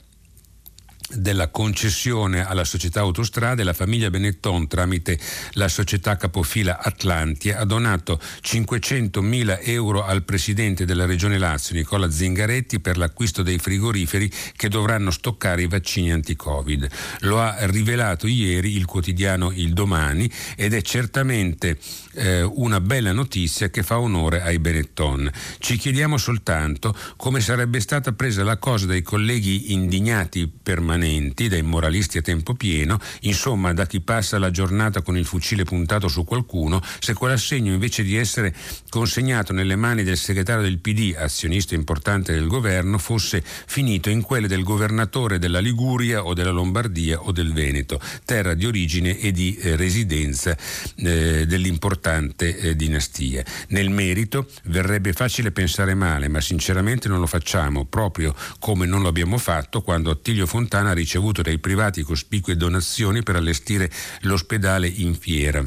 della 1.12 1.50
concessione 1.50 2.46
alla 2.46 2.64
società 2.64 3.00
autostrade, 3.00 3.64
la 3.64 3.74
famiglia 3.74 4.10
Benetton 4.10 4.68
tramite 4.68 5.20
la 5.54 5.68
società 5.68 6.18
capofila 6.18 6.80
Atlantia 6.82 7.60
ha 7.60 7.66
donato 7.66 8.20
500 8.42 9.22
mila 9.22 9.60
euro 9.60 10.04
al 10.04 10.24
presidente 10.24 10.86
della 10.86 11.06
regione 11.06 11.38
Lazio 11.38 11.76
Nicola 11.76 12.10
Zingaretti 12.10 12.80
per 12.80 12.98
l'acquisto 12.98 13.42
dei 13.42 13.58
frigoriferi 13.58 14.32
che 14.56 14.70
dovranno 14.70 15.12
stoccare 15.12 15.64
i 15.64 15.68
vaccini 15.68 16.12
anti-Covid. 16.12 16.88
Lo 17.22 17.40
ha 17.40 17.56
rivelato 17.66 18.28
ieri 18.28 18.76
il 18.76 18.86
quotidiano 18.86 19.52
Il 19.52 19.74
Domani 19.74 20.32
ed 20.56 20.74
è 20.74 20.82
certamente 20.82 21.78
eh, 22.14 22.42
una 22.42 22.82
bella 22.82 23.12
notizia 23.12 23.70
che 23.70 23.84
fa 23.84 24.00
onore 24.00 24.42
ai 24.42 24.60
Benetton. 24.60 25.30
Ci 25.58 25.78
chiediamo 25.78 26.18
soltanto 26.18 26.96
come 27.18 27.42
sarebbe 27.42 27.80
stata 27.80 28.12
presa 28.14 28.44
la 28.44 28.58
cosa 28.58 28.86
dai 28.86 29.02
colleghi 29.02 29.74
indignati 29.74 30.48
permanenti, 30.48 30.98
dai 31.00 31.62
moralisti 31.62 32.18
a 32.18 32.22
tempo 32.22 32.54
pieno, 32.54 33.00
insomma 33.22 33.74
da 33.74 33.86
chi 33.86 34.02
passa 34.02 34.40
la 34.40 34.52
giornata 34.52 35.02
con 35.02 35.18
il 35.18 35.26
fucile 35.26 35.64
puntato 35.64 36.08
su 36.08 36.24
qualcuno, 36.24 36.82
se 37.00 37.14
quell'assegno 37.14 37.74
invece 37.74 38.04
di 38.04 38.16
essere 38.16 38.54
consegnato 38.90 39.54
nelle 39.54 39.76
mani 39.76 40.04
del 40.04 40.18
segretario 40.18 40.64
del 40.64 40.80
PD, 40.80 41.16
azionista 41.18 41.76
importante 41.76 42.34
del 42.34 42.48
governo, 42.48 42.98
fosse 42.98 43.44
finito 43.44 44.10
in 44.10 44.22
quelle 44.22 44.48
del 44.48 44.64
governatore 44.64 45.40
della 45.40 45.60
Liguria 45.60 46.26
o 46.26 46.34
della 46.34 46.52
Lombardia 46.52 47.22
o 47.22 47.32
del 47.32 47.54
Veneto, 47.54 48.00
terra 48.26 48.54
di 48.54 48.66
origine 48.66 49.20
e 49.20 49.32
di 49.32 49.56
eh, 49.56 49.76
residenza 49.76 50.56
eh, 50.96 51.46
dell'importante 51.46 51.88
importante 51.90 52.58
eh, 52.58 52.76
dinastia. 52.76 53.44
Nel 53.70 53.90
merito 53.90 54.48
verrebbe 54.66 55.14
facile 55.14 55.52
pensare 55.52 55.94
male, 55.94 56.28
ma 56.28 56.42
sinceramente 56.42 57.08
non 57.08 57.20
lo 57.20 57.26
facciamo, 57.26 57.86
proprio 57.86 58.36
come 58.60 58.86
non 58.86 59.02
lo 59.02 59.08
abbiamo 59.08 59.38
fatto 59.38 59.82
quando 59.82 60.12
Attilio 60.12 60.46
Fontana 60.46 60.89
ha 60.90 60.94
ricevuto 60.94 61.42
dai 61.42 61.60
privati 61.60 62.04
cospicue 62.04 62.56
donazioni 62.56 63.24
per 63.24 63.36
allestire 63.36 63.90
l'ospedale 64.22 64.88
in 64.88 65.16
fiera 65.16 65.66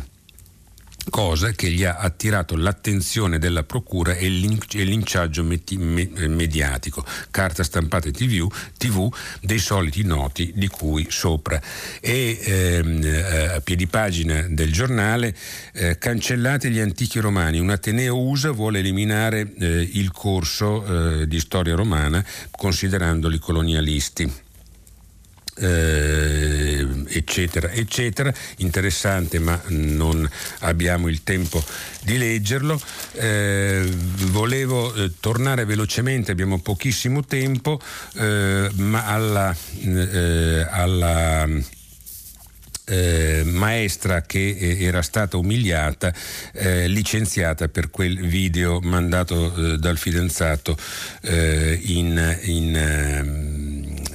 cosa 1.10 1.50
che 1.52 1.70
gli 1.70 1.84
ha 1.84 1.96
attirato 1.96 2.56
l'attenzione 2.56 3.38
della 3.38 3.64
procura 3.64 4.14
e 4.14 4.26
il 4.26 4.60
linciaggio 4.70 5.44
mediatico, 5.44 7.04
carta 7.30 7.62
stampata 7.62 8.10
TV, 8.10 8.46
TV 8.76 9.12
dei 9.40 9.58
soliti 9.58 10.04
noti 10.04 10.52
di 10.54 10.68
cui 10.68 11.06
sopra. 11.08 11.60
E 12.00 12.38
ehm, 12.40 13.02
eh, 13.02 13.54
a 13.54 13.60
piedi 13.60 13.86
pagina 13.86 14.42
del 14.48 14.72
giornale, 14.72 15.34
eh, 15.72 15.98
cancellate 15.98 16.70
gli 16.70 16.80
antichi 16.80 17.18
romani, 17.18 17.58
un 17.58 17.70
Ateneo 17.70 18.18
USA 18.18 18.50
vuole 18.50 18.78
eliminare 18.78 19.52
eh, 19.58 19.88
il 19.92 20.12
corso 20.12 21.20
eh, 21.20 21.28
di 21.28 21.40
storia 21.40 21.74
romana 21.74 22.24
considerandoli 22.50 23.38
colonialisti 23.38 24.41
eh, 25.56 26.86
eccetera, 27.08 27.70
eccetera. 27.70 28.32
Interessante, 28.58 29.38
ma 29.38 29.60
non 29.68 30.28
abbiamo 30.60 31.08
il 31.08 31.22
tempo 31.22 31.62
di 32.02 32.16
leggerlo. 32.18 32.80
Eh, 33.12 33.88
volevo 34.30 34.94
eh, 34.94 35.12
tornare 35.20 35.64
velocemente, 35.64 36.32
abbiamo 36.32 36.60
pochissimo 36.60 37.24
tempo, 37.24 37.80
eh, 38.16 38.70
ma 38.74 39.06
alla, 39.06 39.54
eh, 39.80 40.66
alla 40.68 41.46
eh, 42.84 43.42
maestra 43.44 44.22
che 44.22 44.56
eh, 44.58 44.84
era 44.84 45.02
stata 45.02 45.36
umiliata, 45.36 46.12
eh, 46.52 46.88
licenziata 46.88 47.68
per 47.68 47.90
quel 47.90 48.26
video 48.26 48.80
mandato 48.80 49.54
eh, 49.54 49.78
dal 49.78 49.98
fidanzato 49.98 50.76
in, 51.22 52.38
in 52.42 52.76
ehm, 52.76 53.71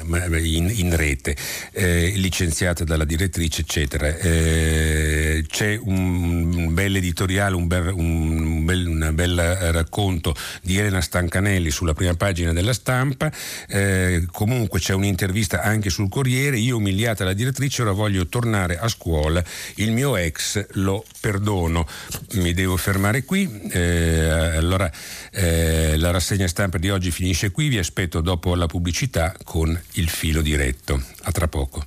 in, 0.07 0.71
in 0.73 0.95
rete, 0.95 1.35
eh, 1.71 2.13
licenziata 2.15 2.83
dalla 2.83 3.05
direttrice, 3.05 3.61
eccetera. 3.61 4.15
Eh, 4.15 5.45
c'è 5.47 5.79
un, 5.81 6.53
un 6.55 6.73
bel 6.73 6.95
editoriale, 6.95 7.55
un 7.55 7.67
bel, 7.67 7.91
un, 7.93 8.65
bel, 8.65 9.11
bel 9.13 9.37
racconto 9.71 10.35
di 10.61 10.77
Elena 10.77 11.01
Stancanelli 11.01 11.69
sulla 11.71 11.93
prima 11.93 12.13
pagina 12.15 12.53
della 12.53 12.73
stampa, 12.73 13.31
eh, 13.67 14.25
comunque 14.31 14.79
c'è 14.79 14.93
un'intervista 14.93 15.61
anche 15.61 15.89
sul 15.89 16.09
Corriere, 16.09 16.57
io 16.57 16.77
umiliata 16.77 17.23
la 17.23 17.33
direttrice 17.33 17.81
ora 17.81 17.91
voglio 17.91 18.27
tornare 18.27 18.77
a 18.79 18.87
scuola, 18.87 19.43
il 19.75 19.91
mio 19.91 20.15
ex 20.15 20.65
lo 20.73 21.03
perdono. 21.19 21.87
Mi 22.33 22.53
devo 22.53 22.77
fermare 22.77 23.23
qui, 23.23 23.49
eh, 23.69 24.29
allora 24.55 24.91
eh, 25.31 25.97
la 25.97 26.11
rassegna 26.11 26.47
stampa 26.47 26.77
di 26.77 26.89
oggi 26.89 27.11
finisce 27.11 27.51
qui, 27.51 27.67
vi 27.67 27.77
aspetto 27.77 28.21
dopo 28.21 28.55
la 28.55 28.65
pubblicità 28.67 29.35
con 29.43 29.79
il 29.97 30.09
filo 30.09 30.41
diretto. 30.41 31.01
A 31.23 31.31
tra 31.31 31.47
poco. 31.47 31.85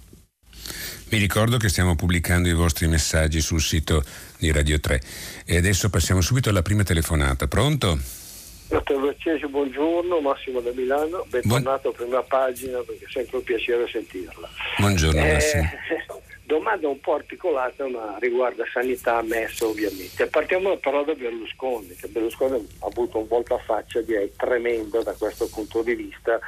Vi 1.08 1.18
ricordo 1.18 1.56
che 1.56 1.68
stiamo 1.68 1.96
pubblicando 1.96 2.48
i 2.48 2.54
vostri 2.54 2.86
messaggi 2.86 3.40
sul 3.40 3.60
sito 3.60 4.04
di 4.38 4.52
Radio 4.52 4.78
3 4.78 5.00
e 5.44 5.56
adesso 5.56 5.90
passiamo 5.90 6.20
subito 6.20 6.50
alla 6.50 6.62
prima 6.62 6.84
telefonata. 6.84 7.48
Pronto? 7.48 7.98
Dottor 8.68 9.00
Vercesi, 9.00 9.48
buongiorno, 9.48 10.20
Massimo 10.20 10.60
da 10.60 10.70
Milano, 10.72 11.26
bentornato 11.28 11.90
Buon... 11.90 11.94
a 11.94 11.96
prima 11.96 12.22
pagina 12.22 12.78
perché 12.78 13.06
è 13.06 13.10
sempre 13.10 13.38
un 13.38 13.42
piacere 13.42 13.88
sentirla. 13.88 14.48
Buongiorno 14.78 15.20
eh, 15.20 15.32
Massimo. 15.32 15.70
Domanda 16.44 16.88
un 16.88 17.00
po' 17.00 17.14
articolata 17.14 17.88
ma 17.88 18.16
riguarda 18.20 18.64
sanità 18.72 19.20
messa 19.22 19.66
ovviamente. 19.66 20.26
Partiamo 20.26 20.76
però 20.76 21.04
da 21.04 21.14
Berlusconi, 21.14 21.94
che 21.96 22.06
Berlusconi 22.06 22.54
ha 22.54 22.86
avuto 22.86 23.18
un 23.18 23.26
volto 23.26 23.54
a 23.54 23.58
faccia 23.58 24.00
direi 24.00 24.32
tremendo 24.36 25.02
da 25.02 25.12
questo 25.14 25.48
punto 25.48 25.82
di 25.82 25.94
vista 25.94 26.38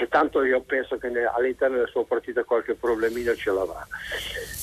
e 0.00 0.08
tanto 0.08 0.42
io 0.42 0.60
penso 0.60 0.98
che 0.98 1.08
all'interno 1.08 1.78
del 1.78 1.88
suo 1.88 2.04
partito 2.04 2.44
qualche 2.44 2.74
problemino 2.74 3.34
ce 3.34 3.50
l'avrà. 3.50 3.86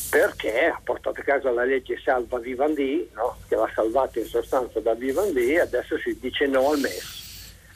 perché 0.10 0.66
ha 0.68 0.82
portato 0.84 1.22
a 1.22 1.24
casa 1.24 1.52
la 1.52 1.64
legge 1.64 1.98
salva 2.04 2.38
Vivendi, 2.40 3.10
no? 3.14 3.38
che 3.48 3.56
l'ha 3.56 3.70
salvata 3.74 4.20
in 4.20 4.26
sostanza 4.26 4.80
da 4.82 4.94
Vivendi, 4.94 5.54
e 5.54 5.62
adesso 5.62 5.98
si 5.98 6.18
dice 6.20 6.48
no 6.48 6.70
al 6.70 6.80
MES. 6.80 7.20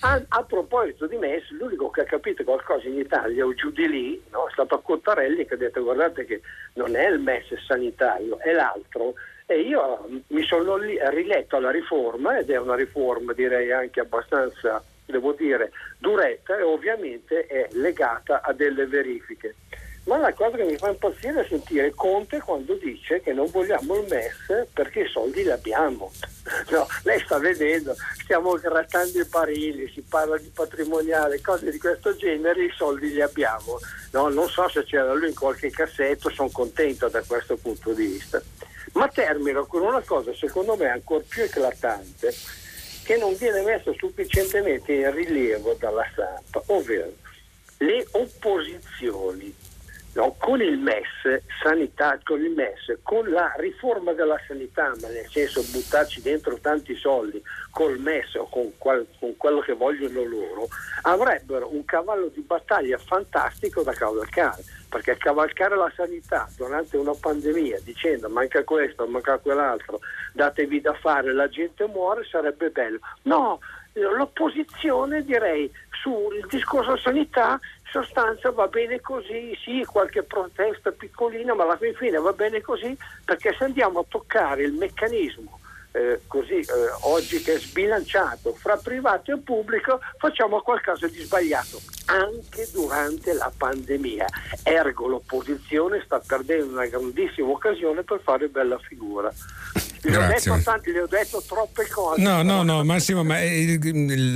A, 0.01 0.21
a, 0.27 0.43
proposito 0.43 1.07
di 1.07 1.15
MES, 1.15 1.49
l'unico 1.51 1.89
che 1.89 2.01
ha 2.01 2.05
capito 2.05 2.43
qualcosa 2.43 2.87
in 2.87 2.97
Italia 2.97 3.45
o 3.45 3.53
giù 3.53 3.71
di 3.71 3.87
lì 3.87 4.23
no? 4.31 4.47
è 4.47 4.51
stato 4.51 4.81
Cottarelli 4.81 5.45
che 5.45 5.53
ha 5.53 5.57
detto 5.57 5.81
guardate 5.81 6.25
che 6.25 6.41
non 6.73 6.95
è 6.95 7.07
il 7.07 7.19
MES 7.19 7.45
sanitario, 7.65 8.37
è 8.39 8.51
l'altro. 8.51 9.13
E 9.47 9.59
io 9.59 10.07
mi 10.27 10.43
sono 10.43 10.77
riletto 10.77 11.59
la 11.59 11.69
riforma 11.69 12.37
ed 12.37 12.49
è 12.49 12.57
una 12.57 12.75
riforma 12.75 13.31
direi 13.31 13.71
anche 13.71 13.99
abbastanza, 13.99 14.83
devo 15.05 15.33
dire, 15.33 15.71
duretta 15.99 16.57
e 16.57 16.63
ovviamente 16.63 17.45
è 17.45 17.67
legata 17.73 18.41
a 18.41 18.53
delle 18.53 18.87
verifiche. 18.87 19.55
Ma 20.05 20.17
la 20.17 20.33
cosa 20.33 20.57
che 20.57 20.63
mi 20.63 20.77
fa 20.77 20.89
impazzire 20.89 21.41
è 21.41 21.47
sentire 21.47 21.91
Conte 21.95 22.39
quando 22.39 22.75
dice 22.75 23.21
che 23.21 23.33
non 23.33 23.49
vogliamo 23.49 23.95
il 23.95 24.05
MES 24.07 24.67
perché 24.71 25.01
i 25.01 25.07
soldi 25.07 25.43
li 25.43 25.51
abbiamo. 25.51 26.11
No, 26.69 26.85
lei 27.03 27.19
sta 27.21 27.39
vedendo, 27.39 27.95
stiamo 28.21 28.53
grattando 28.53 29.19
i 29.19 29.25
barili, 29.27 29.89
si 29.89 30.01
parla 30.01 30.37
di 30.37 30.51
patrimoniale, 30.53 31.41
cose 31.41 31.71
di 31.71 31.79
questo 31.79 32.15
genere, 32.15 32.65
i 32.65 32.73
soldi 32.75 33.11
li 33.11 33.21
abbiamo. 33.21 33.79
No, 34.11 34.29
non 34.29 34.47
so 34.47 34.67
se 34.69 34.83
c'era 34.83 35.13
lui 35.13 35.29
in 35.29 35.35
qualche 35.35 35.71
cassetto, 35.71 36.29
sono 36.29 36.49
contento 36.51 37.07
da 37.09 37.23
questo 37.23 37.57
punto 37.57 37.93
di 37.93 38.05
vista. 38.05 38.39
Ma 38.95 39.07
termino 39.09 39.65
con 39.65 39.81
una 39.81 40.01
cosa 40.01 40.33
secondo 40.33 40.75
me 40.75 40.89
ancora 40.89 41.23
più 41.27 41.43
eclatante 41.43 42.33
che 43.03 43.17
non 43.17 43.35
viene 43.35 43.61
messa 43.61 43.91
sufficientemente 43.97 44.93
in 44.93 45.13
rilievo 45.13 45.75
dalla 45.77 46.07
stampa, 46.11 46.63
ovvero 46.67 47.13
le 47.77 48.07
opposizioni 48.11 49.53
no, 50.15 50.35
con 50.39 50.61
il 50.61 50.77
MES, 50.77 51.43
sanità, 51.61 52.17
con 52.23 52.41
il 52.41 52.51
MES, 52.51 52.99
con 53.03 53.29
la 53.29 53.53
riforma 53.57 54.13
della 54.13 54.39
sanità, 54.47 54.93
ma 55.01 55.09
nel 55.09 55.27
senso 55.29 55.61
buttarci 55.61 56.21
dentro 56.21 56.57
tanti 56.59 56.95
soldi 56.95 57.41
col 57.69 57.99
MES 57.99 58.35
o 58.35 58.47
con, 58.49 58.71
qual, 58.77 59.05
con 59.19 59.35
quello 59.35 59.59
che 59.59 59.73
vogliono 59.73 60.23
loro, 60.23 60.67
avrebbero 61.01 61.73
un 61.73 61.83
cavallo 61.83 62.27
di 62.33 62.41
battaglia 62.41 62.97
fantastico 62.97 63.83
da 63.83 63.91
cavalcare, 63.91 64.63
perché 64.87 65.17
cavalcare 65.17 65.75
la 65.75 65.91
sanità 65.93 66.49
durante 66.55 66.95
una 66.95 67.13
pandemia 67.13 67.79
dicendo 67.83 68.29
manca 68.29 68.63
questo, 68.63 69.05
manca 69.07 69.37
quell'altro, 69.37 69.99
datevi 70.31 70.79
da 70.79 70.93
fare, 70.93 71.33
la 71.33 71.49
gente 71.49 71.85
muore, 71.87 72.23
sarebbe 72.23 72.69
bello. 72.69 72.99
No, 73.23 73.59
l'opposizione 73.95 75.23
direi 75.23 75.71
sul 76.01 76.45
discorso 76.49 76.97
sanità 76.97 77.59
sostanza 77.89 78.51
va 78.51 78.67
bene 78.67 78.99
così, 78.99 79.57
sì, 79.63 79.85
qualche 79.85 80.23
protesta 80.23 80.91
piccolina, 80.91 81.53
ma 81.53 81.63
alla 81.63 81.77
fine 81.77 82.17
va 82.17 82.33
bene 82.33 82.61
così 82.61 82.95
perché 83.23 83.55
se 83.57 83.63
andiamo 83.63 83.99
a 83.99 84.05
toccare 84.07 84.63
il 84.63 84.73
meccanismo 84.73 85.59
eh, 85.95 86.19
così 86.27 86.55
eh, 86.55 86.65
oggi 87.03 87.41
che 87.41 87.53
è 87.53 87.59
sbilanciato 87.59 88.53
fra 88.53 88.75
privato 88.75 89.31
e 89.31 89.37
pubblico 89.37 90.01
facciamo 90.17 90.61
qualcosa 90.61 91.07
di 91.07 91.21
sbagliato 91.21 91.79
anche 92.07 92.67
durante 92.73 93.33
la 93.33 93.51
pandemia. 93.55 94.25
Ergo 94.63 95.07
l'opposizione 95.07 96.01
sta 96.03 96.19
perdendo 96.19 96.73
una 96.73 96.85
grandissima 96.85 97.47
occasione 97.47 98.03
per 98.03 98.19
fare 98.21 98.49
bella 98.49 98.77
figura 98.77 99.31
le 100.09 100.17
ho, 100.17 100.27
detto 100.27 100.59
tanti, 100.63 100.91
le 100.91 101.01
ho 101.01 101.07
detto 101.07 101.43
troppe 101.45 101.87
cose. 101.87 102.21
No, 102.21 102.41
no, 102.41 102.63
no, 102.63 102.83
Massimo, 102.83 103.23
ma 103.23 103.41
eh, 103.41 103.79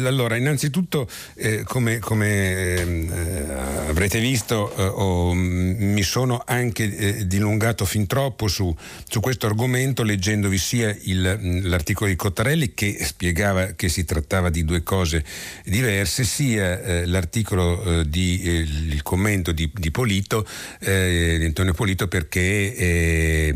allora, 0.06 0.36
innanzitutto, 0.36 1.08
eh, 1.36 1.64
come, 1.64 2.00
come 2.00 2.74
eh, 2.76 3.54
avrete 3.88 4.20
visto, 4.20 4.74
eh, 4.76 4.84
ho, 4.84 5.34
mi 5.34 6.02
sono 6.04 6.42
anche 6.46 6.84
eh, 6.96 7.28
dilungato 7.28 7.86
fin 7.86 8.08
troppo 8.08 8.48
su, 8.48 8.76
su, 9.08 9.20
questo 9.20 9.46
argomento, 9.46 10.04
leggendovi 10.04 10.58
sia 10.58 10.96
il, 11.04 11.68
l'articolo 11.70 12.10
di 12.10 12.16
Cottarelli 12.16 12.74
che 12.74 12.98
spiegava 13.04 13.68
che 13.76 13.90
si 13.90 14.06
trattava 14.06 14.50
di 14.50 14.66
due 14.66 14.84
cose 14.84 15.24
diverse, 15.64 16.24
sia 16.24 16.82
eh, 16.82 17.06
l'articolo 17.06 18.04
di 18.04 18.48
il 18.90 19.02
commento 19.04 19.52
di, 19.52 19.70
di 19.74 19.92
Polito, 19.92 20.46
di 20.80 21.46
Antonio 21.46 21.74
Polito, 21.74 22.08
perché 22.08 23.52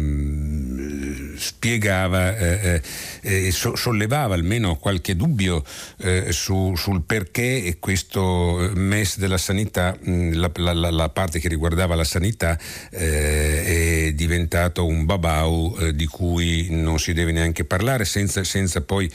spiegava, 1.37 2.37
eh, 2.37 2.81
eh, 3.21 3.51
so, 3.51 3.75
sollevava 3.75 4.33
almeno 4.33 4.75
qualche 4.75 5.15
dubbio 5.15 5.63
eh, 5.99 6.31
su, 6.31 6.73
sul 6.75 7.03
perché 7.03 7.77
questo 7.79 8.71
MES 8.73 9.17
della 9.17 9.37
sanità, 9.37 9.97
mh, 9.99 10.33
la, 10.33 10.51
la, 10.55 10.91
la, 10.91 11.09
parte 11.09 11.39
che 11.39 11.47
riguardava 11.47 11.95
la 11.95 12.03
sanità, 12.03 12.57
eh, 12.91 14.07
è 14.07 14.13
diventato 14.13 14.85
un 14.85 15.05
babau 15.05 15.75
eh, 15.79 15.95
di 15.95 16.05
cui 16.05 16.67
non 16.69 16.99
si 16.99 17.13
deve 17.13 17.31
neanche 17.31 17.65
parlare 17.65 18.05
senza, 18.05 18.43
senza 18.43 18.81
poi 18.81 19.09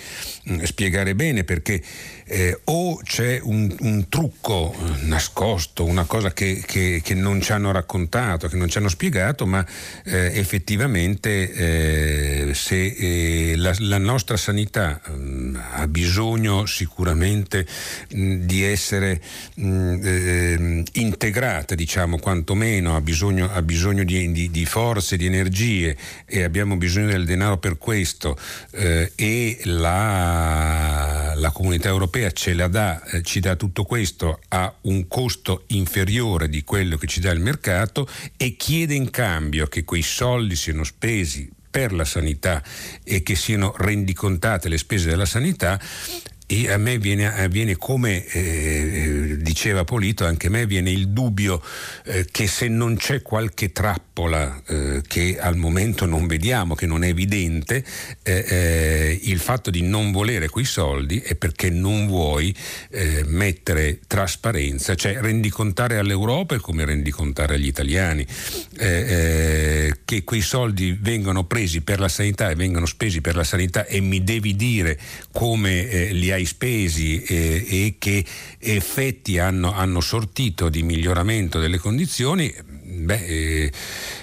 mh, 0.44 0.62
spiegare 0.64 1.14
bene 1.14 1.44
perché 1.44 1.82
eh, 2.28 2.60
o 2.64 3.00
c'è 3.02 3.40
un, 3.42 3.74
un, 3.80 4.08
trucco 4.08 4.74
nascosto, 5.02 5.84
una 5.84 6.04
cosa 6.04 6.32
che, 6.32 6.62
che, 6.66 7.00
che, 7.02 7.14
non 7.14 7.40
ci 7.40 7.52
hanno 7.52 7.72
raccontato, 7.72 8.48
che 8.48 8.56
non 8.56 8.68
ci 8.68 8.78
hanno 8.78 8.88
spiegato, 8.88 9.46
ma 9.46 9.64
eh, 10.04 10.38
effettivamente 10.38 11.52
eh, 11.52 12.54
se 12.54 12.86
eh, 12.86 13.56
la, 13.56 13.74
la, 13.78 13.98
nostra 13.98 14.36
sanità 14.36 15.00
mh, 15.06 15.12
mm, 15.12 15.56
ha 15.72 15.88
bisogno 15.88 16.66
sicuramente 16.66 17.66
mh, 18.10 18.20
mm, 18.20 18.34
di 18.42 18.62
essere 18.62 19.20
mh, 19.54 19.66
mm, 19.66 20.00
eh, 20.04 20.84
integrata, 20.92 21.74
diciamo, 21.74 22.18
quantomeno 22.18 22.94
ha 22.94 23.00
bisogno, 23.00 23.50
ha 23.50 23.62
bisogno 23.62 24.04
di, 24.04 24.30
di, 24.32 24.50
di, 24.50 24.64
forze, 24.66 25.16
di 25.16 25.26
energie 25.26 25.96
e 26.26 26.42
abbiamo 26.42 26.76
bisogno 26.76 27.08
del 27.08 27.24
denaro 27.24 27.56
per 27.56 27.78
questo 27.78 28.36
eh, 28.72 29.12
e 29.14 29.60
la, 29.64 31.32
la 31.34 31.50
comunità 31.50 31.88
europea 31.88 32.17
europea 32.18 32.30
ce 32.32 32.54
la 32.54 32.68
dà, 32.68 33.02
eh, 33.04 33.22
ci 33.22 33.40
dà 33.40 33.56
tutto 33.56 33.84
questo 33.84 34.40
a 34.48 34.72
un 34.82 35.06
costo 35.06 35.64
inferiore 35.68 36.48
di 36.48 36.64
quello 36.64 36.96
che 36.96 37.06
ci 37.06 37.20
dà 37.20 37.30
il 37.30 37.40
mercato 37.40 38.08
e 38.36 38.56
chiede 38.56 38.94
in 38.94 39.10
cambio 39.10 39.66
che 39.66 39.84
quei 39.84 40.02
soldi 40.02 40.56
siano 40.56 40.84
spesi 40.84 41.50
per 41.70 41.92
la 41.92 42.04
sanità 42.04 42.62
e 43.04 43.22
che 43.22 43.36
siano 43.36 43.74
rendicontate 43.76 44.68
le 44.68 44.78
spese 44.78 45.08
della 45.08 45.26
sanità, 45.26 45.78
e 46.50 46.72
a 46.72 46.78
me 46.78 46.96
viene, 46.96 47.46
viene 47.50 47.76
come 47.76 48.24
eh, 48.24 49.36
diceva 49.38 49.84
Polito, 49.84 50.24
anche 50.24 50.46
a 50.46 50.50
me 50.50 50.64
viene 50.64 50.90
il 50.90 51.08
dubbio 51.08 51.62
eh, 52.06 52.26
che 52.30 52.46
se 52.46 52.68
non 52.68 52.96
c'è 52.96 53.20
qualche 53.20 53.70
trappola 53.70 54.62
eh, 54.66 55.02
che 55.06 55.38
al 55.38 55.56
momento 55.56 56.06
non 56.06 56.26
vediamo, 56.26 56.74
che 56.74 56.86
non 56.86 57.04
è 57.04 57.08
evidente, 57.08 57.84
eh, 58.22 58.44
eh, 58.48 59.20
il 59.24 59.40
fatto 59.40 59.68
di 59.68 59.82
non 59.82 60.10
volere 60.10 60.48
quei 60.48 60.64
soldi 60.64 61.20
è 61.20 61.34
perché 61.34 61.68
non 61.68 62.06
vuoi 62.06 62.54
eh, 62.92 63.24
mettere 63.26 64.00
trasparenza, 64.06 64.94
cioè 64.94 65.18
rendicontare 65.20 65.98
all'Europa 65.98 66.54
e 66.54 66.60
come 66.60 66.86
rendicontare 66.86 67.56
agli 67.56 67.66
italiani 67.66 68.26
che 68.78 70.24
quei 70.24 70.40
soldi 70.40 70.96
vengono 70.98 71.44
presi 71.44 71.80
per 71.80 71.98
la 72.00 72.08
sanità 72.08 72.48
e 72.48 72.54
vengono 72.54 72.86
spesi 72.86 73.20
per 73.20 73.34
la 73.34 73.44
sanità 73.44 73.84
e 73.86 74.00
mi 74.00 74.22
devi 74.22 74.54
dire 74.54 74.98
come 75.32 76.12
li 76.12 76.30
hai 76.30 76.37
hai 76.38 76.46
spesi 76.46 77.22
eh, 77.22 77.64
e 77.68 77.94
che 77.98 78.24
effetti 78.58 79.38
hanno, 79.38 79.72
hanno, 79.72 80.00
sortito 80.00 80.68
di 80.68 80.82
miglioramento 80.82 81.58
delle 81.58 81.78
condizioni, 81.78 82.52
beh, 82.62 83.24
eh, 83.24 83.72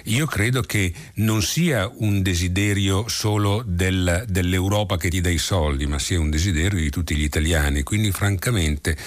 io 0.06 0.26
credo 0.26 0.62
che 0.62 0.92
non 1.16 1.42
sia 1.42 1.92
un 1.98 2.22
desiderio 2.22 3.08
solo 3.08 3.64
del, 3.66 4.26
dell'Europa 4.28 4.98
che 4.98 5.10
ti 5.10 5.22
dà 5.22 5.30
i 5.30 5.38
soldi, 5.38 5.86
ma 5.86 6.00
sia 6.00 6.20
un 6.20 6.30
desiderio 6.30 6.80
di 6.80 6.90
tutti 6.90 7.16
gli 7.16 7.24
italiani. 7.24 7.84
Quindi 7.84 8.12
francamente... 8.12 8.98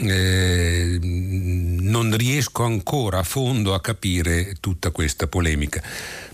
Eh, 0.00 0.96
non 1.88 2.16
riesco 2.16 2.62
ancora 2.62 3.18
a 3.18 3.22
fondo 3.24 3.74
a 3.74 3.80
capire 3.80 4.54
tutta 4.60 4.92
questa 4.92 5.26
polemica. 5.26 5.82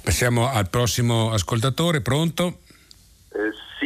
Passiamo 0.03 0.51
al 0.51 0.69
prossimo 0.69 1.33
ascoltatore, 1.33 2.03
pronto? 2.03 2.59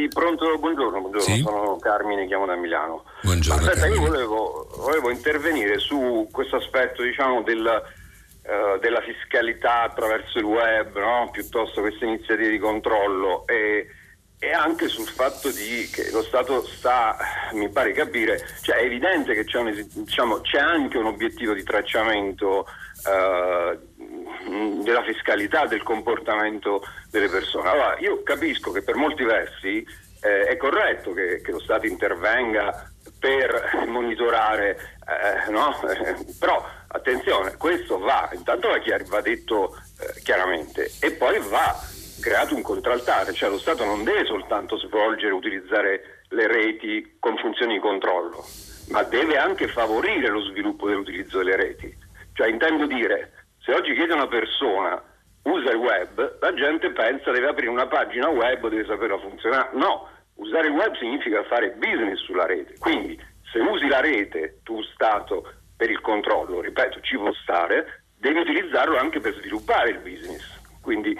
Eh, 0.08 0.12
sì, 0.12 0.14
pronto, 0.14 0.58
buongiorno, 0.58 1.00
buongiorno. 1.00 1.34
Sì? 1.34 1.42
sono 1.42 1.76
Carmine, 1.76 2.26
chiamo 2.26 2.46
da 2.46 2.56
Milano. 2.56 3.04
Buongiorno. 3.22 3.62
Aspetta, 3.62 3.86
io 3.86 4.00
volevo, 4.00 4.68
volevo, 4.76 5.10
intervenire 5.10 5.78
su 5.78 6.26
questo 6.32 6.56
aspetto 6.56 7.02
diciamo, 7.02 7.42
del, 7.42 7.64
uh, 8.42 8.78
della 8.80 9.00
fiscalità 9.02 9.82
attraverso 9.82 10.38
il 10.38 10.44
web, 10.44 10.98
no? 10.98 11.28
piuttosto 11.30 11.82
queste 11.82 12.06
iniziative 12.06 12.50
di 12.50 12.58
controllo 12.58 13.46
e, 13.46 13.88
e, 14.38 14.52
anche 14.52 14.88
sul 14.88 15.06
fatto 15.06 15.50
di, 15.50 15.88
che 15.92 16.10
lo 16.10 16.22
Stato 16.22 16.64
sta, 16.64 17.16
mi 17.52 17.68
pare 17.68 17.92
capire, 17.92 18.40
cioè 18.62 18.76
è 18.76 18.84
evidente 18.84 19.34
che 19.34 19.44
c'è, 19.44 19.58
un, 19.58 19.86
diciamo, 19.92 20.40
c'è 20.40 20.58
anche 20.58 20.96
un 20.96 21.06
obiettivo 21.06 21.52
di 21.52 21.62
tracciamento 21.62 22.66
uh, 23.04 24.82
della 24.82 25.02
fiscalità, 25.02 25.66
del 25.66 25.82
comportamento 25.82 26.82
delle 27.10 27.28
persone. 27.28 27.68
Allora, 27.68 27.96
io 27.98 28.22
capisco 28.22 28.72
che 28.72 28.82
per 28.82 28.96
molti 28.96 29.24
versi 29.24 29.86
eh, 30.20 30.44
è 30.46 30.56
corretto 30.56 31.12
che, 31.12 31.40
che, 31.40 31.52
lo 31.52 31.60
Stato 31.60 31.86
intervenga 31.86 32.90
per 33.18 33.84
monitorare, 33.86 34.76
eh, 35.06 35.50
no? 35.50 35.74
però 36.38 36.64
attenzione, 36.88 37.56
questo 37.56 37.98
va, 37.98 38.28
intanto 38.32 38.68
va, 38.68 38.78
chiar- 38.78 39.04
va 39.04 39.20
detto 39.20 39.74
eh, 40.00 40.20
chiaramente, 40.22 40.90
e 41.00 41.12
poi 41.12 41.38
va 41.48 41.76
creato 42.20 42.54
un 42.54 42.62
contraltare, 42.62 43.32
cioè 43.32 43.50
lo 43.50 43.58
Stato 43.58 43.84
non 43.84 44.04
deve 44.04 44.24
soltanto 44.24 44.76
svolgere 44.78 45.32
utilizzare 45.32 46.24
le 46.30 46.46
reti 46.46 47.16
con 47.18 47.36
funzioni 47.36 47.74
di 47.74 47.80
controllo, 47.80 48.44
ma 48.88 49.02
deve 49.02 49.38
anche 49.38 49.68
favorire 49.68 50.28
lo 50.28 50.40
sviluppo 50.42 50.88
dell'utilizzo 50.88 51.38
delle 51.38 51.56
reti. 51.56 52.06
Cioè 52.38 52.50
intendo 52.50 52.86
dire, 52.86 53.32
se 53.58 53.74
oggi 53.74 53.94
chiede 53.94 54.14
una 54.14 54.28
persona 54.28 55.02
usa 55.42 55.72
il 55.72 55.76
web, 55.76 56.38
la 56.40 56.54
gente 56.54 56.92
pensa 56.92 57.32
deve 57.32 57.48
aprire 57.48 57.68
una 57.68 57.88
pagina 57.88 58.28
web, 58.28 58.68
deve 58.68 58.84
saperla 58.84 59.18
funzionare. 59.18 59.70
No, 59.72 60.08
usare 60.34 60.68
il 60.68 60.74
web 60.74 60.94
significa 60.98 61.42
fare 61.42 61.72
business 61.72 62.20
sulla 62.20 62.46
rete. 62.46 62.78
Quindi 62.78 63.20
se 63.50 63.58
usi 63.58 63.88
la 63.88 63.98
rete, 63.98 64.60
tu 64.62 64.80
Stato, 64.82 65.52
per 65.76 65.90
il 65.90 66.00
controllo, 66.00 66.60
ripeto, 66.60 67.00
ci 67.00 67.16
può 67.16 67.32
stare, 67.42 68.04
devi 68.16 68.38
utilizzarlo 68.38 68.96
anche 68.96 69.18
per 69.18 69.34
sviluppare 69.34 69.90
il 69.90 69.98
business. 69.98 70.44
Quindi 70.80 71.18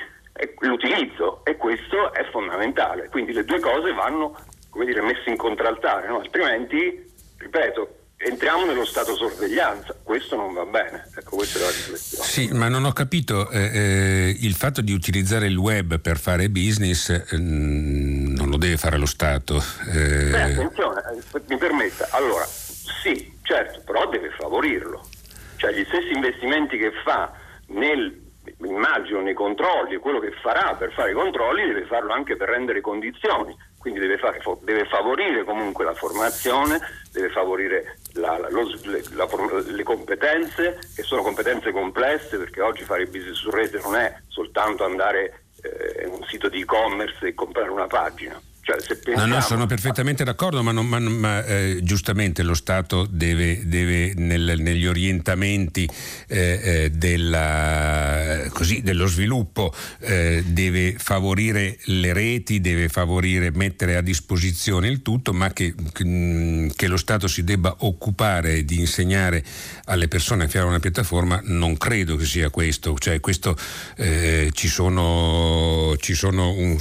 l'utilizzo 0.61 1.45
e 1.45 1.57
questo 1.57 2.12
è 2.12 2.23
fondamentale. 2.31 3.09
Quindi 3.09 3.33
le 3.33 3.45
due 3.45 3.59
cose 3.59 3.93
vanno 3.93 4.37
come 4.71 4.85
dire, 4.85 5.03
messe 5.03 5.31
in 5.31 5.37
contraltare, 5.37 6.07
no? 6.07 6.21
altrimenti, 6.21 7.12
ripeto, 7.39 7.97
entriamo 8.19 8.64
nello 8.64 8.85
stato 8.85 9.14
sorveglianza, 9.14 9.95
questo 10.03 10.35
non 10.35 10.53
va 10.53 10.64
bene, 10.64 11.09
ecco 11.16 11.37
questa 11.37 11.61
è 11.61 11.62
la 11.62 11.71
riflessione. 11.71 12.25
Sì, 12.25 12.49
ma 12.53 12.69
non 12.69 12.85
ho 12.85 12.93
capito, 12.93 13.49
eh, 13.51 13.71
eh, 13.73 14.37
il 14.41 14.55
fatto 14.55 14.81
di 14.81 14.93
utilizzare 14.93 15.47
il 15.47 15.57
web 15.57 16.01
per 16.01 16.19
fare 16.19 16.51
business 16.51 17.11
eh, 17.11 17.37
non 17.39 18.49
lo 18.49 18.57
deve 18.57 18.77
fare 18.77 18.99
lo 18.99 19.07
Stato. 19.07 19.62
Eh. 19.93 20.31
Beh, 20.31 20.43
attenzione, 20.43 21.01
eh, 21.01 21.41
mi 21.47 21.57
permetta, 21.57 22.09
allora, 22.11 22.45
sì, 22.45 23.39
certo, 23.43 23.81
però 23.85 24.09
deve 24.09 24.31
favorirlo, 24.31 25.09
cioè 25.57 25.73
gli 25.73 25.85
stessi 25.85 26.11
investimenti 26.12 26.77
che 26.77 26.91
fa 27.05 27.33
nel 27.69 28.27
immagino 28.66 29.21
nei 29.21 29.35
controlli, 29.35 29.97
quello 29.97 30.21
che 30.21 30.33
farà 30.41 30.75
per 30.75 30.93
fare 30.93 31.11
i 31.11 31.14
controlli 31.14 31.66
deve 31.66 31.85
farlo 31.85 32.12
anche 32.12 32.37
per 32.37 32.49
rendere 32.49 32.81
condizioni, 32.81 33.57
quindi 33.79 34.01
deve, 34.01 34.19
fare, 34.19 34.41
deve 34.62 34.87
favorire 34.87 35.45
comunque 35.45 35.85
la 35.85 35.95
formazione, 35.95 36.81
deve 37.12 37.29
favorire 37.31 37.97
la, 38.13 38.39
lo, 38.51 38.69
le, 38.85 39.03
la, 39.13 39.29
le, 39.67 39.83
competenze, 39.83 40.79
che 40.95 41.03
sono 41.03 41.23
competenze 41.23 41.71
complesse, 41.73 42.37
perché 42.37 42.61
oggi 42.61 42.85
fare 42.85 43.07
business 43.07 43.37
su 43.37 43.51
rete 43.51 43.79
non 43.83 43.97
è 43.97 44.21
soltanto 44.29 44.85
andare 44.85 45.45
eh, 45.63 46.05
in 46.05 46.13
un 46.13 46.25
sito 46.29 46.49
di 46.49 46.61
e-commerce 46.61 47.27
e 47.27 47.35
comprare 47.35 47.71
una 47.71 47.87
pagina. 47.87 48.41
Cioè, 48.69 48.99
pensiamo... 48.99 49.27
No, 49.27 49.35
no, 49.37 49.41
sono 49.41 49.64
perfettamente 49.64 50.25
d'accordo, 50.25 50.62
ma, 50.62 50.73
non, 50.73 50.87
ma, 50.87 50.99
ma 50.99 51.43
eh, 51.45 51.79
giustamente 51.83 52.43
lo 52.43 52.53
Stato 52.53 53.07
deve, 53.09 53.66
deve 53.66 54.12
nel, 54.14 54.57
negli 54.59 54.87
orientamenti 54.87 55.89
eh, 56.27 56.61
eh, 56.62 56.91
della, 56.91 58.47
così, 58.51 58.83
dello 58.83 59.07
sviluppo 59.07 59.75
eh, 60.01 60.45
deve 60.47 60.97
favorire 60.99 61.79
le 61.85 62.12
reti, 62.12 62.61
deve 62.61 62.91
favorire, 62.91 63.51
mettere 63.53 63.97
a 63.97 64.03
disposizione 64.03 64.89
il 64.89 65.01
tutto, 65.01 65.33
ma 65.33 65.51
che, 65.51 65.75
che 65.95 66.87
lo 66.89 66.97
Stato 66.99 67.27
si 67.27 67.45
debba 67.45 67.75
occupare 67.81 68.66
di 68.66 68.81
insegnare 68.81 69.43
alle 69.87 70.09
persone 70.09 70.45
a 70.45 70.49
fare 70.49 70.66
una 70.66 70.79
piattaforma, 70.81 71.41
non 71.45 71.79
credo 71.79 72.16
che 72.16 72.27
sia 72.27 72.51
questo. 72.51 72.99
Cioè, 72.99 73.21
questo 73.21 73.57
eh, 73.97 74.51
ci 74.53 74.69
sono, 74.69 75.95
ci 75.99 76.12
sono 76.12 76.51
un, 76.51 76.77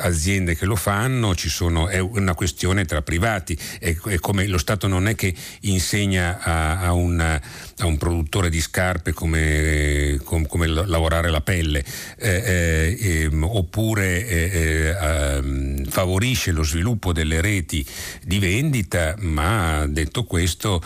aziende 0.00 0.54
che 0.54 0.66
lo 0.66 0.76
fanno 0.76 0.96
fanno, 0.98 1.32
sono, 1.36 1.86
è 1.86 2.00
una 2.00 2.34
questione 2.34 2.84
tra 2.84 3.02
privati, 3.02 3.56
è, 3.78 3.96
è, 3.96 4.18
come 4.18 4.48
lo 4.48 4.58
Stato 4.58 4.88
non 4.88 5.06
è 5.06 5.14
che 5.14 5.32
insegna 5.60 6.40
a, 6.40 6.80
a, 6.80 6.92
un, 6.92 7.20
a 7.20 7.86
un, 7.86 7.96
produttore 7.96 8.50
di 8.50 8.60
scarpe 8.60 9.12
come, 9.12 10.18
come, 10.24 10.48
come 10.48 10.66
lavorare 10.66 11.30
la 11.30 11.40
pelle, 11.40 11.84
eh, 12.18 12.96
eh, 12.98 13.22
ehm, 13.22 13.44
oppure 13.44 14.26
eh, 14.26 14.96
ehm, 15.00 15.84
favorisce 15.84 16.50
lo 16.50 16.64
sviluppo 16.64 17.12
delle 17.12 17.40
reti 17.40 17.86
di 18.24 18.40
vendita, 18.40 19.14
ma 19.18 19.86
detto 19.86 20.24
questo 20.24 20.82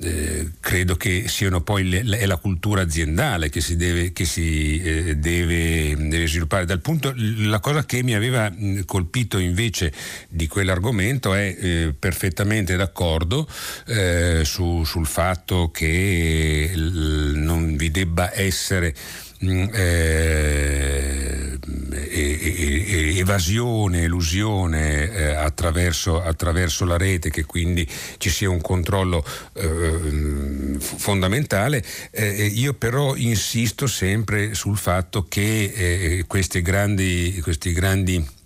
eh, 0.00 0.50
credo 0.60 0.96
che 0.96 1.24
siano 1.26 1.60
poi 1.60 1.88
le, 1.88 2.18
è 2.18 2.26
la 2.26 2.36
cultura 2.36 2.82
aziendale 2.82 3.48
che 3.48 3.60
si, 3.60 3.76
deve, 3.76 4.12
che 4.12 4.24
si 4.24 4.80
eh, 4.80 5.16
deve, 5.16 5.96
deve, 5.96 6.26
sviluppare. 6.26 6.64
Dal 6.64 6.80
punto, 6.80 7.12
la 7.16 7.58
cosa 7.60 7.84
che 7.84 8.02
mi 8.02 8.14
aveva 8.14 8.52
colpito 8.86 9.38
invece 9.38 9.92
di 10.28 10.46
quell'argomento 10.46 11.34
è 11.34 11.56
eh, 11.58 11.94
perfettamente 11.98 12.76
d'accordo 12.76 13.48
eh, 13.86 14.42
su, 14.44 14.84
sul 14.84 15.06
fatto 15.06 15.70
che 15.72 16.70
l, 16.74 17.32
non 17.34 17.76
vi 17.76 17.90
debba 17.90 18.32
essere 18.34 18.94
Mm, 18.94 19.27
eh, 19.40 21.28
evasione, 23.18 24.02
elusione 24.02 25.10
eh, 25.10 25.34
attraverso, 25.34 26.22
attraverso, 26.22 26.84
la 26.84 26.96
rete, 26.96 27.30
che 27.30 27.44
quindi 27.44 27.86
ci 28.18 28.30
sia 28.30 28.50
un 28.50 28.60
controllo 28.60 29.24
eh, 29.54 30.76
fondamentale. 30.78 31.84
Eh, 32.10 32.46
io 32.46 32.74
però 32.74 33.14
insisto 33.16 33.86
sempre 33.86 34.54
sul 34.54 34.76
fatto 34.76 35.26
che 35.28 35.72
eh, 35.74 36.24
questi 36.26 36.62
grandi, 36.62 37.38
questi 37.42 37.72
grandi 37.72 38.36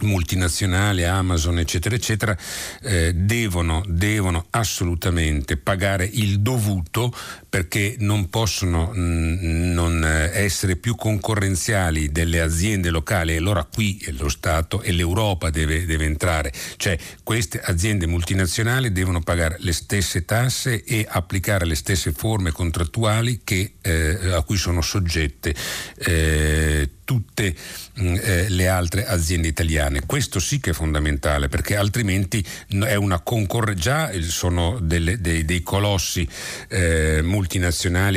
multinazionali, 0.00 1.04
Amazon, 1.04 1.58
eccetera, 1.58 1.94
eccetera, 1.94 2.36
eh, 2.82 3.12
devono, 3.14 3.82
devono, 3.86 4.46
assolutamente 4.50 5.56
pagare 5.56 6.04
il 6.04 6.40
dovuto 6.40 7.14
perché 7.54 7.94
non 8.00 8.30
possono 8.30 8.90
mh, 8.92 8.98
mm, 8.98 9.72
non 9.74 10.04
essere 10.04 10.74
più 10.74 10.96
concorrenziali 10.96 12.10
delle 12.10 12.40
aziende 12.40 12.90
locali. 12.90 13.32
E 13.32 13.36
allora 13.36 13.62
qui 13.62 14.04
lo 14.18 14.28
Stato 14.28 14.82
e 14.82 14.90
l'Europa 14.90 15.50
deve, 15.50 15.86
deve 15.86 16.04
entrare. 16.04 16.52
Cioè 16.76 16.98
queste 17.22 17.60
aziende 17.60 18.08
multinazionali 18.08 18.90
devono 18.90 19.20
pagare 19.20 19.58
le 19.60 19.72
stesse 19.72 20.24
tasse 20.24 20.82
e 20.82 21.06
applicare 21.08 21.64
le 21.64 21.76
stesse 21.76 22.10
forme 22.10 22.50
contrattuali 22.50 23.42
che, 23.44 23.74
eh, 23.80 24.32
a 24.32 24.42
cui 24.42 24.56
sono 24.56 24.80
soggette 24.80 25.54
eh, 25.98 26.88
tutte 27.04 27.54
mm, 28.00 28.16
eh, 28.20 28.48
le 28.48 28.68
altre 28.68 29.06
aziende 29.06 29.48
italiane. 29.48 30.06
Questo 30.06 30.40
sì 30.40 30.58
che 30.58 30.70
è 30.70 30.72
fondamentale 30.72 31.48
perché 31.48 31.76
altrimenti 31.76 32.44
è 32.84 32.94
una 32.94 33.20
concorrenza, 33.20 33.72
già 33.74 34.10
sono 34.22 34.78
delle, 34.80 35.20
dei, 35.20 35.44
dei, 35.44 35.62
colossi 35.62 36.26
eh, 36.68 37.20
multinazionali 37.22 37.43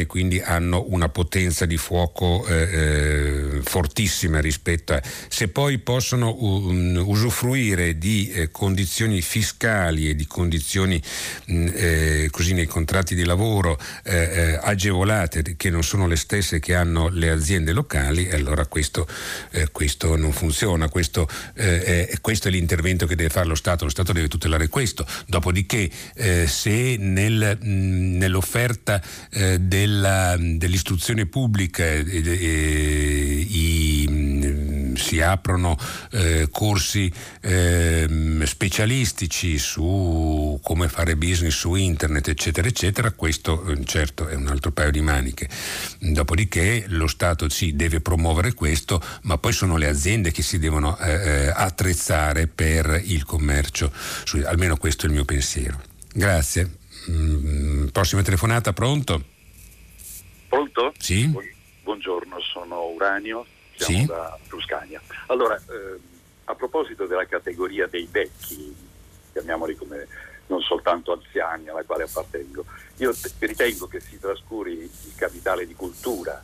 e 0.01 0.05
quindi 0.05 0.39
hanno 0.39 0.85
una 0.89 1.09
potenza 1.09 1.65
di 1.65 1.77
fuoco 1.77 2.45
eh, 2.47 2.55
eh 2.55 3.61
fortissima 3.63 4.39
rispetto 4.39 4.93
a... 4.93 5.01
Se 5.27 5.47
poi 5.47 5.79
possono 5.79 6.35
um, 6.39 7.01
usufruire 7.05 7.97
di 7.97 8.29
eh, 8.31 8.49
condizioni 8.51 9.21
fiscali 9.21 10.09
e 10.09 10.15
di 10.15 10.25
condizioni 10.27 11.01
mh, 11.45 11.53
mm, 11.53 11.67
eh, 11.73 12.27
così 12.31 12.53
nei 12.53 12.65
contratti 12.65 13.15
di 13.15 13.23
lavoro 13.23 13.77
agevolate 14.61 15.55
che 15.55 15.69
non 15.69 15.83
sono 15.83 16.07
le 16.07 16.15
stesse 16.15 16.59
che 16.59 16.75
hanno 16.75 17.09
le 17.09 17.29
aziende 17.29 17.71
locali, 17.73 18.29
allora 18.31 18.65
questo, 18.65 19.07
eh, 19.51 19.69
questo 19.71 20.15
non 20.15 20.31
funziona, 20.31 20.89
questo, 20.89 21.27
eh, 21.55 22.07
è, 22.07 22.19
questo, 22.21 22.47
è, 22.47 22.51
l'intervento 22.51 23.05
che 23.05 23.15
deve 23.15 23.29
fare 23.29 23.47
lo 23.47 23.55
Stato, 23.55 23.85
lo 23.85 23.89
Stato 23.89 24.13
deve 24.13 24.27
tutelare 24.27 24.67
questo, 24.67 25.05
dopodiché 25.25 25.89
eh, 26.15 26.47
se 26.47 26.97
nel, 26.97 27.57
mh, 27.59 28.17
nell'offerta 28.17 29.01
eh, 29.31 29.59
della, 29.59 30.35
dell'istruzione 30.37 31.25
pubblica 31.25 31.83
eh, 31.83 32.05
eh, 32.07 33.45
i, 33.49 34.07
mh, 34.07 34.95
si 34.95 35.21
aprono 35.21 35.77
corsi 36.49 37.11
ehm, 37.41 38.43
specialistici 38.45 39.59
su 39.59 40.59
come 40.63 40.87
fare 40.87 41.15
business 41.15 41.53
su 41.53 41.75
internet 41.75 42.29
eccetera 42.29 42.67
eccetera, 42.67 43.11
questo 43.11 43.63
certo 43.83 44.27
è 44.27 44.33
un 44.33 44.47
altro 44.47 44.71
paio 44.71 44.89
di 44.89 45.01
maniche, 45.01 45.47
dopodiché 45.99 46.85
lo 46.87 47.07
Stato 47.07 47.47
sì 47.49 47.75
deve 47.75 48.01
promuovere 48.01 48.53
questo 48.53 48.67
questo, 48.67 49.01
ma 49.23 49.37
poi 49.37 49.53
sono 49.53 49.77
le 49.77 49.87
aziende 49.87 50.31
che 50.31 50.41
si 50.41 50.59
devono 50.59 50.97
eh, 50.97 51.11
eh, 51.11 51.47
attrezzare 51.47 52.47
per 52.47 53.01
il 53.05 53.23
commercio. 53.23 53.91
Almeno 54.45 54.77
questo 54.77 55.05
è 55.05 55.09
il 55.09 55.13
mio 55.13 55.25
pensiero. 55.25 55.81
Grazie. 56.13 56.76
Mm, 57.09 57.87
prossima 57.87 58.21
telefonata, 58.21 58.73
pronto? 58.73 59.21
Pronto? 60.49 60.93
Sì. 60.97 61.33
Buongiorno, 61.83 62.39
sono 62.41 62.87
Uranio, 62.87 63.45
siamo 63.75 63.99
sì. 63.99 64.05
da 64.05 64.37
Tuscania. 64.47 65.01
Allora, 65.27 65.55
eh, 65.55 65.99
a 66.45 66.55
proposito 66.55 67.05
della 67.05 67.25
categoria 67.25 67.87
dei 67.87 68.07
vecchi, 68.11 68.75
chiamiamoli 69.31 69.75
come 69.75 70.07
non 70.47 70.61
soltanto 70.61 71.13
anziani 71.13 71.69
alla 71.69 71.83
quale 71.83 72.03
appartengo, 72.03 72.65
io 72.97 73.13
ritengo 73.39 73.87
che 73.87 73.99
si 73.99 74.19
trascuri 74.19 74.71
il 74.71 75.13
capitale 75.15 75.65
di 75.65 75.75
cultura 75.75 76.41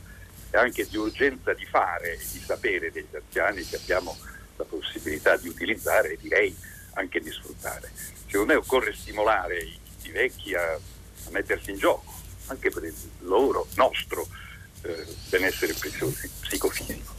e 0.49 0.57
anche 0.57 0.87
di 0.87 0.97
urgenza 0.97 1.53
di 1.53 1.65
fare 1.65 2.13
e 2.13 2.17
di 2.17 2.39
sapere 2.39 2.91
degli 2.91 3.15
anziani 3.15 3.65
che 3.65 3.77
abbiamo 3.77 4.15
la 4.55 4.65
possibilità 4.65 5.35
di 5.37 5.47
utilizzare 5.47 6.13
e 6.13 6.17
direi 6.21 6.55
anche 6.93 7.19
di 7.19 7.31
sfruttare. 7.31 7.91
Secondo 8.27 8.53
me 8.53 8.55
occorre 8.55 8.93
stimolare 8.93 9.57
i, 9.57 9.79
i 10.07 10.11
vecchi 10.11 10.55
a, 10.55 10.73
a, 10.73 10.79
mettersi 11.31 11.71
in 11.71 11.77
gioco, 11.77 12.13
anche 12.47 12.69
per 12.69 12.83
il 12.83 12.95
loro, 13.19 13.67
nostro 13.75 14.27
eh, 14.83 15.05
benessere 15.29 15.73
psicofisico. 15.73 17.13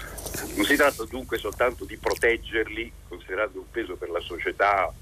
Non 0.55 0.65
si 0.65 0.77
tratta 0.77 1.05
dunque 1.05 1.39
soltanto 1.39 1.85
di 1.85 1.97
proteggerli, 1.97 2.93
considerando 3.09 3.61
un 3.61 3.71
peso 3.71 3.97
per 3.97 4.11
la 4.11 4.21
società 4.21 4.93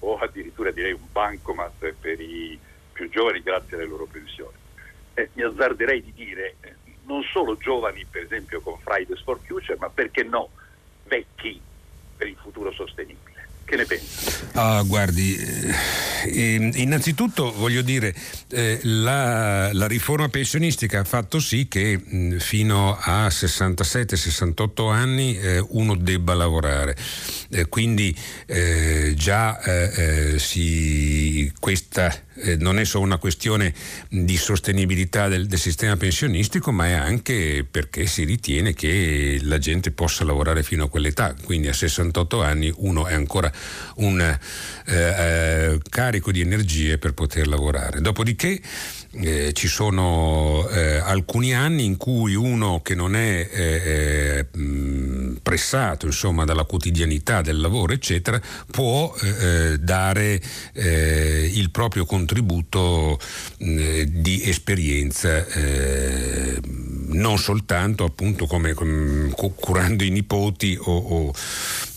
o 0.00 0.18
addirittura 0.18 0.70
direi 0.70 0.92
un 0.92 1.10
bancomat 1.10 1.92
per 1.92 2.20
i 2.20 2.58
più 2.92 3.08
giovani 3.10 3.42
grazie 3.42 3.76
alle 3.76 3.86
loro 3.86 4.06
pensioni. 4.06 4.56
Eh, 5.14 5.30
mi 5.34 5.42
azzarderei 5.42 6.02
di 6.02 6.12
dire 6.12 6.56
eh, 6.60 6.74
non 7.04 7.22
solo 7.22 7.56
giovani 7.56 8.04
per 8.04 8.22
esempio 8.22 8.60
con 8.60 8.78
Fridays 8.78 9.22
for 9.22 9.38
Future, 9.44 9.76
ma 9.78 9.88
perché 9.88 10.22
no 10.22 10.50
vecchi 11.04 11.60
per 12.16 12.28
il 12.28 12.36
futuro 12.36 12.72
sostenibile. 12.72 13.33
Che 13.64 13.76
ne 13.76 13.84
pensi? 13.86 14.42
Ah, 14.52 14.82
guardi, 14.82 15.36
eh, 15.36 16.70
innanzitutto 16.74 17.52
voglio 17.52 17.80
dire, 17.82 18.14
eh, 18.50 18.78
la, 18.82 19.72
la, 19.72 19.86
riforma 19.86 20.28
pensionistica 20.28 21.00
ha 21.00 21.04
fatto 21.04 21.40
sì 21.40 21.66
che 21.66 21.98
mh, 21.98 22.36
fino 22.38 22.96
a 23.00 23.26
67-68 23.26 24.92
anni 24.92 25.38
eh, 25.38 25.64
uno 25.70 25.96
debba 25.96 26.34
lavorare. 26.34 26.94
Eh, 27.50 27.66
quindi 27.66 28.14
eh, 28.46 29.14
già 29.16 29.58
eh, 29.60 30.38
si, 30.38 31.50
questa 31.58 32.14
non 32.58 32.78
è 32.78 32.84
solo 32.84 33.04
una 33.04 33.18
questione 33.18 33.72
di 34.08 34.36
sostenibilità 34.36 35.28
del, 35.28 35.46
del, 35.46 35.58
sistema 35.58 35.96
pensionistico, 35.96 36.72
ma 36.72 36.86
è 36.86 36.92
anche 36.92 37.66
perché 37.68 38.06
si 38.06 38.24
ritiene 38.24 38.74
che 38.74 39.38
la 39.42 39.58
gente 39.58 39.92
possa 39.92 40.24
lavorare 40.24 40.62
fino 40.62 40.84
a 40.84 40.88
quell'età. 40.88 41.34
Quindi 41.42 41.68
a 41.68 41.72
68 41.72 42.42
anni 42.42 42.72
uno 42.76 43.06
è 43.06 43.14
ancora 43.14 43.50
un 43.96 44.20
eh, 44.20 44.38
eh, 44.86 45.80
carico 45.88 46.32
di 46.32 46.40
energie 46.40 46.98
per 46.98 47.14
poter 47.14 47.46
lavorare. 47.46 48.00
Dopodiché 48.00 48.60
eh, 49.20 49.52
ci 49.52 49.68
sono 49.68 50.68
eh, 50.68 50.96
alcuni 50.96 51.54
anni 51.54 51.84
in 51.84 51.96
cui 51.96 52.34
uno 52.34 52.80
che 52.82 52.94
non 52.94 53.14
è 53.14 53.48
eh, 53.50 54.46
eh 54.52 54.92
pressato 55.42 56.06
insomma, 56.06 56.44
dalla 56.44 56.64
quotidianità 56.64 57.42
del 57.42 57.60
lavoro, 57.60 57.92
eccetera, 57.92 58.40
può 58.70 59.14
eh, 59.20 59.72
eh, 59.72 59.78
dare 59.78 60.40
il 60.74 61.70
proprio 61.70 62.06
contributo 62.06 63.18
di 63.58 64.42
esperienza 64.44 65.44
non 67.14 67.38
soltanto 67.38 68.04
appunto 68.04 68.46
come, 68.46 68.74
come 68.74 69.30
curando 69.54 70.04
i 70.04 70.10
nipoti 70.10 70.76
o, 70.80 70.96
o, 70.96 71.34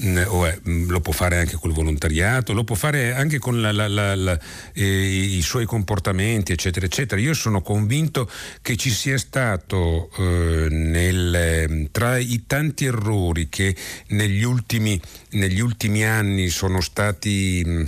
mm, 0.04 0.18
o 0.28 0.48
eh, 0.48 0.60
mm, 0.68 0.90
lo 0.90 1.00
può 1.00 1.14
fare 1.14 1.38
anche 1.40 1.56
col 1.56 1.74
volontariato, 1.74 2.54
lo 2.54 2.64
può 2.64 2.76
fare 2.76 3.14
anche 3.14 3.40
con 3.40 3.62
la, 3.62 3.72
la, 3.72 3.88
la, 3.88 4.40
eh, 4.74 4.84
i 4.84 5.42
suoi 5.42 5.66
comportamenti 5.66 6.52
eccetera 6.52 6.86
eccetera. 6.86 7.20
Io 7.20 7.34
sono 7.34 7.62
convinto 7.62 8.30
che 8.62 8.76
ci 8.76 8.90
sia 8.90 9.18
stato 9.18 10.10
eh, 10.18 10.68
nel, 10.70 11.90
tra 11.92 12.18
i 12.18 12.44
tanti 12.48 12.86
errori 12.86 13.50
che 13.50 13.76
negli 14.08 14.44
ultimi, 14.44 15.00
negli 15.32 15.60
ultimi 15.60 16.06
anni 16.06 16.50
sono 16.50 16.82
stati 16.82 17.64
mm, 17.66 17.86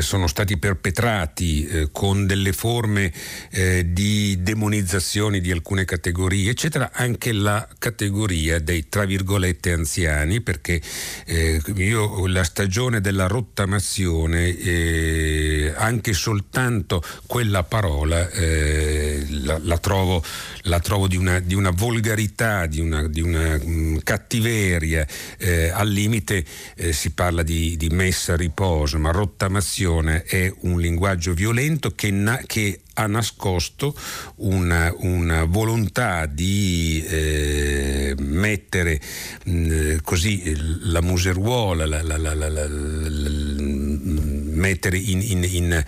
sono 0.00 0.26
stati 0.26 0.56
perpetrati 0.56 1.66
eh, 1.66 1.88
con 1.92 2.26
delle 2.26 2.52
forme 2.52 3.12
eh, 3.50 3.92
di 3.92 4.42
demonizzazione 4.42 5.40
di 5.40 5.50
alcune 5.50 5.84
categorie, 5.84 6.50
eccetera, 6.50 6.90
anche 6.92 7.32
la 7.32 7.66
categoria 7.78 8.58
dei 8.58 8.88
tra 8.88 9.04
virgolette 9.04 9.72
anziani, 9.72 10.40
perché 10.40 10.80
eh, 11.26 11.60
io 11.76 12.26
la 12.26 12.44
stagione 12.44 13.00
della 13.00 13.26
rottamazione, 13.26 14.56
eh, 14.56 15.72
anche 15.76 16.12
soltanto 16.12 17.02
quella 17.26 17.62
parola 17.62 18.28
eh, 18.30 19.26
la, 19.28 19.58
la, 19.62 19.78
trovo, 19.78 20.22
la, 20.64 20.80
trovo, 20.80 21.08
di 21.08 21.16
una, 21.16 21.40
di 21.40 21.54
una 21.54 21.70
volgarità, 21.70 22.66
di 22.66 22.80
una, 22.80 23.06
di 23.06 23.20
una 23.20 23.56
mh, 23.56 23.62
mm, 23.66 23.96
cattiveria, 24.02 25.06
al 25.72 25.88
limite 25.88 26.44
si 26.90 27.10
parla 27.12 27.42
di, 27.42 27.76
di 27.76 27.88
messa 27.88 28.34
a 28.34 28.36
riposo, 28.36 28.98
ma 28.98 29.10
rottamazione 29.10 30.22
è 30.22 30.52
un 30.60 30.80
linguaggio 30.80 31.34
violento 31.34 31.90
che, 31.94 32.10
na- 32.10 32.40
che 32.46 32.80
ha 32.94 33.06
nascosto 33.06 33.94
una, 34.36 34.92
una 34.98 35.44
volontà 35.44 36.26
di 36.26 37.04
eh, 37.06 38.14
mettere 38.18 39.00
mh, 39.44 39.96
così 40.02 40.54
la 40.82 41.00
museruola, 41.00 41.86
la, 41.86 42.02
la, 42.02 42.16
la, 42.16 42.68
mettere 44.54 44.96
in, 44.96 45.20
in, 45.22 45.44
in, 45.44 45.84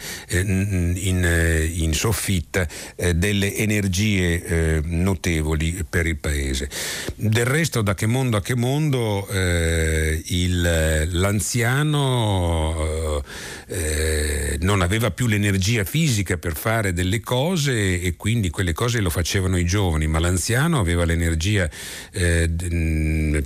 in, 0.96 1.70
in 1.74 1.94
soffitta 1.94 2.66
eh, 2.96 3.14
delle 3.14 3.54
energie 3.54 4.44
eh, 4.44 4.80
notevoli 4.84 5.84
per 5.88 6.06
il 6.06 6.16
paese. 6.16 6.68
Del 7.14 7.46
resto, 7.46 7.82
da 7.82 7.94
che 7.94 8.06
mondo 8.06 8.36
a 8.36 8.42
che 8.42 8.54
mondo, 8.54 9.26
eh, 9.28 10.22
il, 10.26 11.08
l'anziano 11.12 13.22
eh, 13.68 14.58
non 14.60 14.82
aveva 14.82 15.10
più 15.10 15.26
l'energia 15.26 15.84
fisica 15.84 16.36
per 16.36 16.56
fare 16.56 16.92
delle 16.92 17.20
cose 17.20 18.00
e 18.00 18.16
quindi 18.16 18.50
quelle 18.50 18.72
cose 18.72 19.00
lo 19.00 19.10
facevano 19.10 19.58
i 19.58 19.64
giovani, 19.64 20.06
ma 20.06 20.18
l'anziano 20.18 20.78
aveva 20.78 21.04
l'energia 21.04 21.68
eh, 22.12 22.50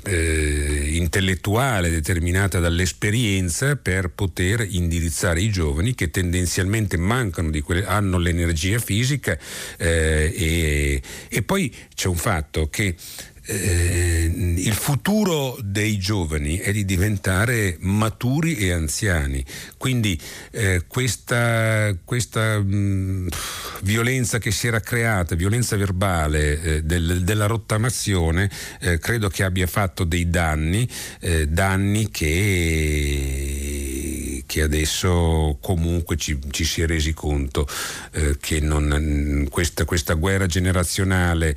eh, 0.04 0.88
intellettuale 0.92 1.90
determinata 1.90 2.58
dall'esperienza 2.58 3.76
per 3.76 4.10
poter 4.10 4.66
indirizzare 4.68 5.09
i 5.40 5.50
giovani 5.50 5.94
che 5.94 6.10
tendenzialmente 6.10 6.96
mancano 6.96 7.50
di 7.50 7.60
quelle, 7.60 7.84
hanno 7.84 8.18
l'energia 8.18 8.78
fisica 8.78 9.38
eh, 9.76 10.32
e, 10.34 11.02
e 11.28 11.42
poi 11.42 11.74
c'è 11.94 12.08
un 12.08 12.16
fatto 12.16 12.68
che 12.68 12.94
eh, 13.50 14.30
il 14.56 14.74
futuro 14.74 15.56
dei 15.60 15.98
giovani 15.98 16.58
è 16.58 16.72
di 16.72 16.84
diventare 16.84 17.76
maturi 17.80 18.56
e 18.56 18.70
anziani, 18.72 19.44
quindi 19.76 20.18
eh, 20.52 20.84
questa, 20.86 21.92
questa 22.04 22.60
mh, 22.60 23.28
violenza 23.82 24.38
che 24.38 24.50
si 24.52 24.66
era 24.68 24.80
creata, 24.80 25.34
violenza 25.34 25.76
verbale 25.76 26.62
eh, 26.62 26.82
del, 26.82 27.22
della 27.24 27.46
rottamazione, 27.46 28.50
eh, 28.80 28.98
credo 28.98 29.28
che 29.28 29.42
abbia 29.42 29.66
fatto 29.66 30.04
dei 30.04 30.28
danni, 30.30 30.88
eh, 31.20 31.48
danni 31.48 32.10
che, 32.10 33.89
che, 34.50 34.62
adesso 34.62 35.58
comunque 35.60 36.16
ci, 36.16 36.36
ci, 36.50 36.64
si 36.64 36.82
è 36.82 36.86
resi 36.86 37.14
conto 37.14 37.68
eh, 38.14 38.36
che 38.40 38.58
non, 38.58 39.46
questa, 39.48 39.84
questa, 39.84 40.14
guerra 40.14 40.46
generazionale 40.46 41.54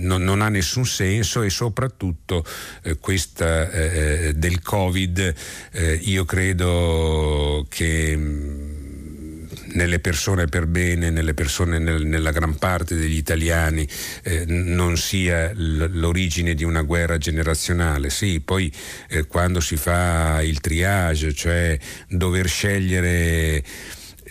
non, 0.00 0.22
non, 0.22 0.40
ha 0.40 0.48
nessun 0.48 0.86
senso 0.86 1.42
e 1.42 1.50
soprattutto 1.50 2.42
eh, 2.84 2.96
questa 2.96 3.70
eh, 3.70 4.28
eh 4.28 4.32
del 4.34 4.62
Covid 4.62 5.34
eh, 5.72 5.92
io 6.04 6.24
credo 6.24 7.66
che 7.68 8.16
mm, 8.16 8.61
nelle 9.74 9.98
persone 9.98 10.46
per 10.46 10.66
bene, 10.66 11.10
nelle 11.10 11.34
persone, 11.34 11.78
nel, 11.78 12.06
nella 12.06 12.30
gran 12.30 12.56
parte 12.56 12.96
degli 12.96 13.16
italiani 13.16 13.86
eh, 14.22 14.44
non 14.46 14.96
sia 14.96 15.52
l'origine 15.54 16.54
di 16.54 16.64
una 16.64 16.82
guerra 16.82 17.18
generazionale. 17.18 18.10
Sì, 18.10 18.40
poi 18.40 18.72
eh, 19.08 19.26
quando 19.26 19.60
si 19.60 19.76
fa 19.76 20.42
il 20.42 20.60
triage, 20.60 21.32
cioè 21.32 21.78
dover 22.08 22.48
scegliere 22.48 23.62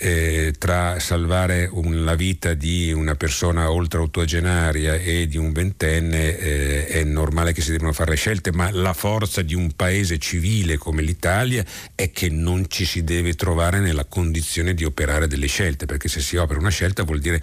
eh, 0.03 0.55
tra 0.57 0.99
salvare 0.99 1.69
un, 1.71 2.03
la 2.03 2.15
vita 2.15 2.55
di 2.55 2.91
una 2.91 3.13
persona 3.13 3.69
oltre 3.69 3.99
ottogenaria 3.99 4.95
e 4.95 5.27
di 5.27 5.37
un 5.37 5.51
ventenne 5.51 6.37
eh, 6.39 6.87
è 6.87 7.03
normale 7.03 7.53
che 7.53 7.61
si 7.61 7.69
debbano 7.69 7.93
fare 7.93 8.15
scelte, 8.15 8.51
ma 8.51 8.71
la 8.71 8.93
forza 8.93 9.43
di 9.43 9.53
un 9.53 9.73
paese 9.75 10.17
civile 10.17 10.77
come 10.77 11.03
l'Italia 11.03 11.63
è 11.93 12.09
che 12.09 12.29
non 12.29 12.65
ci 12.67 12.83
si 12.83 13.03
deve 13.03 13.35
trovare 13.35 13.79
nella 13.79 14.05
condizione 14.05 14.73
di 14.73 14.85
operare 14.85 15.27
delle 15.27 15.45
scelte, 15.45 15.85
perché 15.85 16.07
se 16.07 16.19
si 16.19 16.35
opera 16.35 16.57
una 16.57 16.69
scelta 16.69 17.03
vuol 17.03 17.19
dire 17.19 17.39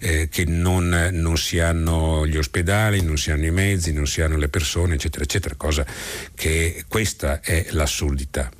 eh, 0.00 0.28
che 0.28 0.44
non, 0.44 1.08
non, 1.12 1.38
si 1.38 1.60
hanno 1.60 2.26
gli 2.26 2.36
ospedali, 2.36 3.00
non 3.00 3.16
si 3.16 3.30
hanno 3.30 3.46
i 3.46 3.50
mezzi, 3.50 3.90
non 3.90 4.06
si 4.06 4.20
hanno 4.20 4.36
le 4.36 4.50
persone, 4.50 4.94
eccetera, 4.94 5.24
eccetera, 5.24 5.54
cosa 5.54 5.86
che 6.34 6.84
questa 6.88 7.40
è 7.40 7.68
l'assurdità. 7.70 8.50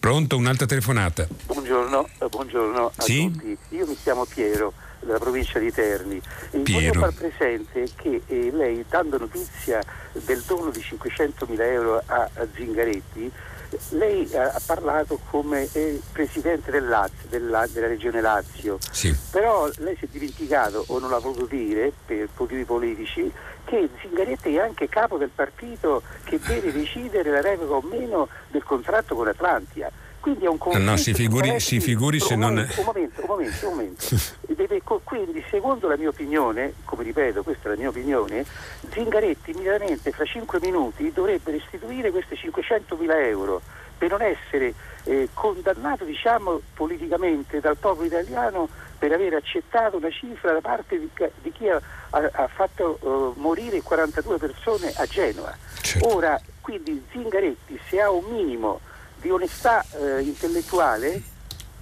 Pronto, 0.00 0.38
un'altra 0.38 0.64
telefonata. 0.64 1.28
Buongiorno, 1.44 2.08
eh, 2.20 2.28
buongiorno 2.30 2.86
a 2.96 3.02
sì? 3.02 3.30
tutti. 3.30 3.56
Io 3.76 3.86
mi 3.86 3.94
chiamo 4.02 4.24
Piero 4.24 4.72
della 4.98 5.18
provincia 5.18 5.58
di 5.58 5.70
Terni. 5.70 6.18
E 6.52 6.58
Piero. 6.60 7.00
voglio 7.00 7.10
far 7.10 7.12
presente 7.12 7.86
che 7.96 8.22
eh, 8.26 8.50
lei, 8.50 8.82
dando 8.88 9.18
notizia 9.18 9.82
del 10.12 10.42
dono 10.46 10.70
di 10.70 10.80
500.000 10.80 11.60
euro 11.60 12.02
a, 12.06 12.30
a 12.32 12.46
Zingaretti, 12.54 13.30
lei 13.90 14.28
ha 14.34 14.60
parlato 14.64 15.18
come 15.30 15.68
eh, 15.72 16.00
presidente 16.12 16.70
del 16.70 16.88
Lazio, 16.88 17.28
della, 17.28 17.66
della, 17.66 17.86
regione 17.86 18.20
Lazio, 18.20 18.78
sì. 18.90 19.16
però 19.30 19.68
lei 19.78 19.96
si 19.96 20.06
è 20.06 20.08
dimenticato 20.08 20.84
o 20.88 20.98
non 20.98 21.10
l'ha 21.10 21.18
voluto 21.18 21.46
dire 21.46 21.92
per 22.04 22.28
motivi 22.36 22.64
politici 22.64 23.32
che 23.64 23.88
Zingaretti 24.00 24.56
è 24.56 24.60
anche 24.60 24.88
capo 24.88 25.16
del 25.16 25.30
partito 25.32 26.02
che 26.24 26.40
deve 26.44 26.72
decidere 26.72 27.30
la 27.30 27.40
revoca 27.40 27.74
o 27.74 27.88
meno 27.88 28.28
del 28.48 28.64
contratto 28.64 29.14
con 29.14 29.28
Atlantia. 29.28 29.90
Quindi 30.20 30.44
è 30.44 30.48
un 30.48 30.58
conflitto. 30.58 30.90
No, 30.90 30.96
si 30.98 31.14
figuri, 31.14 31.58
si 31.60 31.80
figuri 31.80 32.20
se 32.20 32.36
non. 32.36 32.54
Momento, 32.54 32.80
un 32.80 32.86
momento, 32.86 33.20
un 33.22 33.26
momento, 33.26 33.68
un 33.68 33.74
momento. 33.74 34.04
Deve, 34.60 34.82
quindi, 35.02 35.42
secondo 35.48 35.88
la 35.88 35.96
mia 35.96 36.10
opinione, 36.10 36.74
come 36.84 37.04
ripeto, 37.04 37.42
questa 37.42 37.68
è 37.68 37.72
la 37.72 37.78
mia 37.78 37.88
opinione, 37.88 38.44
Zingaretti 38.90 39.52
immediatamente 39.52 40.10
fra 40.10 40.24
5 40.24 40.60
minuti 40.60 41.10
dovrebbe 41.12 41.52
restituire 41.52 42.10
questi 42.10 42.36
500 42.36 42.96
mila 42.96 43.18
euro 43.18 43.62
per 43.96 44.10
non 44.10 44.22
essere 44.22 44.74
eh, 45.04 45.28
condannato 45.32 46.04
diciamo, 46.04 46.60
politicamente 46.74 47.60
dal 47.60 47.76
popolo 47.76 48.06
italiano 48.06 48.68
per 48.98 49.12
aver 49.12 49.34
accettato 49.34 49.96
una 49.96 50.10
cifra 50.10 50.52
da 50.52 50.60
parte 50.60 50.98
di, 50.98 51.08
di 51.40 51.52
chi 51.52 51.68
ha, 51.68 51.80
ha, 52.10 52.48
fatto 52.48 52.98
uh, 53.00 53.40
morire 53.40 53.80
42 53.80 54.36
persone 54.36 54.92
a 54.94 55.06
Genova. 55.06 55.56
Certo. 55.80 56.14
Ora, 56.14 56.38
quindi 56.60 57.02
Zingaretti 57.10 57.80
se 57.88 58.00
ha 58.00 58.10
un 58.10 58.24
minimo 58.28 58.80
di 59.20 59.30
onestà 59.30 59.84
eh, 59.92 60.22
intellettuale 60.22 61.22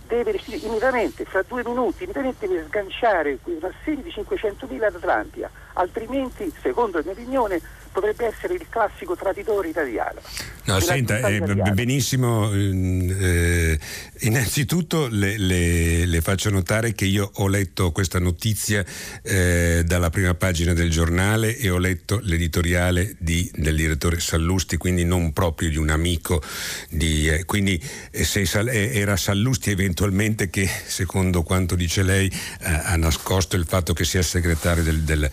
deve 0.06 0.32
restituire 0.32 0.66
immediatamente, 0.66 1.24
fra 1.24 1.42
due 1.46 1.62
minuti, 1.64 2.04
immediatamente 2.04 2.48
per 2.48 2.64
sganciare 2.66 3.38
una 3.44 3.72
serie 3.84 4.02
di 4.02 4.10
500.000 4.10 4.82
ad 4.82 4.94
Atlantia, 4.94 5.50
altrimenti, 5.74 6.52
secondo 6.62 6.96
la 6.98 7.04
mia 7.04 7.12
opinione, 7.12 7.60
potrebbe 7.90 8.26
essere 8.26 8.54
il 8.54 8.66
classico 8.68 9.16
traditore 9.16 9.68
italiano. 9.68 10.20
No, 10.64 10.80
senta, 10.80 11.18
eh, 11.28 11.40
benissimo. 11.72 12.50
Mm, 12.50 13.10
eh, 13.10 13.78
innanzitutto 14.20 15.08
le, 15.08 15.38
le, 15.38 16.04
le, 16.04 16.20
faccio 16.20 16.50
notare 16.50 16.92
che 16.92 17.06
io 17.06 17.30
ho 17.36 17.48
letto 17.48 17.90
questa 17.90 18.18
notizia 18.18 18.84
eh, 19.22 19.82
dalla 19.86 20.10
prima 20.10 20.34
pagina 20.34 20.74
del 20.74 20.90
giornale 20.90 21.56
e 21.56 21.70
ho 21.70 21.78
letto 21.78 22.20
l'editoriale 22.22 23.14
di, 23.18 23.50
del 23.54 23.76
direttore 23.76 24.20
Sallusti, 24.20 24.76
quindi 24.76 25.04
non 25.04 25.32
proprio 25.32 25.70
di 25.70 25.78
un 25.78 25.88
amico. 25.88 26.42
Di, 26.90 27.28
eh, 27.28 27.44
quindi 27.46 27.82
eh, 28.10 28.24
se 28.24 28.40
eh, 28.40 28.98
era 28.98 29.16
Sallusti 29.16 29.70
eventualmente 29.70 30.50
che, 30.50 30.68
secondo 30.86 31.42
quanto 31.42 31.76
dice 31.76 32.02
lei, 32.02 32.30
ha 32.60 32.96
nascosto 32.96 33.56
il 33.56 33.64
fatto 33.64 33.94
che 33.94 34.04
sia 34.04 34.22
segretario 34.22 34.82
del, 34.82 35.00
del 35.00 35.30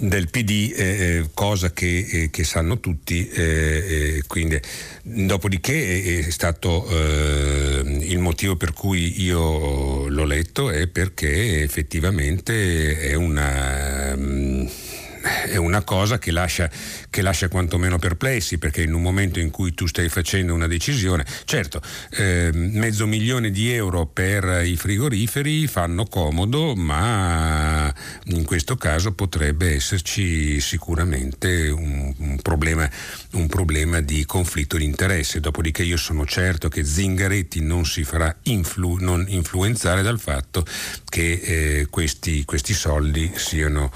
del 0.00 0.30
PD, 0.30 0.72
eh, 0.74 0.82
eh, 0.84 1.30
cosa 1.34 1.72
che, 1.72 2.06
eh, 2.10 2.30
che, 2.30 2.44
sanno 2.44 2.80
tutti, 2.80 3.28
eh, 3.28 3.42
eh, 3.42 4.22
quindi, 4.26 4.58
dopodiché 5.02 6.20
è 6.26 6.30
stato 6.30 6.88
eh, 6.88 7.82
il 8.00 8.18
motivo 8.18 8.56
per 8.56 8.72
cui 8.72 9.22
io 9.22 10.08
l'ho 10.08 10.24
letto 10.24 10.70
è 10.70 10.86
perché 10.86 11.62
effettivamente 11.62 12.98
è 12.98 13.14
una... 13.14 14.88
È 15.20 15.56
una 15.56 15.82
cosa 15.82 16.18
che 16.18 16.30
lascia, 16.30 16.70
che 17.10 17.20
lascia 17.20 17.48
quantomeno 17.48 17.98
perplessi, 17.98 18.56
perché 18.56 18.80
in 18.80 18.94
un 18.94 19.02
momento 19.02 19.38
in 19.38 19.50
cui 19.50 19.74
tu 19.74 19.86
stai 19.86 20.08
facendo 20.08 20.54
una 20.54 20.66
decisione, 20.66 21.26
certo, 21.44 21.82
eh, 22.12 22.48
mezzo 22.54 23.06
milione 23.06 23.50
di 23.50 23.70
euro 23.70 24.06
per 24.06 24.62
i 24.64 24.76
frigoriferi 24.76 25.66
fanno 25.66 26.06
comodo, 26.06 26.74
ma 26.74 27.79
in 28.26 28.44
questo 28.44 28.76
caso 28.76 29.12
potrebbe 29.12 29.74
esserci 29.74 30.60
sicuramente 30.60 31.68
un, 31.68 32.12
un, 32.16 32.38
problema, 32.42 32.88
un 33.32 33.46
problema, 33.46 34.00
di 34.00 34.24
conflitto 34.24 34.76
di 34.76 34.84
interesse. 34.84 35.40
Dopodiché 35.40 35.82
io 35.82 35.96
sono 35.96 36.26
certo 36.26 36.68
che 36.68 36.84
Zingaretti 36.84 37.60
non 37.60 37.84
si 37.84 38.04
farà 38.04 38.34
influ, 38.44 38.96
non 39.00 39.24
influenzare 39.28 40.02
dal 40.02 40.20
fatto 40.20 40.64
che 41.08 41.32
eh, 41.32 41.86
questi, 41.90 42.44
questi 42.44 42.74
soldi 42.74 43.32
siano 43.34 43.92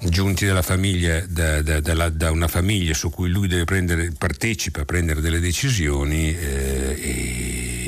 giunti 0.00 0.46
dalla 0.46 0.62
famiglia, 0.62 1.24
da, 1.26 1.62
da, 1.62 1.80
da, 1.80 2.08
da, 2.08 2.30
una 2.30 2.48
famiglia 2.48 2.94
su 2.94 3.10
cui 3.10 3.28
lui 3.28 3.48
deve 3.48 3.64
prendere, 3.64 4.12
partecipa 4.16 4.82
a 4.82 4.84
prendere 4.84 5.20
delle 5.20 5.40
decisioni 5.40 6.34
eh, 6.36 6.96
e 6.98 7.85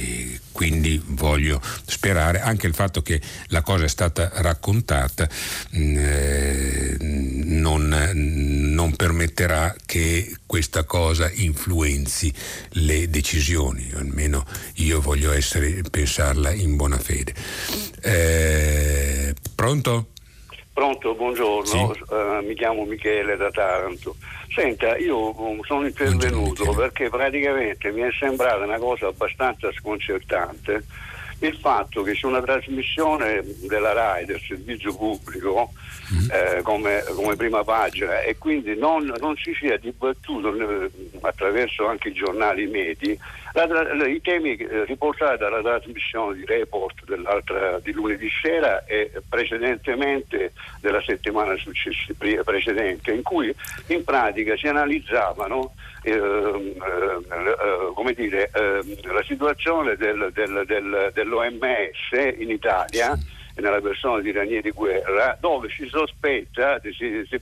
quindi 0.59 1.01
voglio 1.07 1.63
sperare 1.87 2.41
anche 2.41 2.67
il 2.67 2.75
fatto 2.75 3.01
che 3.01 3.21
la 3.51 3.63
cosa 3.63 3.85
è 3.85 3.89
stata 3.89 4.29
raccontata 4.35 5.29
mm, 5.77 5.97
eh, 5.97 6.97
non, 6.99 8.11
non, 8.75 8.97
permetterà 8.97 9.77
che 9.87 10.37
questa 10.47 10.83
cosa 10.83 11.31
influenzi 11.33 12.35
le 12.71 13.09
decisioni, 13.09 13.89
almeno 13.95 14.45
io 14.79 15.01
voglio 15.01 15.31
essere, 15.31 15.81
pensarla 15.89 16.51
in 16.51 16.75
buona 16.75 16.99
fede. 16.99 17.35
Eh, 18.01 19.35
pronto? 19.55 20.09
Pronto, 20.79 21.13
buongiorno, 21.17 21.93
sì. 21.93 22.03
uh, 22.15 22.47
mi 22.47 22.55
chiamo 22.55 22.85
Michele 22.85 23.37
da 23.37 23.51
Taranto. 23.51 24.15
Senta, 24.49 24.97
io 24.97 25.37
um, 25.37 25.61
sono 25.65 25.85
intervenuto 25.85 26.73
perché 26.73 27.09
praticamente 27.09 27.91
mi 27.91 28.03
è 28.03 28.11
sembrata 28.17 28.63
una 28.63 28.79
cosa 28.79 29.09
abbastanza 29.09 29.73
sconcertante 29.73 30.85
il 31.41 31.57
fatto 31.57 32.03
che 32.03 32.15
su 32.15 32.29
una 32.29 32.41
trasmissione 32.41 33.43
della 33.67 33.93
RAI 33.93 34.25
del 34.25 34.41
servizio 34.41 34.95
pubblico 34.95 35.73
mm. 35.73 35.88
Eh, 36.31 36.63
come, 36.63 37.05
come, 37.15 37.37
prima 37.37 37.65
pagina. 37.65 38.21
E 38.21 38.37
quindi 38.39 38.77
non, 38.77 39.13
non 39.21 39.37
si 39.37 39.55
sia 39.55 39.77
dibattuto 39.77 40.55
eh, 40.55 40.91
attraverso 41.21 41.87
anche 41.87 42.09
i 42.09 42.13
giornali 42.13 42.67
medi 42.67 43.19
la, 43.53 43.67
la, 43.67 44.07
i 44.07 44.21
temi 44.21 44.57
eh, 44.57 44.85
riportati 44.85 45.39
dalla 45.39 45.63
trasmissione 45.63 46.37
di 46.37 46.45
report 46.45 47.05
di 47.83 47.93
lunedì 47.93 48.29
sera 48.43 48.85
e 48.85 49.11
precedentemente 49.29 50.53
della 50.81 51.03
settimana 51.03 51.57
precedente 52.45 53.11
in 53.11 53.23
cui 53.23 53.55
in 53.87 54.05
pratica 54.05 54.57
si 54.57 54.69
analizzavano 54.69 55.73
Ehm, 56.03 56.75
eh, 56.77 57.93
come 57.95 58.13
dire, 58.13 58.51
eh, 58.55 58.99
la 59.03 59.23
situazione 59.25 59.97
del, 59.97 60.31
del, 60.33 60.63
del, 60.65 61.11
dell'OMS 61.13 62.37
in 62.39 62.51
Italia 62.51 63.19
nella 63.61 63.81
persona 63.81 64.21
di 64.21 64.33
Ranieri 64.33 64.71
Guerra, 64.71 65.37
dove 65.41 65.69
si 65.71 65.87
sospetta 65.89 66.81
si, 66.81 66.93
si, 67.29 67.41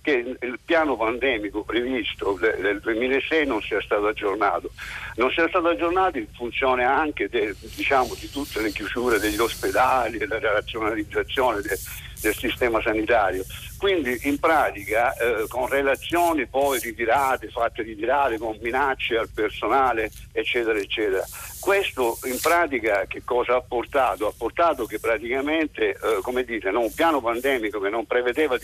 che 0.00 0.36
il 0.40 0.58
piano 0.64 0.96
pandemico 0.96 1.62
previsto 1.62 2.38
del 2.40 2.80
2006 2.80 3.46
non 3.46 3.60
sia 3.62 3.80
stato 3.80 4.06
aggiornato. 4.06 4.70
Non 5.16 5.30
sia 5.30 5.48
stato 5.48 5.68
aggiornato 5.68 6.18
in 6.18 6.26
funzione 6.32 6.84
anche 6.84 7.28
de, 7.28 7.54
diciamo, 7.74 8.14
di 8.18 8.30
tutte 8.30 8.60
le 8.60 8.70
chiusure 8.70 9.18
degli 9.18 9.38
ospedali, 9.38 10.18
della 10.18 10.38
razionalizzazione 10.38 11.60
de, 11.60 11.78
del 12.20 12.34
sistema 12.34 12.80
sanitario. 12.80 13.44
Quindi 13.78 14.18
in 14.22 14.38
pratica 14.38 15.14
eh, 15.14 15.44
con 15.48 15.68
relazioni 15.68 16.46
poi 16.46 16.78
ritirate, 16.78 17.48
fatte 17.48 17.82
ritirare 17.82 18.38
con 18.38 18.56
minacce 18.60 19.18
al 19.18 19.28
personale, 19.32 20.10
eccetera, 20.32 20.78
eccetera. 20.78 21.24
Questo 21.60 22.18
in 22.24 22.38
pratica 22.40 23.04
che 23.08 23.22
cosa 23.24 23.56
ha 23.56 23.60
portato? 23.60 24.28
Ha 24.28 24.32
portato 24.36 24.84
che 24.86 25.00
praticamente, 25.00 25.90
eh, 25.90 26.20
come 26.22 26.44
dite, 26.44 26.70
no, 26.70 26.80
un 26.80 26.94
piano 26.94 27.20
pandemico 27.20 27.80
che 27.80 27.88
non 27.88 28.06
prevedeva 28.06 28.54
ha, 28.54 28.58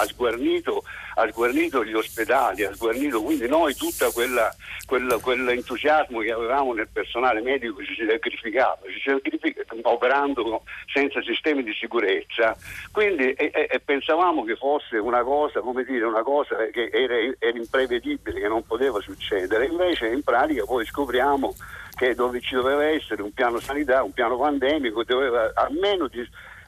ha, 0.00 0.04
sguarnito, 0.04 0.84
ha, 1.14 1.26
sguarnito, 1.30 1.82
gli 1.82 1.94
ospedali, 1.94 2.64
ha 2.64 2.74
sguarnito 2.74 3.22
quindi 3.22 3.48
noi 3.48 3.74
tutto 3.74 4.12
quell'entusiasmo 4.12 6.20
che 6.20 6.30
avevamo 6.30 6.74
nel 6.74 6.88
personale 6.92 7.40
medico 7.40 7.82
si 7.82 8.04
sacrificava, 8.06 8.78
si 8.84 9.00
sacrificava 9.02 9.64
operando 9.84 10.62
senza 10.92 11.22
sistemi 11.22 11.62
di 11.62 11.72
sicurezza. 11.72 12.54
Quindi 12.92 13.32
e, 13.32 13.50
e, 13.52 13.68
e 13.70 13.80
pensavamo 14.04 14.44
che 14.44 14.56
fosse 14.56 14.98
una 14.98 15.22
cosa, 15.22 15.60
come 15.60 15.82
dire, 15.82 16.04
una 16.04 16.22
cosa 16.22 16.56
che 16.70 16.90
era, 16.92 17.14
era 17.38 17.56
imprevedibile, 17.56 18.38
che 18.38 18.48
non 18.48 18.62
poteva 18.66 19.00
succedere, 19.00 19.64
invece 19.64 20.08
in 20.08 20.22
pratica 20.22 20.64
poi 20.64 20.84
scopriamo 20.84 21.54
che 21.94 22.14
dove 22.14 22.40
ci 22.40 22.54
doveva 22.54 22.84
essere 22.84 23.22
un 23.22 23.32
piano 23.32 23.58
sanitario, 23.60 24.04
un 24.04 24.12
piano 24.12 24.36
pandemico, 24.36 25.04
doveva 25.04 25.50
almeno 25.54 26.10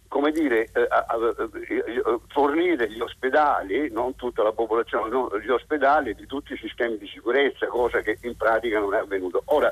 come 0.08 0.30
dire, 0.30 0.70
eh, 0.72 0.80
eh, 0.80 2.18
fornire 2.28 2.88
gli 2.90 3.00
ospedali, 3.00 3.90
non 3.90 4.14
tutta 4.14 4.42
la 4.42 4.52
popolazione, 4.52 5.10
no, 5.10 5.28
gli 5.38 5.50
ospedali 5.50 6.14
di 6.14 6.26
tutti 6.26 6.54
i 6.54 6.58
sistemi 6.58 6.96
di 6.96 7.06
sicurezza, 7.06 7.66
cosa 7.66 8.00
che 8.00 8.16
in 8.22 8.34
pratica 8.34 8.78
non 8.78 8.94
è 8.94 8.98
avvenuto. 8.98 9.42
Ora, 9.46 9.70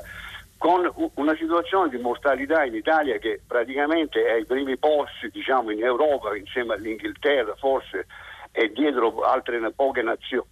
con 0.57 0.91
una 1.15 1.35
situazione 1.35 1.89
di 1.89 1.97
mortalità 1.97 2.63
in 2.63 2.75
Italia 2.75 3.17
che 3.17 3.41
praticamente 3.45 4.25
è 4.25 4.31
ai 4.31 4.45
primi 4.45 4.77
posti 4.77 5.29
diciamo, 5.31 5.71
in 5.71 5.83
Europa 5.83 6.35
insieme 6.35 6.73
all'Inghilterra 6.73 7.55
forse 7.55 8.07
e 8.51 8.71
dietro 8.71 9.19
altre 9.21 9.59
poche 9.71 10.01
nazioni 10.01 10.47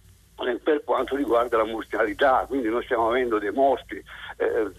per 0.62 0.82
quanto 0.84 1.14
riguarda 1.14 1.56
la 1.56 1.64
mortalità, 1.64 2.44
quindi 2.48 2.68
noi 2.68 2.82
stiamo 2.82 3.08
avendo 3.08 3.38
dei 3.38 3.52
morti 3.52 4.02
eh, 4.36 4.70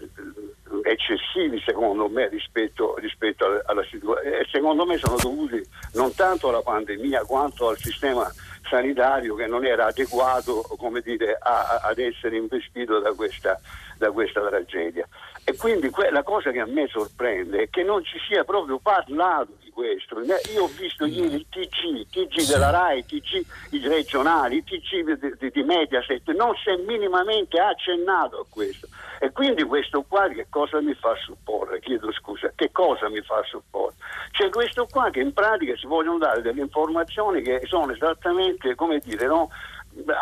eccessivi 0.82 1.60
secondo 1.64 2.08
me 2.08 2.28
rispetto, 2.28 2.94
rispetto 2.98 3.46
alla, 3.46 3.62
alla 3.66 3.84
situazione 3.84 4.38
e 4.38 4.46
secondo 4.50 4.84
me 4.84 4.98
sono 4.98 5.16
dovuti 5.16 5.60
non 5.94 6.14
tanto 6.14 6.50
alla 6.50 6.60
pandemia 6.60 7.24
quanto 7.24 7.68
al 7.68 7.78
sistema 7.78 8.30
sanitario 8.68 9.34
che 9.34 9.46
non 9.46 9.64
era 9.64 9.86
adeguato 9.86 10.62
dire, 11.02 11.36
a, 11.40 11.80
a, 11.80 11.88
ad 11.88 11.98
essere 11.98 12.36
investito 12.36 12.98
da 13.00 13.12
questa, 13.12 13.58
da 13.96 14.10
questa 14.10 14.46
tragedia. 14.46 15.06
E 15.48 15.54
quindi 15.56 15.90
que- 15.90 16.10
la 16.10 16.24
cosa 16.24 16.50
che 16.50 16.58
a 16.58 16.66
me 16.66 16.88
sorprende 16.88 17.62
è 17.62 17.70
che 17.70 17.84
non 17.84 18.02
ci 18.02 18.18
sia 18.26 18.42
proprio 18.42 18.80
parlato 18.80 19.52
di 19.62 19.70
questo. 19.70 20.18
Io 20.52 20.64
ho 20.64 20.70
visto 20.76 21.04
ieri 21.04 21.36
il 21.36 21.46
TG, 21.48 21.84
il 21.84 22.06
TG 22.10 22.48
della 22.48 22.70
RAI, 22.70 22.98
il 22.98 23.04
TG 23.04 23.46
i 23.70 23.86
regionali, 23.86 24.56
il 24.56 24.64
TG 24.64 25.14
di, 25.14 25.36
di, 25.38 25.50
di 25.52 25.62
Mediaset, 25.62 26.28
non 26.32 26.52
si 26.56 26.70
è 26.70 26.76
minimamente 26.78 27.60
accennato 27.60 28.40
a 28.40 28.44
questo. 28.48 28.88
E 29.20 29.30
quindi 29.30 29.62
questo 29.62 30.02
qua 30.02 30.26
che 30.26 30.48
cosa 30.50 30.80
mi 30.80 30.94
fa 30.94 31.14
supporre? 31.14 31.78
Chiedo 31.78 32.10
scusa, 32.10 32.50
che 32.56 32.72
cosa 32.72 33.08
mi 33.08 33.20
fa 33.20 33.40
supporre? 33.44 33.94
C'è 34.32 34.50
questo 34.50 34.88
qua 34.90 35.10
che 35.10 35.20
in 35.20 35.32
pratica 35.32 35.76
si 35.76 35.86
vogliono 35.86 36.18
dare 36.18 36.42
delle 36.42 36.60
informazioni 36.60 37.40
che 37.40 37.62
sono 37.66 37.92
esattamente, 37.92 38.74
come 38.74 38.98
dire, 38.98 39.26
no? 39.26 39.50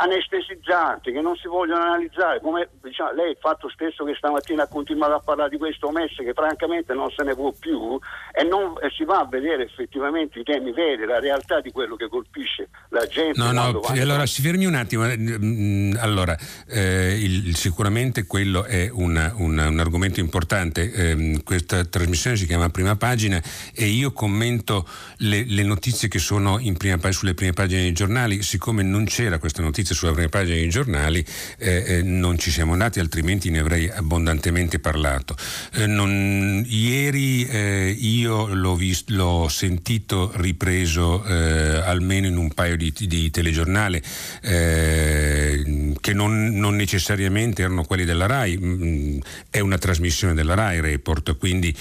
Anestesizzanti 0.00 1.12
che 1.12 1.20
non 1.20 1.36
si 1.36 1.48
vogliono 1.48 1.82
analizzare, 1.82 2.40
come 2.40 2.68
diciamo, 2.82 3.12
lei 3.12 3.30
il 3.30 3.38
fatto 3.40 3.68
stesso 3.68 4.04
che 4.04 4.14
stamattina 4.14 4.64
ha 4.64 4.68
continuato 4.68 5.14
a 5.14 5.20
parlare 5.20 5.50
di 5.50 5.58
questo 5.58 5.90
MES 5.90 6.16
che 6.16 6.32
francamente 6.32 6.94
non 6.94 7.10
se 7.10 7.24
ne 7.24 7.34
può 7.34 7.52
più 7.52 7.98
e, 8.32 8.44
non, 8.44 8.74
e 8.80 8.90
si 8.96 9.04
va 9.04 9.20
a 9.20 9.26
vedere 9.26 9.64
effettivamente 9.64 10.38
i 10.38 10.44
temi 10.44 10.72
veri, 10.72 11.04
la 11.04 11.18
realtà 11.18 11.60
di 11.60 11.70
quello 11.72 11.96
che 11.96 12.08
colpisce 12.08 12.68
la 12.90 13.06
gente. 13.06 13.40
No, 13.40 13.52
no, 13.52 13.80
allora 13.80 14.26
si 14.26 14.42
fermi 14.42 14.66
un 14.66 14.74
attimo. 14.74 15.06
Eh, 15.06 15.16
mm, 15.18 15.96
allora, 15.98 16.36
eh, 16.68 17.18
il, 17.20 17.56
sicuramente 17.56 18.26
quello 18.26 18.64
è 18.64 18.88
una, 18.92 19.32
una, 19.36 19.68
un 19.68 19.78
argomento 19.78 20.20
importante. 20.20 20.92
Eh, 20.92 21.40
questa 21.44 21.84
trasmissione 21.84 22.36
si 22.36 22.46
chiama 22.46 22.68
Prima 22.68 22.96
Pagina 22.96 23.42
e 23.74 23.86
io 23.86 24.12
commento 24.12 24.86
le, 25.18 25.44
le 25.46 25.62
notizie 25.62 26.08
che 26.08 26.18
sono 26.18 26.60
prima, 26.76 26.98
sulle 27.12 27.34
prime 27.34 27.52
pagine 27.52 27.82
dei 27.82 27.92
giornali, 27.92 28.42
siccome 28.42 28.82
non 28.82 29.04
c'era 29.04 29.38
questa 29.38 29.62
notizie 29.64 29.94
sulla 29.94 30.12
prima 30.12 30.28
pagina 30.28 30.56
dei 30.56 30.68
giornali 30.68 31.24
eh, 31.58 31.84
eh, 31.86 32.02
non 32.02 32.38
ci 32.38 32.50
siamo 32.50 32.72
andati, 32.72 33.00
altrimenti 33.00 33.50
ne 33.50 33.58
avrei 33.58 33.88
abbondantemente 33.88 34.78
parlato. 34.78 35.36
Eh, 35.74 35.86
non, 35.86 36.64
ieri 36.66 37.46
eh, 37.46 37.96
io 37.98 38.52
l'ho, 38.54 38.76
visto, 38.76 39.12
l'ho, 39.14 39.48
sentito 39.48 40.32
ripreso 40.36 41.24
eh, 41.24 41.80
almeno 41.84 42.26
in 42.26 42.36
un 42.36 42.52
paio 42.52 42.76
di, 42.76 42.92
di 42.96 43.30
telegiornali 43.30 44.02
che 44.40 46.12
non, 46.12 46.48
non, 46.54 46.76
necessariamente 46.76 47.62
erano 47.62 47.84
quelli 47.84 48.04
della 48.04 48.26
RAI, 48.26 48.58
mm, 48.58 49.18
è 49.50 49.60
una 49.60 49.78
trasmissione 49.78 50.34
della 50.34 50.54
RAI 50.54 50.80
Report, 50.80 51.36
quindi 51.36 51.74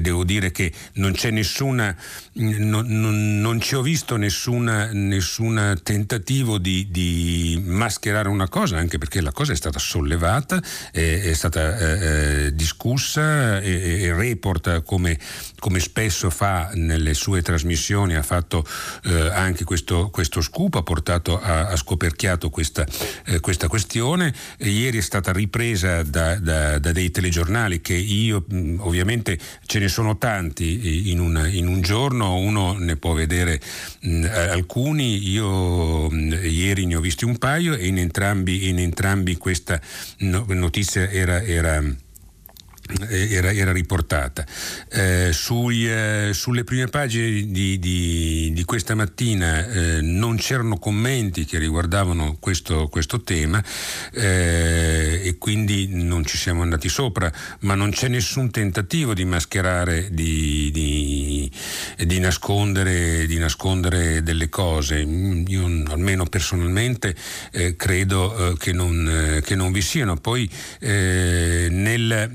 devo 0.00 0.24
dire 0.24 0.52
che 0.52 0.72
non 0.94 1.12
c'è 1.12 1.30
nessuna, 1.30 1.96
non, 2.34 2.86
non, 3.40 3.60
ci 3.60 3.76
ho 3.76 3.82
visto 3.82 4.16
nessuna 4.16 5.76
tentativo 5.80 6.58
di, 6.58 6.88
di 6.90 7.62
mascherare 7.64 8.28
una 8.28 8.48
cosa, 8.48 8.76
anche 8.76 8.98
perché 8.98 9.20
la 9.20 9.30
cosa 9.30 9.52
è 9.52 9.56
stata 9.56 9.78
sollevata, 9.78 10.60
è, 10.90 11.20
è 11.22 11.32
stata 11.32 11.78
eh, 11.78 12.46
eh 12.46 12.54
discussa 12.54 13.60
e 13.60 14.12
report 14.12 14.82
come, 14.82 15.18
come, 15.64 15.80
spesso 15.80 16.28
fa 16.28 16.72
nelle 16.74 17.14
sue 17.14 17.40
trasmissioni, 17.40 18.14
ha 18.14 18.22
fatto 18.22 18.66
eh, 19.04 19.30
anche 19.30 19.64
questo, 19.64 20.10
questo, 20.10 20.42
scoop, 20.42 20.74
ha 20.74 20.82
portato 20.82 21.40
a, 21.40 21.68
ha 21.68 21.76
scoperchiato 21.76 22.50
questa, 22.50 22.84
eh, 23.24 23.40
questa 23.40 23.66
questione. 23.66 24.34
E 24.58 24.68
ieri 24.68 24.98
è 24.98 25.00
stata 25.00 25.32
ripresa 25.32 26.02
da, 26.02 26.38
da, 26.38 26.78
da, 26.78 26.92
dei 26.92 27.10
telegiornali 27.10 27.80
che 27.80 27.94
io 27.94 28.44
ovviamente 28.80 29.38
ce 29.64 29.78
ne 29.78 29.88
sono 29.88 30.18
tanti 30.18 31.10
in, 31.10 31.18
una, 31.18 31.46
in 31.46 31.66
un 31.66 31.80
giorno, 31.80 32.36
uno 32.36 32.74
ne 32.74 32.96
può 32.96 33.14
vedere 33.14 33.58
mh, 34.00 34.26
alcuni, 34.50 35.30
io 35.30 36.10
mh, 36.10 36.40
ieri 36.42 36.84
ne 36.84 36.96
ho 36.96 37.00
visti 37.00 37.24
un 37.24 37.38
paio 37.38 37.72
e 37.72 37.86
in 37.86 37.96
entrambi, 37.96 38.68
in 38.68 38.80
entrambi 38.80 39.38
questa 39.38 39.80
notizia 40.18 41.08
era, 41.08 41.42
era 41.42 41.82
era, 43.08 43.52
era, 43.52 43.72
riportata. 43.72 44.44
Eh, 44.90 45.30
sui, 45.32 45.88
eh, 45.90 46.30
sulle 46.32 46.64
prime 46.64 46.86
pagine 46.86 47.50
di, 47.50 47.78
di, 47.78 48.50
di 48.52 48.64
questa 48.64 48.94
mattina 48.94 49.66
eh, 49.66 50.00
non 50.02 50.36
c'erano 50.36 50.78
commenti 50.78 51.46
che 51.46 51.58
riguardavano 51.58 52.36
questo, 52.38 52.88
questo 52.88 53.22
tema 53.22 53.62
eh, 54.12 55.20
e 55.24 55.36
quindi 55.38 55.88
non 55.90 56.24
ci 56.24 56.36
siamo 56.36 56.62
andati 56.62 56.88
sopra, 56.88 57.32
ma 57.60 57.74
non 57.74 57.90
c'è 57.90 58.08
nessun 58.08 58.50
tentativo 58.50 59.14
di 59.14 59.24
mascherare, 59.24 60.08
di, 60.10 60.70
di 61.96 62.18
nascondere, 62.18 63.26
nascondere, 63.38 64.22
delle 64.22 64.48
cose. 64.48 64.98
Io 65.00 65.64
almeno 65.88 66.26
personalmente 66.26 67.14
eh, 67.50 67.76
credo 67.76 68.54
che 68.58 68.72
non, 68.72 69.40
che, 69.42 69.54
non, 69.54 69.72
vi 69.72 69.80
siano. 69.80 70.16
Poi 70.16 70.48
nel 70.80 72.30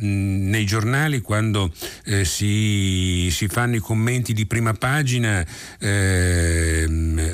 nei 0.48 0.66
giornali 0.66 1.22
quando 1.22 1.72
eh, 2.06 2.26
si, 2.26 3.30
si, 3.32 3.48
fanno 3.48 3.76
i 3.76 3.80
commenti 3.80 4.34
di 4.34 4.46
prima 4.46 4.74
pagina 4.74 5.46
eh, 5.80 6.88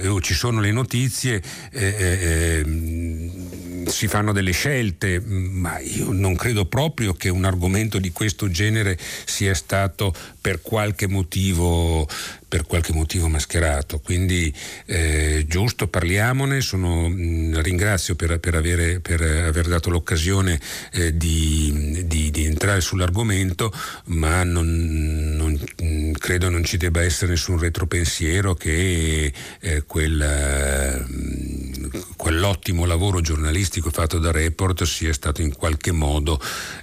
o 0.07 0.19
ci 0.21 0.33
sono 0.33 0.59
le 0.59 0.71
notizie 0.71 1.41
eh, 1.71 1.95
eh, 1.97 2.59
ehm, 2.59 3.54
si 3.87 4.07
fanno 4.07 4.31
delle 4.31 4.51
scelte, 4.51 5.19
ma 5.19 5.79
io 5.79 6.11
non 6.11 6.35
credo 6.35 6.65
proprio 6.65 7.13
che 7.13 7.29
un 7.29 7.45
argomento 7.45 7.99
di 7.99 8.11
questo 8.11 8.49
genere 8.49 8.97
sia 9.25 9.53
stato 9.53 10.13
per 10.41 10.61
qualche 10.61 11.07
motivo 11.07 12.07
per 12.55 12.65
qualche 12.65 12.93
motivo 12.93 13.27
mascherato. 13.27 13.99
Quindi 13.99 14.53
eh, 14.85 15.43
giusto, 15.45 15.87
parliamone, 15.87 16.61
Sono, 16.61 17.09
mh, 17.09 17.13
mm, 17.13 17.59
ringrazio 17.59 18.15
per, 18.15 18.39
per, 18.39 18.55
avere, 18.55 19.01
per, 19.01 19.21
aver 19.21 19.67
dato 19.67 19.89
l'occasione 19.89 20.57
eh, 20.93 21.17
di, 21.17 22.05
di, 22.05 22.31
di, 22.31 22.45
entrare 22.45 22.79
sull'argomento, 22.79 23.73
ma 24.05 24.43
non, 24.43 25.33
non, 25.35 25.59
mm, 25.83 26.13
credo 26.13 26.49
non 26.49 26.63
ci 26.63 26.77
debba 26.77 27.03
essere 27.03 27.31
nessun 27.31 27.59
retropensiero 27.59 28.53
che 28.53 29.33
eh, 29.59 29.83
quel, 29.85 31.05
mm, 31.11 31.74
quell'ottimo 32.15 32.85
lavoro 32.85 33.21
giornalistico 33.21 33.89
fatto 33.89 34.19
da 34.19 34.31
Report 34.31 34.83
sia 34.83 35.13
stato 35.13 35.41
in 35.41 35.55
qualche 35.55 35.91
modo, 35.91 36.39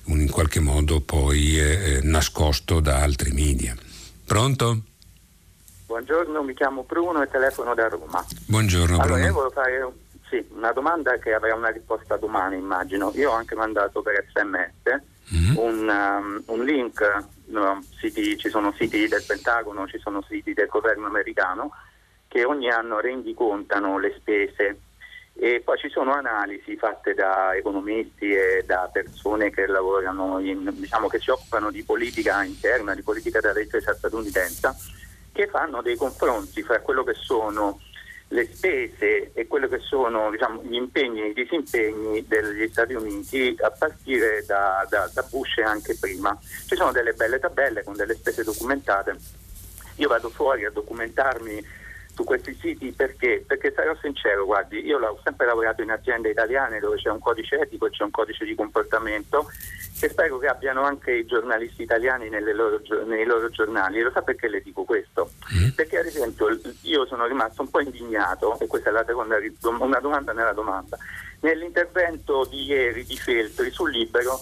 in 0.07 0.30
qualche 0.30 0.61
modo 0.61 1.00
poi 1.00 1.59
eh, 1.59 2.00
nascosto 2.03 2.80
da 2.80 3.00
altri 3.00 3.32
media. 3.32 3.74
Pronto? 4.24 4.82
Buongiorno, 5.86 6.42
mi 6.42 6.55
chiamo 6.55 6.84
Bruno 6.84 7.22
e 7.22 7.28
telefono 7.28 7.74
da 7.74 7.88
Roma. 7.88 8.24
Buongiorno 8.46 8.94
allora, 8.94 9.07
Bruno. 9.07 9.26
Io 9.26 9.32
volevo 9.32 9.50
fare 9.50 9.92
sì, 10.30 10.42
una 10.55 10.72
domanda 10.72 11.18
che 11.18 11.34
avrà 11.34 11.55
una 11.55 11.68
risposta 11.68 12.16
domani, 12.16 12.57
immagino. 12.57 13.12
Io 13.14 13.30
ho 13.30 13.34
anche 13.34 13.55
mandato 13.55 14.00
per 14.00 14.24
sms 14.32 15.03
mm-hmm. 15.34 15.57
un, 15.57 15.88
um, 15.88 16.42
un, 16.46 16.64
link, 16.64 17.24
no, 17.46 17.84
siti, 17.98 18.38
ci 18.38 18.48
sono 18.48 18.72
siti 18.78 19.07
del 19.07 19.22
Pentagono, 19.26 19.86
ci 19.86 19.98
sono 19.98 20.24
siti 20.26 20.55
del 20.55 20.68
governo 20.68 21.07
americano 21.07 21.72
che 22.28 22.44
ogni 22.44 22.70
anno 22.70 22.98
rendicontano 22.98 23.98
le 23.98 24.14
spese 24.18 24.78
e 25.35 25.61
poi 25.64 25.78
ci 25.78 25.89
sono 25.89 26.12
analisi 26.12 26.76
fatte 26.76 27.14
da 27.14 27.55
economisti 27.55 28.30
e 28.30 28.64
da 28.66 28.89
persone 28.93 29.51
che 29.51 29.66
lavorano 29.66 30.39
in, 30.39 30.70
diciamo 30.74 31.09
che 31.09 31.18
si 31.18 31.30
occupano 31.30 31.70
di 31.70 31.83
politica 31.83 32.43
interna, 32.45 32.95
di 32.95 33.03
politica 33.03 33.41
della 33.41 33.61
difesa 33.61 33.95
statunitense 33.95 35.01
che 35.33 35.47
fanno 35.49 35.80
dei 35.80 35.97
confronti 35.97 36.62
fra 36.62 36.80
quello 36.80 37.03
che 37.03 37.14
sono 37.14 37.80
le 38.28 38.47
spese 38.47 39.33
e 39.35 39.47
quello 39.47 39.68
che 39.68 39.78
sono 39.78 40.30
diciamo, 40.30 40.62
gli 40.62 40.74
impegni 40.74 41.22
e 41.22 41.28
i 41.28 41.35
disimpegni 41.35 42.26
degli 42.26 42.68
Stati 42.68 42.95
Uniti 42.95 43.55
a 43.61 43.70
partire 43.70 44.45
da, 44.47 44.87
da, 44.89 45.11
da 45.12 45.22
Bush 45.28 45.59
e 45.59 45.62
anche 45.62 45.97
prima. 45.99 46.37
Ci 46.41 46.74
sono 46.76 46.93
delle 46.93 47.12
belle 47.12 47.39
tabelle 47.39 47.85
con 47.85 47.95
delle 47.95 48.14
spese 48.14 48.43
documentate. 48.43 49.16
Io 49.97 50.09
vado 50.09 50.30
fuori 50.30 50.64
a 50.64 50.70
documentarmi 50.70 51.80
su 52.22 52.24
questi 52.24 52.54
siti 52.54 52.92
perché? 52.92 53.44
Perché 53.46 53.72
sarò 53.72 53.94
sincero, 54.00 54.44
guardi, 54.44 54.84
io 54.84 54.98
ho 54.98 55.20
sempre 55.24 55.46
lavorato 55.46 55.82
in 55.82 55.90
aziende 55.90 56.30
italiane 56.30 56.78
dove 56.78 56.96
c'è 56.96 57.10
un 57.10 57.18
codice 57.18 57.58
etico 57.58 57.86
e 57.86 57.90
c'è 57.90 58.04
un 58.04 58.10
codice 58.10 58.44
di 58.44 58.54
comportamento 58.54 59.46
che 59.98 60.08
spero 60.08 60.38
che 60.38 60.46
abbiano 60.46 60.82
anche 60.82 61.12
i 61.12 61.26
giornalisti 61.26 61.82
italiani 61.82 62.30
loro, 62.30 62.80
nei 63.06 63.24
loro 63.24 63.50
giornali. 63.50 63.98
E 63.98 64.02
lo 64.02 64.10
sa 64.10 64.22
perché 64.22 64.48
le 64.48 64.62
dico 64.62 64.84
questo? 64.84 65.32
Mm. 65.54 65.70
Perché 65.70 65.98
ad 65.98 66.06
esempio 66.06 66.58
io 66.82 67.06
sono 67.06 67.26
rimasto 67.26 67.62
un 67.62 67.70
po' 67.70 67.80
indignato, 67.80 68.58
e 68.58 68.66
questa 68.66 68.90
è 68.90 68.92
la 68.92 69.04
seconda 69.04 69.36
una 69.80 70.00
domanda 70.00 70.32
nella 70.32 70.52
domanda, 70.52 70.96
nell'intervento 71.40 72.46
di 72.48 72.64
ieri 72.64 73.04
di 73.04 73.16
Feltri 73.16 73.70
sul 73.70 73.90
libero 73.90 74.40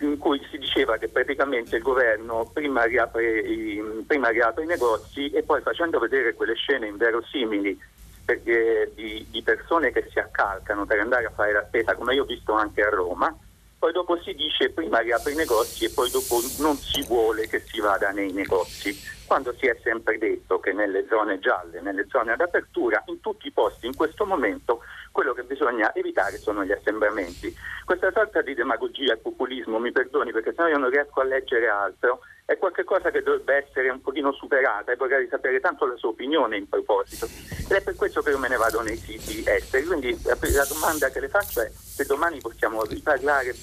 in 0.00 0.18
cui 0.18 0.40
si 0.50 0.58
diceva 0.58 0.96
che 0.96 1.08
praticamente 1.08 1.76
il 1.76 1.82
governo 1.82 2.48
prima 2.52 2.84
riapre, 2.84 3.40
i, 3.40 4.04
prima 4.06 4.28
riapre 4.30 4.64
i 4.64 4.66
negozi 4.66 5.30
e 5.30 5.42
poi 5.42 5.60
facendo 5.60 5.98
vedere 5.98 6.34
quelle 6.34 6.54
scene 6.54 6.86
inverosimili 6.86 7.78
perché, 8.24 8.92
di, 8.94 9.26
di, 9.28 9.42
persone 9.42 9.90
che 9.90 10.06
si 10.10 10.18
accalcano 10.18 10.86
per 10.86 11.00
andare 11.00 11.26
a 11.26 11.30
fare 11.30 11.52
la 11.52 11.64
spesa, 11.66 11.94
come 11.94 12.14
io 12.14 12.22
ho 12.22 12.26
visto 12.26 12.52
anche 12.52 12.82
a 12.82 12.88
Roma, 12.88 13.34
poi 13.80 13.92
dopo 13.92 14.20
si 14.20 14.34
dice 14.34 14.68
prima 14.68 14.98
riapre 14.98 15.32
i 15.32 15.36
negozi 15.36 15.86
e 15.86 15.90
poi 15.90 16.10
dopo 16.10 16.38
non 16.58 16.76
si 16.76 17.02
vuole 17.06 17.48
che 17.48 17.62
si 17.64 17.80
vada 17.80 18.10
nei 18.10 18.30
negozi, 18.30 18.94
quando 19.26 19.54
si 19.58 19.66
è 19.68 19.76
sempre 19.82 20.18
detto 20.18 20.60
che 20.60 20.74
nelle 20.74 21.06
zone 21.08 21.38
gialle, 21.38 21.80
nelle 21.80 22.06
zone 22.10 22.32
ad 22.32 22.42
apertura, 22.42 23.02
in 23.06 23.20
tutti 23.20 23.46
i 23.46 23.52
posti 23.52 23.86
in 23.86 23.96
questo 23.96 24.26
momento 24.26 24.82
quello 25.10 25.32
che 25.32 25.44
bisogna 25.44 25.94
evitare 25.94 26.36
sono 26.36 26.62
gli 26.62 26.72
assembramenti. 26.72 27.56
Questa 27.86 28.12
sorta 28.12 28.42
di 28.42 28.52
demagogia 28.52 29.14
e 29.14 29.16
populismo, 29.16 29.78
mi 29.78 29.92
perdoni 29.92 30.30
perché 30.30 30.52
sennò 30.54 30.68
io 30.68 30.76
non 30.76 30.90
riesco 30.90 31.20
a 31.20 31.24
leggere 31.24 31.68
altro, 31.68 32.20
è 32.50 32.58
qualcosa 32.58 33.12
che 33.12 33.22
dovrebbe 33.22 33.64
essere 33.64 33.90
un 33.90 34.00
pochino 34.00 34.32
superata 34.32 34.90
e 34.90 34.96
vorrei 34.96 35.28
sapere 35.28 35.60
tanto 35.60 35.86
la 35.86 35.96
sua 35.96 36.08
opinione 36.08 36.56
in 36.56 36.68
proposito. 36.68 37.26
Ed 37.26 37.70
è 37.70 37.80
per 37.80 37.94
questo 37.94 38.22
che 38.22 38.30
io 38.30 38.38
me 38.38 38.48
ne 38.48 38.56
vado 38.56 38.80
nei 38.80 38.96
siti 38.96 39.44
esteri. 39.46 39.84
Quindi 39.84 40.20
la 40.24 40.66
domanda 40.68 41.10
che 41.10 41.20
le 41.20 41.28
faccio 41.28 41.60
è 41.60 41.70
se 41.70 42.04
domani 42.06 42.40
possiamo 42.40 42.82
riparlare 42.82 43.54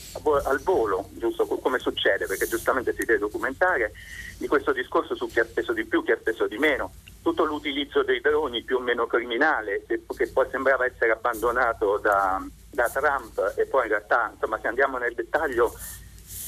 al 0.45 0.61
volo, 0.63 1.09
giusto 1.15 1.45
come 1.45 1.79
succede, 1.79 2.27
perché 2.27 2.47
giustamente 2.47 2.93
si 2.93 3.03
deve 3.03 3.19
documentare, 3.19 3.91
di 4.37 4.47
questo 4.47 4.71
discorso 4.71 5.15
su 5.15 5.27
chi 5.27 5.41
ha 5.41 5.45
speso 5.45 5.73
di 5.73 5.83
più, 5.83 6.01
chi 6.01 6.13
ha 6.13 6.17
speso 6.17 6.47
di 6.47 6.57
meno, 6.57 6.93
tutto 7.21 7.43
l'utilizzo 7.43 8.03
dei 8.03 8.21
droni 8.21 8.63
più 8.63 8.77
o 8.77 8.79
meno 8.79 9.05
criminale, 9.05 9.83
che 9.85 10.27
poi 10.31 10.47
sembrava 10.49 10.85
essere 10.85 11.11
abbandonato 11.11 11.97
da, 11.97 12.41
da 12.71 12.87
Trump 12.87 13.53
e 13.57 13.65
poi 13.65 13.83
in 13.83 13.89
realtà, 13.89 14.29
insomma, 14.31 14.57
se 14.61 14.67
andiamo 14.67 14.97
nel 14.97 15.13
dettaglio 15.13 15.73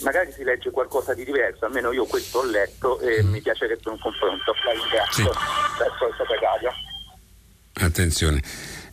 magari 0.01 0.31
si 0.31 0.43
legge 0.43 0.71
qualcosa 0.71 1.13
di 1.13 1.25
diverso, 1.25 1.65
almeno 1.65 1.91
io 1.91 2.05
questo 2.05 2.39
ho 2.39 2.45
letto 2.45 2.99
e 2.99 3.23
mi 3.23 3.41
piacerebbe 3.41 3.89
un 3.89 3.99
confronto. 3.99 4.53
La 4.65 4.71
ringrazio 4.71 5.31
verso 5.77 6.07
il 6.07 6.15
segretario. 6.17 6.71
Attenzione. 7.73 8.41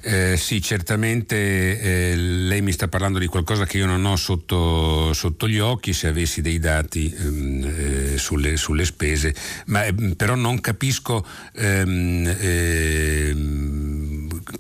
Eh, 0.02 0.36
sì, 0.36 0.62
certamente 0.62 1.34
eh, 1.80 2.14
lei 2.14 2.61
mi 2.61 2.70
sta 2.70 2.86
parlando 2.86 3.18
di 3.18 3.26
qualcosa 3.26 3.64
che 3.64 3.78
io 3.78 3.86
non 3.86 4.04
ho 4.04 4.14
sotto, 4.14 5.12
sotto 5.12 5.49
gli 5.49 5.58
occhi, 5.58 5.92
se 5.92 6.07
avessi 6.07 6.42
dei 6.42 6.61
dati 6.61 7.12
ehm, 7.12 7.64
eh, 7.64 8.16
sulle, 8.16 8.57
sulle, 8.57 8.84
spese, 8.84 9.34
ma 9.66 9.84
ehm, 9.84 10.12
però 10.12 10.37
non 10.37 10.61
capisco 10.61 11.26
ehm, 11.54 12.37
ehm 12.38 13.86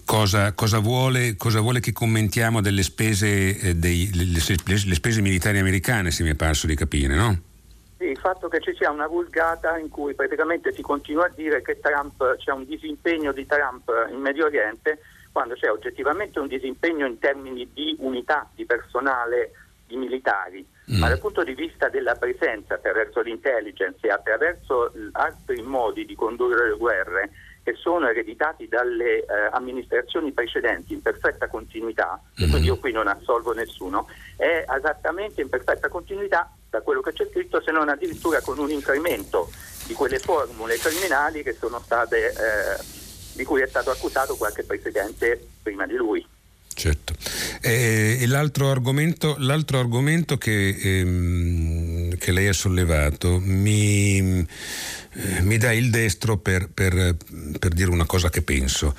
cosa, 0.04 0.52
cosa, 0.52 0.78
vuole, 0.78 1.36
cosa, 1.36 1.60
vuole, 1.60 1.80
che 1.80 1.92
commentiamo 1.92 2.60
delle 2.60 2.82
spese, 2.82 3.58
eh, 3.58 3.74
dei, 3.74 4.10
le, 4.14 4.24
le, 4.24 4.82
le 4.86 4.94
spese 4.94 5.20
militari 5.20 5.58
americane, 5.58 6.10
se 6.10 6.22
mi 6.22 6.30
è 6.30 6.34
parso 6.34 6.66
di 6.66 6.74
capire, 6.74 7.14
no? 7.14 7.40
Il 7.98 8.18
fatto 8.18 8.48
che 8.48 8.60
ci 8.60 8.74
sia 8.76 8.90
una 8.90 9.06
vulgata 9.06 9.78
in 9.78 9.88
cui 9.88 10.14
praticamente 10.14 10.72
si 10.72 10.82
continua 10.82 11.26
a 11.26 11.32
dire 11.34 11.62
che 11.62 11.80
Trump, 11.80 12.36
c'è 12.36 12.52
un 12.52 12.66
disimpegno 12.66 13.32
di 13.32 13.46
Trump 13.46 13.90
in 14.10 14.20
Medio 14.20 14.46
Oriente 14.46 14.98
quando 15.32 15.54
c'è 15.54 15.70
oggettivamente 15.70 16.38
un 16.38 16.46
disimpegno 16.46 17.06
in 17.06 17.18
termini 17.18 17.68
di 17.72 17.94
unità 18.00 18.48
di 18.54 18.64
personale 18.64 19.52
di 19.86 19.96
militari, 19.96 20.66
mm. 20.90 20.98
ma 20.98 21.08
dal 21.08 21.18
punto 21.18 21.44
di 21.44 21.54
vista 21.54 21.88
della 21.88 22.14
presenza 22.14 22.74
attraverso 22.74 23.20
l'intelligence 23.20 24.06
e 24.06 24.10
attraverso 24.10 24.92
altri 25.12 25.62
modi 25.62 26.04
di 26.04 26.14
condurre 26.14 26.70
le 26.70 26.76
guerre 26.76 27.30
che 27.66 27.74
sono 27.74 28.08
ereditati 28.08 28.68
dalle 28.68 29.18
eh, 29.18 29.26
amministrazioni 29.50 30.30
precedenti 30.30 30.92
in 30.92 31.02
perfetta 31.02 31.48
continuità, 31.48 32.22
mm. 32.40 32.48
quindi 32.48 32.68
io 32.68 32.78
qui 32.78 32.92
non 32.92 33.08
assolvo 33.08 33.52
nessuno, 33.52 34.06
è 34.36 34.64
esattamente 34.78 35.40
in 35.40 35.48
perfetta 35.48 35.88
continuità 35.88 36.48
da 36.70 36.80
quello 36.82 37.00
che 37.00 37.12
c'è 37.12 37.26
scritto, 37.28 37.60
se 37.60 37.72
non 37.72 37.88
addirittura 37.88 38.40
con 38.40 38.60
un 38.60 38.70
incremento 38.70 39.50
di 39.84 39.94
quelle 39.94 40.20
formule 40.20 40.76
criminali 40.78 41.42
che 41.42 41.54
sono 41.54 41.80
state 41.80 42.28
eh, 42.28 42.84
di 43.32 43.42
cui 43.42 43.62
è 43.62 43.66
stato 43.66 43.90
accusato 43.90 44.36
qualche 44.36 44.62
presidente 44.62 45.44
prima 45.60 45.86
di 45.86 45.96
lui. 45.96 46.24
Certo. 46.72 47.14
Eh, 47.62 48.18
e 48.20 48.26
l'altro 48.28 48.70
argomento, 48.70 49.34
l'altro 49.38 49.80
argomento 49.80 50.36
che, 50.36 50.68
ehm, 50.68 51.85
che, 52.26 52.32
lei 52.32 52.48
ha 52.48 52.52
sollevato 52.52 53.40
mi, 53.40 54.44
eh, 55.18 55.42
mi 55.42 55.56
dà 55.58 55.72
il 55.72 55.90
destro 55.90 56.38
per, 56.38 56.68
per, 56.68 57.16
per, 57.58 57.72
dire 57.72 57.90
una 57.90 58.04
cosa 58.04 58.30
che 58.30 58.42
penso. 58.42 58.94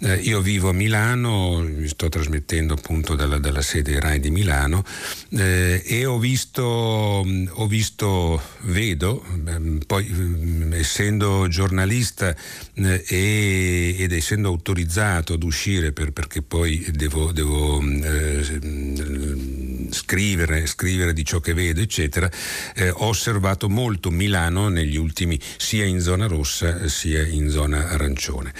Eh, 0.00 0.16
io 0.16 0.40
vivo 0.40 0.68
a 0.68 0.72
Milano, 0.72 1.60
mi 1.62 1.88
sto 1.88 2.08
trasmettendo 2.08 2.74
appunto 2.74 3.14
dalla, 3.14 3.38
dalla 3.38 3.62
sede 3.62 3.98
RAI 3.98 4.20
di 4.20 4.30
Milano 4.30 4.84
eh, 5.30 5.82
e 5.84 6.04
ho 6.04 6.18
visto, 6.18 6.62
ho 6.62 7.66
visto 7.66 8.42
vedo, 8.62 9.24
ehm, 9.46 9.80
poi 9.86 10.06
mm, 10.08 10.72
essendo 10.74 11.48
giornalista 11.48 12.36
eh, 12.74 13.04
e, 13.08 13.96
ed 13.98 14.12
essendo 14.12 14.48
autorizzato 14.48 15.32
ad 15.32 15.42
uscire 15.42 15.92
per, 15.92 16.12
perché 16.12 16.42
poi 16.42 16.86
devo, 16.92 17.32
devo 17.32 17.80
mm, 17.80 18.02
eh, 18.04 18.44
scrivere, 19.92 20.66
scrivere, 20.66 21.12
di 21.12 21.24
ciò 21.24 21.40
che 21.40 21.54
vedo, 21.54 21.80
eccetera, 21.80 22.30
eh, 22.74 22.90
ho 22.90 23.06
osservato 23.06 23.68
molto 23.68 24.10
Milano 24.10 24.68
negli 24.68 24.96
ultimi 24.96 25.38
sia 25.56 25.84
in 25.84 26.00
zona 26.00 26.26
rossa 26.26 26.88
sia 26.88 27.26
in 27.26 27.48
zona 27.48 27.88
arancione. 27.88 28.52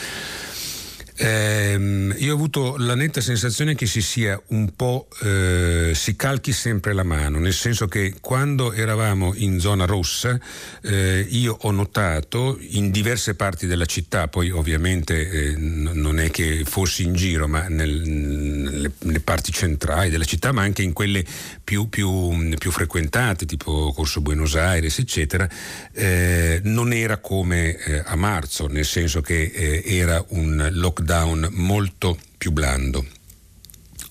Eh, 1.19 2.15
io 2.19 2.33
ho 2.33 2.35
avuto 2.35 2.77
la 2.77 2.95
netta 2.95 3.23
sensazione 3.23 3.75
che 3.75 3.87
si 3.87 4.03
sia 4.03 4.39
un 4.49 4.75
po' 4.77 5.09
eh, 5.23 5.93
si 5.95 6.15
calchi 6.15 6.53
sempre 6.53 6.93
la 6.93 7.05
mano, 7.05 7.39
nel 7.39 7.55
senso 7.55 7.87
che 7.87 8.17
quando 8.21 8.73
eravamo 8.73 9.33
in 9.35 9.59
zona 9.59 9.87
rossa 9.87 10.39
eh, 10.83 11.27
io 11.27 11.57
ho 11.59 11.71
notato 11.71 12.59
in 12.61 12.91
diverse 12.91 13.35
parti 13.35 13.67
della 13.67 13.87
città, 13.87 14.29
poi 14.29 14.51
ovviamente 14.51 15.31
eh, 15.31 15.55
non 15.57 16.21
è 16.21 16.31
che 16.31 16.65
fossi 16.67 17.05
in 17.05 17.15
giro, 17.15 17.49
ma 17.49 17.67
nel, 17.69 18.03
nelle, 18.07 18.93
nelle, 18.99 19.21
parti 19.21 19.53
centrali 19.53 20.11
della 20.11 20.25
città, 20.25 20.53
ma 20.53 20.63
anche 20.63 20.83
in 20.83 20.93
quelle 20.93 21.25
più, 21.65 21.89
più, 21.89 22.55
più 22.59 22.71
frequentate, 22.71 23.47
tipo 23.47 23.91
Corso 23.95 24.21
Buenos 24.21 24.55
Aires, 24.55 24.99
eccetera, 24.99 25.49
eh, 25.93 26.61
non 26.65 26.93
era 26.93 27.17
come 27.17 27.75
eh, 27.77 28.03
a 28.05 28.17
marzo, 28.17 28.67
nel 28.67 28.85
senso 28.85 29.23
che 29.23 29.83
era 29.83 30.23
un 30.29 30.69
lockdown 30.73 31.05
lockdown 31.07 31.49
molto 31.53 32.19
più 32.37 32.51
blando. 32.51 33.07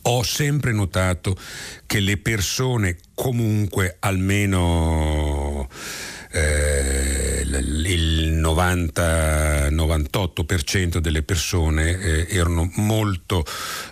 Ho 0.03 0.23
sempre 0.23 0.71
notato 0.71 1.37
che 1.85 1.99
le 1.99 2.15
persone 2.17 2.95
comunque 3.13 3.97
almeno 3.99 5.67
eh, 6.31 7.41
il 7.43 8.39
90-98% 8.39 10.99
delle 10.99 11.23
persone 11.23 11.99
eh, 11.99 12.27
erano 12.29 12.71
molto 12.75 13.43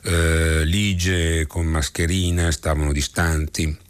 eh, 0.04 0.64
ligie, 0.64 1.46
con 1.48 1.66
mascherina, 1.66 2.50
stavano 2.52 2.94
distanti 2.94 3.83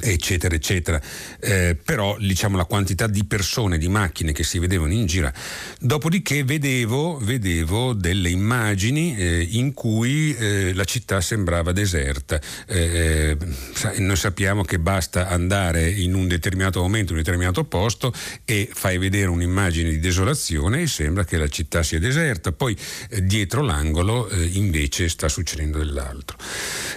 eccetera 0.00 0.54
eccetera. 0.54 1.00
Eh, 1.40 1.76
però 1.82 2.16
diciamo 2.18 2.56
la 2.56 2.64
quantità 2.64 3.06
di 3.06 3.24
persone 3.24 3.78
di 3.78 3.88
macchine 3.88 4.32
che 4.32 4.44
si 4.44 4.58
vedevano 4.58 4.92
in 4.92 5.06
giro 5.06 5.32
dopodiché 5.80 6.44
vedevo, 6.44 7.18
vedevo 7.18 7.92
delle 7.92 8.30
immagini 8.30 9.16
eh, 9.16 9.46
in 9.50 9.72
cui 9.72 10.34
eh, 10.34 10.74
la 10.74 10.84
città 10.84 11.20
sembrava 11.20 11.72
deserta. 11.72 12.40
Eh, 12.66 13.36
eh, 13.38 13.98
noi 13.98 14.16
sappiamo 14.16 14.62
che 14.62 14.78
basta 14.78 15.28
andare 15.28 15.88
in 15.88 16.14
un 16.14 16.28
determinato 16.28 16.80
momento 16.80 17.12
in 17.12 17.18
un 17.18 17.24
determinato 17.24 17.64
posto 17.64 18.12
e 18.44 18.68
fai 18.72 18.98
vedere 18.98 19.28
un'immagine 19.28 19.90
di 19.90 19.98
desolazione 19.98 20.82
e 20.82 20.86
sembra 20.86 21.24
che 21.24 21.36
la 21.36 21.48
città 21.48 21.82
sia 21.82 21.98
deserta. 21.98 22.52
Poi 22.52 22.76
eh, 23.10 23.24
dietro 23.24 23.62
l'angolo 23.62 24.28
invece 24.52 25.08
sta 25.08 25.28
succedendo 25.28 25.78
dell'altro. 25.78 26.36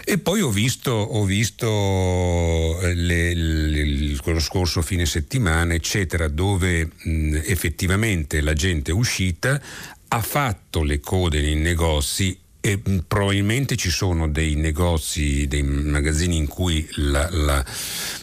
E 0.03 0.17
poi 0.17 0.41
ho 0.41 0.49
visto, 0.49 0.91
ho 0.91 1.23
visto 1.23 2.79
le, 2.93 3.33
le, 3.33 4.15
lo 4.23 4.39
scorso 4.39 4.81
fine 4.81 5.05
settimana, 5.05 5.73
eccetera, 5.73 6.27
dove 6.27 6.89
mh, 7.03 7.41
effettivamente 7.45 8.41
la 8.41 8.53
gente 8.53 8.91
uscita, 8.91 9.61
ha 10.07 10.21
fatto 10.21 10.83
le 10.83 10.99
code 10.99 11.41
nei 11.41 11.55
negozi 11.55 12.37
e 12.61 12.77
probabilmente 13.07 13.77
ci 13.77 13.89
sono 13.89 14.27
dei 14.27 14.55
negozi, 14.55 15.47
dei 15.47 15.63
magazzini 15.63 16.35
in 16.35 16.47
cui 16.47 16.85
la, 16.95 17.29
la, 17.31 17.65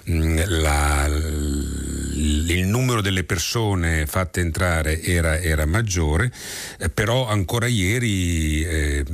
la, 0.05 1.07
il 1.07 2.67
numero 2.67 3.01
delle 3.01 3.25
persone 3.25 4.05
fatte 4.07 4.41
entrare 4.41 5.01
era, 5.03 5.41
era 5.41 5.65
maggiore, 5.65 6.31
eh, 6.79 6.91
però 6.91 7.27
ancora 7.27 7.67
ieri 7.67 8.63
eh, 8.63 9.05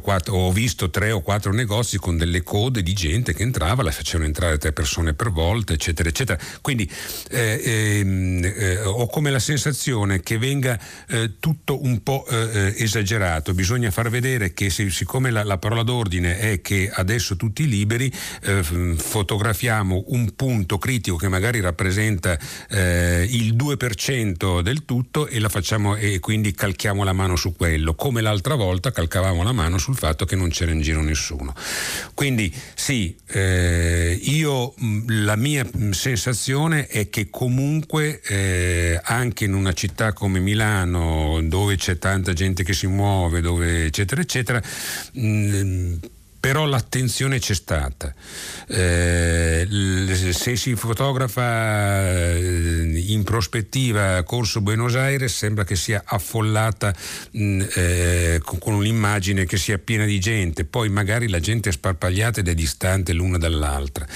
quattro, 0.00 0.34
ho 0.36 0.52
visto 0.52 0.90
tre 0.90 1.12
o 1.12 1.20
quattro 1.20 1.52
negozi 1.52 1.98
con 1.98 2.16
delle 2.16 2.42
code 2.42 2.82
di 2.82 2.94
gente 2.94 3.34
che 3.34 3.42
entrava, 3.42 3.82
la 3.82 3.90
facevano 3.90 4.26
entrare 4.26 4.58
tre 4.58 4.72
persone 4.72 5.12
per 5.12 5.30
volta, 5.30 5.72
eccetera, 5.72 6.08
eccetera. 6.08 6.38
Quindi 6.60 6.90
eh, 7.30 7.60
ehm, 7.62 8.44
eh, 8.44 8.78
ho 8.84 9.06
come 9.06 9.30
la 9.30 9.38
sensazione 9.38 10.20
che 10.22 10.38
venga 10.38 10.78
eh, 11.08 11.32
tutto 11.38 11.82
un 11.84 12.02
po' 12.02 12.26
esagerato 12.26 13.32
sbagliato, 13.34 13.54
bisogna 13.54 13.90
far 13.90 14.08
vedere 14.08 14.52
che 14.54 14.70
se, 14.70 14.88
siccome 14.90 15.30
la, 15.30 15.42
la, 15.42 15.58
parola 15.58 15.82
d'ordine 15.82 16.38
è 16.38 16.60
che 16.60 16.90
adesso 16.92 17.36
tutti 17.36 17.66
liberi, 17.66 18.12
eh, 18.42 18.62
fotografiamo 18.62 20.04
un 20.08 20.34
punto 20.34 20.78
critico 20.78 21.16
che 21.16 21.28
magari 21.28 21.60
rappresenta 21.60 22.38
eh, 22.70 23.26
il 23.28 23.54
2% 23.54 24.60
del 24.60 24.84
tutto 24.84 25.26
e 25.26 25.40
facciamo 25.48 25.96
e 25.96 26.20
quindi 26.20 26.52
calchiamo 26.52 27.04
la 27.04 27.12
mano 27.12 27.36
su 27.36 27.54
quello, 27.54 27.94
come 27.94 28.20
l'altra 28.20 28.54
volta 28.54 28.92
calcavamo 29.06 29.42
la 29.42 29.52
mano 29.52 29.78
sul 29.78 29.96
fatto 29.96 30.24
che 30.24 30.36
non 30.36 30.48
c'era 30.48 30.72
in 30.72 30.80
giro 30.80 31.02
nessuno. 31.02 31.54
Quindi 32.14 32.52
sì, 32.74 33.16
eh, 33.28 34.18
io 34.22 34.74
la 35.08 35.36
mia 35.36 35.66
sensazione 35.90 36.86
è 36.86 37.08
che 37.10 37.28
comunque 37.30 38.20
eh, 38.22 39.00
anche 39.02 39.44
in 39.44 39.54
una 39.54 39.72
città 39.72 40.12
come 40.12 40.40
Milano 40.40 41.40
dove 41.42 41.76
c'è 41.76 41.98
tanta 41.98 42.32
gente 42.32 42.64
che 42.64 42.72
si 42.72 42.86
muove, 42.86 43.40
dove 43.40 43.86
eccetera 43.86 44.20
eccetera, 44.20 44.62
mh, 45.12 45.94
però 46.44 46.66
l'attenzione 46.66 47.38
c'è 47.38 47.54
stata. 47.54 48.12
Eh, 48.68 49.66
se 50.30 50.56
si 50.56 50.76
fotografa 50.76 52.34
eh, 52.34 53.02
in 53.06 53.24
prospettiva 53.24 54.22
Corso 54.24 54.60
Buenos 54.60 54.94
Aires 54.94 55.34
sembra 55.34 55.64
che 55.64 55.74
sia 55.74 56.02
affollata 56.04 56.94
mm, 57.34 57.62
eh, 57.76 58.40
con, 58.44 58.74
un'immagine 58.74 59.46
che 59.46 59.56
sia 59.56 59.78
piena 59.78 60.04
di 60.04 60.20
gente, 60.20 60.66
poi 60.66 60.90
magari 60.90 61.30
la 61.30 61.40
gente 61.40 61.70
è 61.70 61.72
sparpagliata 61.72 62.40
ed 62.40 62.48
è 62.48 62.54
distante 62.54 63.14
l'una 63.14 63.38
dall'altra. 63.38 64.06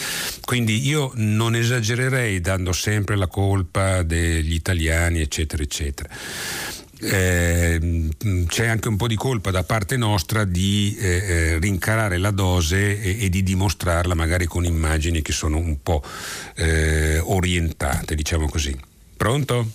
Quindi 0.45 0.87
io 0.87 1.13
non 1.15 1.57
esagererei 1.57 2.43
dando 2.43 2.73
sempre 2.73 3.17
la 3.17 3.29
colpa 3.29 4.03
degli 4.03 4.53
italiani, 4.53 5.23
eccetera, 5.23 5.63
eccetera 5.63 6.11
eh, 7.01 8.09
c'è 8.47 8.67
anche 8.67 8.89
un 8.89 8.97
po' 8.97 9.07
di 9.07 9.15
colpa 9.15 9.51
da 9.51 9.63
parte 9.63 9.97
nostra 9.97 10.45
di 10.45 10.97
eh, 10.99 11.07
eh, 11.07 11.59
rincarare 11.59 12.19
la 12.19 12.31
dose 12.31 13.01
e, 13.01 13.25
e, 13.25 13.29
di 13.29 13.43
dimostrarla 13.43 14.15
magari 14.15 14.47
con 14.47 14.65
immagini 14.65 15.23
che 15.23 15.33
sono 15.33 15.59
un 15.59 15.83
po' 15.83 16.03
eh, 16.57 17.19
orientate, 17.19 18.15
diciamo 18.15 18.49
così. 18.49 18.77
Pronto? 19.17 19.67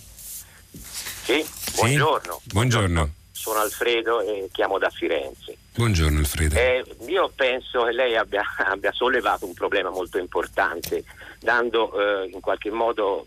Sì, 1.24 1.44
buongiorno. 1.76 2.40
Sì? 2.42 2.48
Buongiorno. 2.52 3.12
Sono 3.32 3.60
Alfredo 3.60 4.20
e 4.20 4.48
chiamo 4.52 4.78
da 4.78 4.90
Firenze. 4.90 5.56
Buongiorno 5.74 6.18
Alfredo. 6.18 6.56
Eh, 6.56 6.84
io 7.08 7.32
penso 7.34 7.84
che 7.84 7.92
lei 7.92 8.16
abbia, 8.16 8.42
abbia, 8.68 8.92
sollevato 8.92 9.46
un 9.46 9.54
problema 9.54 9.90
molto 9.90 10.18
importante, 10.18 11.04
dando 11.40 11.92
eh, 11.98 12.30
in 12.32 12.40
qualche 12.40 12.70
modo 12.70 13.26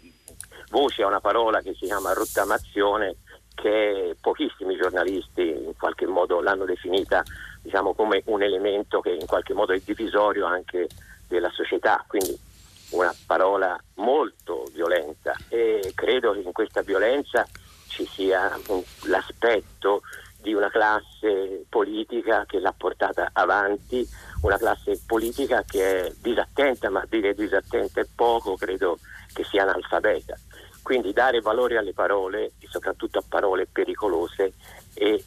voce 0.69 1.03
a 1.03 1.07
una 1.07 1.19
parola 1.19 1.61
che 1.61 1.75
si 1.79 1.85
chiama 1.85 2.13
rottamazione 2.13 3.15
che 3.59 4.15
pochissimi 4.21 4.77
giornalisti 4.77 5.41
in 5.41 5.73
qualche 5.77 6.05
modo 6.05 6.41
l'hanno 6.41 6.65
definita 6.65 7.23
diciamo, 7.61 7.93
come 7.93 8.21
un 8.25 8.43
elemento 8.43 8.99
che 8.99 9.09
in 9.09 9.25
qualche 9.25 9.53
modo 9.53 9.73
è 9.73 9.81
divisorio 9.83 10.45
anche 10.45 10.87
della 11.27 11.49
società, 11.49 12.05
quindi 12.07 12.37
una 12.91 13.13
parola 13.25 13.77
molto 13.95 14.63
violenta 14.71 15.35
e 15.49 15.91
credo 15.95 16.33
che 16.33 16.41
in 16.41 16.51
questa 16.51 16.81
violenza 16.81 17.45
ci 17.87 18.05
sia 18.05 18.57
un, 18.67 18.81
l'aspetto 19.05 20.01
di 20.39 20.53
una 20.53 20.69
classe 20.69 21.65
politica 21.67 22.45
che 22.45 22.59
l'ha 22.59 22.73
portata 22.77 23.31
avanti, 23.33 24.07
una 24.43 24.57
classe 24.57 25.01
politica 25.05 25.63
che 25.67 26.05
è 26.05 26.13
disattenta, 26.21 26.89
ma 26.89 27.03
dire 27.09 27.33
disattenta 27.33 28.01
è 28.01 28.05
poco, 28.15 28.55
credo 28.55 28.99
che 29.33 29.43
sia 29.43 29.63
analfabeta. 29.63 30.37
Quindi 30.87 31.11
dare 31.11 31.41
valore 31.41 31.75
alle 31.75 31.91
parole 31.91 32.53
e 32.59 32.67
soprattutto 32.69 33.19
a 33.19 33.23
parole 33.27 33.67
pericolose 33.69 34.53
e 34.93 35.21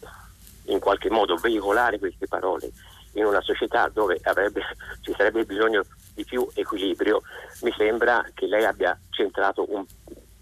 in 0.69 0.78
qualche 0.78 1.11
modo 1.11 1.37
veicolare 1.37 1.99
queste 1.99 2.27
parole. 2.27 2.73
In 3.12 3.27
una 3.27 3.43
società 3.43 3.91
dove 3.93 4.19
avrebbe, 4.23 4.62
ci 5.05 5.12
sarebbe 5.15 5.45
bisogno 5.45 5.85
di 6.15 6.24
più 6.24 6.49
equilibrio, 6.55 7.20
mi 7.61 7.74
sembra 7.77 8.24
che 8.32 8.47
lei 8.47 8.65
abbia 8.65 8.99
centrato 9.11 9.70
un 9.70 9.85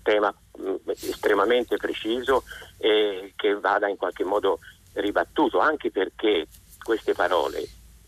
tema 0.02 0.32
mm, 0.60 0.74
estremamente 0.86 1.78
preciso 1.78 2.44
e 2.76 3.32
che 3.34 3.58
vada 3.58 3.88
in 3.88 3.96
qualche 3.96 4.22
modo 4.22 4.60
ribattuto, 4.92 5.58
anche 5.58 5.90
perché 5.90 6.46
queste 6.80 7.14
parole 7.14 7.66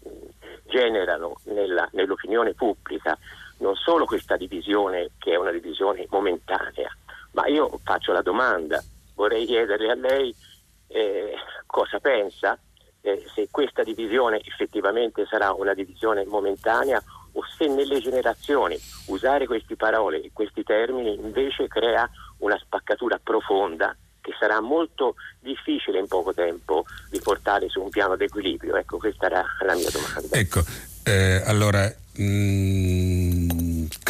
mm, 0.08 0.28
generano 0.66 1.40
nella, 1.46 1.88
nell'opinione 1.90 2.54
pubblica 2.54 3.18
non 3.60 3.74
solo 3.76 4.04
questa 4.04 4.36
divisione 4.36 5.10
che 5.18 5.32
è 5.32 5.36
una 5.36 5.52
divisione 5.52 6.06
momentanea, 6.10 6.94
ma 7.32 7.46
io 7.46 7.80
faccio 7.82 8.12
la 8.12 8.22
domanda, 8.22 8.82
vorrei 9.14 9.46
chiedere 9.46 9.90
a 9.90 9.94
lei 9.94 10.34
eh, 10.88 11.34
cosa 11.66 11.98
pensa, 12.00 12.58
eh, 13.02 13.24
se 13.34 13.48
questa 13.50 13.82
divisione 13.82 14.40
effettivamente 14.44 15.26
sarà 15.26 15.52
una 15.52 15.74
divisione 15.74 16.24
momentanea 16.26 17.02
o 17.32 17.42
se 17.56 17.66
nelle 17.66 18.00
generazioni 18.00 18.78
usare 19.06 19.46
queste 19.46 19.76
parole 19.76 20.20
e 20.20 20.30
questi 20.32 20.62
termini 20.62 21.14
invece 21.14 21.68
crea 21.68 22.08
una 22.38 22.58
spaccatura 22.58 23.20
profonda 23.22 23.96
che 24.20 24.32
sarà 24.38 24.60
molto 24.60 25.14
difficile 25.40 25.98
in 25.98 26.06
poco 26.06 26.34
tempo 26.34 26.84
di 27.08 27.20
portare 27.20 27.68
su 27.68 27.80
un 27.80 27.88
piano 27.88 28.16
d'equilibrio. 28.16 28.76
Ecco, 28.76 28.98
questa 28.98 29.26
era 29.26 29.44
la 29.64 29.74
mia 29.74 29.88
domanda. 29.90 30.36
Ecco, 30.36 30.60
eh, 31.04 31.42
allora 31.46 31.84
mh, 32.16 32.22
mm, 32.22 33.29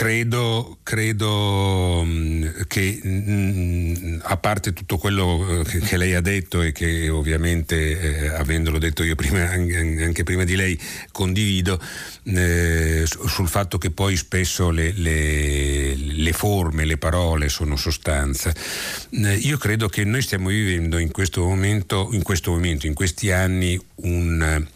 credo, 0.01 0.78
credo 0.82 2.02
mm, 2.06 2.47
che 2.66 3.01
mm, 3.05 4.20
a 4.22 4.39
parte 4.39 4.72
tutto 4.72 4.97
quello 4.97 5.60
eh, 5.60 5.81
che, 5.81 5.98
lei 5.98 6.14
ha 6.14 6.22
detto 6.22 6.62
e 6.62 6.72
che 6.72 7.10
ovviamente 7.10 8.01
eh, 8.01 8.28
avendolo 8.28 8.78
detto 8.78 9.02
io 9.02 9.14
prima, 9.14 9.51
anche, 9.51 9.77
anche, 9.77 10.22
prima 10.22 10.44
di 10.44 10.56
lei 10.56 10.81
condivido 11.12 11.78
eh, 12.24 13.05
sul 13.05 13.47
fatto 13.47 13.77
che 13.77 13.90
poi 13.90 14.16
spesso 14.16 14.70
le, 14.70 14.93
le, 14.93 15.94
le 15.94 16.32
forme, 16.32 16.86
le 16.86 16.97
parole 16.97 17.51
sono 17.51 17.77
sostanza. 17.77 18.51
Eh, 19.10 19.35
io 19.35 19.59
credo 19.59 19.90
che 19.90 20.05
noi 20.05 20.22
stiamo 20.22 20.48
vivendo 20.48 20.97
in 20.97 21.10
questo 21.10 21.44
momento, 21.44 22.09
in, 22.12 22.22
questo 22.22 22.52
momento, 22.52 22.86
in 22.86 22.94
questi 22.94 23.31
anni 23.32 23.78
un 23.97 24.66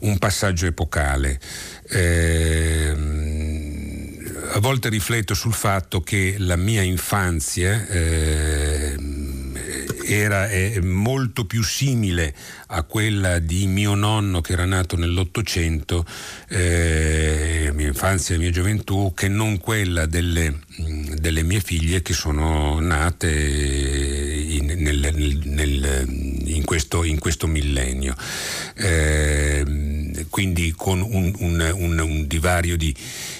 un 0.00 0.18
passaggio 0.18 0.66
epocale. 0.66 1.40
Eh, 1.88 2.92
a 4.52 4.60
volte 4.60 4.88
rifletto 4.88 5.34
sul 5.34 5.52
fatto 5.52 6.02
che 6.02 6.36
la 6.38 6.56
mia 6.56 6.82
infanzia 6.82 7.86
eh, 7.86 8.96
era 10.06 10.48
molto 10.82 11.44
più 11.46 11.62
simile 11.62 12.34
a 12.68 12.82
quella 12.82 13.38
di 13.38 13.66
mio 13.66 13.94
nonno 13.94 14.40
che 14.40 14.52
era 14.52 14.64
nato 14.64 14.96
nell'Ottocento, 14.96 16.04
eh, 16.48 17.70
mia 17.74 17.88
infanzia 17.88 18.34
e 18.34 18.38
mia 18.38 18.50
gioventù, 18.50 19.12
che 19.14 19.28
non 19.28 19.58
quella 19.58 20.06
delle, 20.06 20.60
delle 20.76 21.42
mie 21.42 21.60
figlie 21.60 22.02
che 22.02 22.12
sono 22.12 22.80
nate 22.80 23.30
in, 23.30 24.66
nel, 24.78 25.40
nel, 25.44 26.04
in, 26.44 26.64
questo, 26.64 27.04
in 27.04 27.18
questo, 27.18 27.46
millennio. 27.46 28.14
Eh, 28.74 30.24
quindi 30.30 30.72
con 30.76 31.00
un, 31.00 31.32
un, 31.38 31.72
un, 31.74 31.98
un 31.98 32.26
divario 32.26 32.76
di 32.76 32.94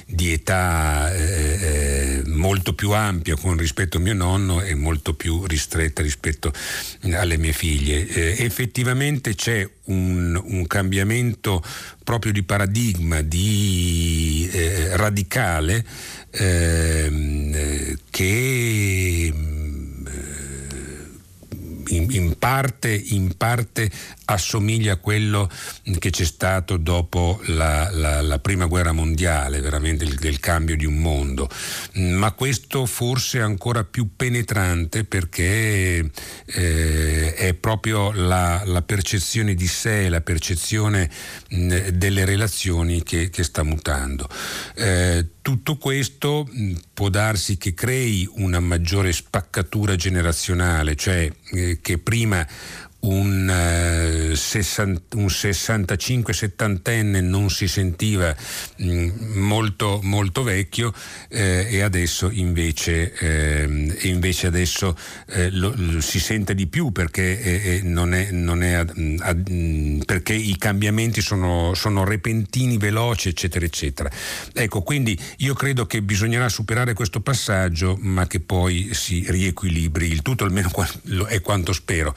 di 0.09 0.33
età 0.33 1.12
eh, 1.12 1.23
eh, 1.23 2.23
molto 2.27 2.74
più 2.74 2.93
ampia 2.93 3.35
con 3.35 3.57
rispetto 3.57 3.97
a 3.97 4.01
mio 4.01 4.15
nonno 4.15 4.62
e 4.62 4.77
molto 4.77 5.15
più 5.15 5.45
ristretta 5.47 6.01
rispetto 6.01 6.53
alle 7.11 7.37
mie 7.37 7.53
figlie. 7.53 8.07
Eh, 8.07 8.45
effettivamente 8.45 9.35
c'è 9.35 9.69
un, 9.87 10.41
un, 10.43 10.66
cambiamento 10.69 11.62
proprio 12.05 12.31
di 12.31 12.45
paradigma, 12.45 13.20
di 13.20 14.49
eh, 14.53 14.97
radicale 14.97 15.85
ehm, 16.31 17.53
eh, 17.55 17.99
che 18.09 19.33
in, 21.89 22.07
in, 22.11 22.39
parte, 22.39 22.93
in, 22.93 23.37
parte, 23.37 23.91
assomiglia 24.27 24.95
a 24.95 24.97
quello 24.97 25.51
che 25.99 26.11
c'è 26.11 26.25
stato 26.25 26.77
dopo 26.77 27.41
la, 27.47 27.91
la, 27.93 28.21
la 28.23 28.39
prima 28.39 28.67
guerra 28.67 28.93
mondiale, 28.93 29.61
veramente 29.61 30.05
il, 30.05 30.19
il, 30.23 30.41
cambio 30.41 30.77
di 30.77 30.85
un 30.85 30.97
mondo, 30.97 31.49
ma 31.95 32.33
questo 32.33 32.87
forse 32.87 33.39
è 33.39 33.43
ancora 33.43 33.85
più 33.85 34.11
penetrante 34.17 35.05
perché 35.05 36.11
eh, 36.47 37.35
è 37.35 37.55
proprio 37.55 38.13
la, 38.13 38.63
la, 38.65 38.83
percezione 38.83 39.55
di 39.55 39.67
sé, 39.67 40.09
la 40.09 40.21
percezione 40.21 41.11
mh, 41.51 41.89
delle 41.89 42.25
relazioni 42.25 43.03
che, 43.03 43.31
che 43.31 43.43
sta 43.43 43.63
mutando. 43.63 44.29
Eh, 44.75 45.27
tutto 45.47 45.77
questo 45.77 46.44
può 46.93 47.09
darsi 47.09 47.56
che 47.56 47.73
crei 47.73 48.28
una 48.32 48.59
maggiore 48.59 49.12
spaccatura 49.12 49.94
generazionale, 49.94 50.97
cioè 50.97 51.31
eh, 51.52 51.78
che 51.81 51.98
prima 51.98 52.44
un, 53.07 53.49
uh, 53.49 54.35
un 55.19 55.27
65-70enne 55.27 57.23
non 57.23 57.51
si 57.51 57.69
sentiva 57.69 58.35
mh, 58.77 58.91
mm, 58.91 59.39
molto, 59.39 60.01
molto, 60.03 60.43
vecchio 60.43 60.93
eh, 61.28 61.66
e 61.70 61.81
adesso 61.83 62.31
invece, 62.31 63.12
eh, 63.15 63.99
invece 64.03 64.47
adesso, 64.47 64.97
eh, 65.28 65.51
lo, 65.51 65.73
lo, 65.77 66.01
si 66.01 66.19
sente 66.20 66.55
di 66.55 66.66
più 66.66 66.93
perché, 66.93 67.41
eh, 67.41 67.77
eh, 67.77 67.81
non 67.83 68.15
è, 68.15 68.31
non 68.31 68.62
è 68.62 68.73
ad, 68.73 68.93
ad, 69.19 69.49
mm, 69.51 70.01
perché 70.01 70.35
i 70.35 70.57
cambiamenti 70.59 71.20
sono, 71.20 71.74
sono, 71.74 72.05
repentini, 72.05 72.77
veloci, 72.77 73.28
eccetera, 73.28 73.65
eccetera. 73.65 74.11
Ecco, 74.53 74.83
quindi 74.83 75.19
io 75.39 75.55
credo 75.55 75.87
che 75.87 76.03
bisognerà 76.03 76.49
superare 76.49 76.93
questo 76.95 77.20
passaggio, 77.20 77.97
ma 78.01 78.27
che 78.27 78.41
poi 78.41 78.91
si 78.93 79.24
riequilibri 79.28 80.11
il 80.11 80.23
tutto, 80.23 80.45
almeno 80.45 80.70
è 81.27 81.41
quanto 81.41 81.73
spero. 81.73 82.15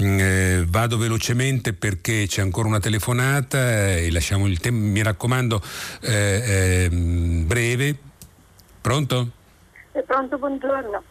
Mm, 0.00 0.27
eh, 0.28 0.64
vado 0.68 0.98
velocemente 0.98 1.72
perché 1.72 2.26
c'è 2.26 2.42
ancora 2.42 2.68
una 2.68 2.80
telefonata 2.80 3.96
e 3.96 4.10
lasciamo 4.12 4.46
il 4.46 4.60
tempo, 4.60 4.78
mi 4.78 5.02
raccomando, 5.02 5.60
eh, 6.02 6.42
eh, 6.84 6.88
breve. 6.90 7.96
Pronto? 8.80 9.30
pronto, 10.06 10.38
buongiorno. 10.38 11.02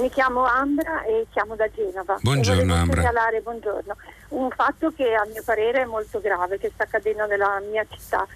Mi 0.00 0.08
chiamo 0.10 0.44
Ambra 0.44 1.02
e 1.02 1.26
chiamo 1.30 1.56
da 1.56 1.68
Genova. 1.70 2.16
Buongiorno 2.20 2.74
Ambra. 2.74 3.00
segnalare 3.00 3.40
buongiorno, 3.40 3.96
un 4.28 4.50
fatto 4.50 4.92
che 4.94 5.14
a 5.14 5.26
mio 5.26 5.42
parere 5.44 5.82
è 5.82 5.84
molto 5.84 6.20
grave 6.20 6.58
che 6.58 6.70
sta 6.72 6.84
accadendo 6.84 7.26
nella 7.26 7.60
mia 7.68 7.84
città 7.90 8.26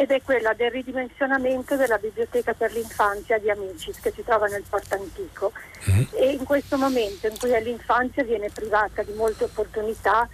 ed 0.00 0.10
è 0.12 0.22
quella 0.22 0.54
del 0.54 0.70
ridimensionamento 0.70 1.76
della 1.76 1.98
biblioteca 1.98 2.54
per 2.54 2.72
l'infanzia 2.72 3.36
di 3.36 3.50
Amicis 3.50 4.00
che 4.00 4.10
si 4.10 4.24
trova 4.24 4.46
nel 4.46 4.64
Porto 4.66 4.94
Antico 4.94 5.52
mm. 5.90 6.02
e 6.12 6.30
in 6.30 6.44
questo 6.44 6.78
momento 6.78 7.26
in 7.26 7.36
cui 7.38 7.50
l'infanzia 7.62 8.24
viene 8.24 8.48
privata 8.48 9.02
di 9.02 9.12
molte 9.12 9.44
opportunità 9.44 10.26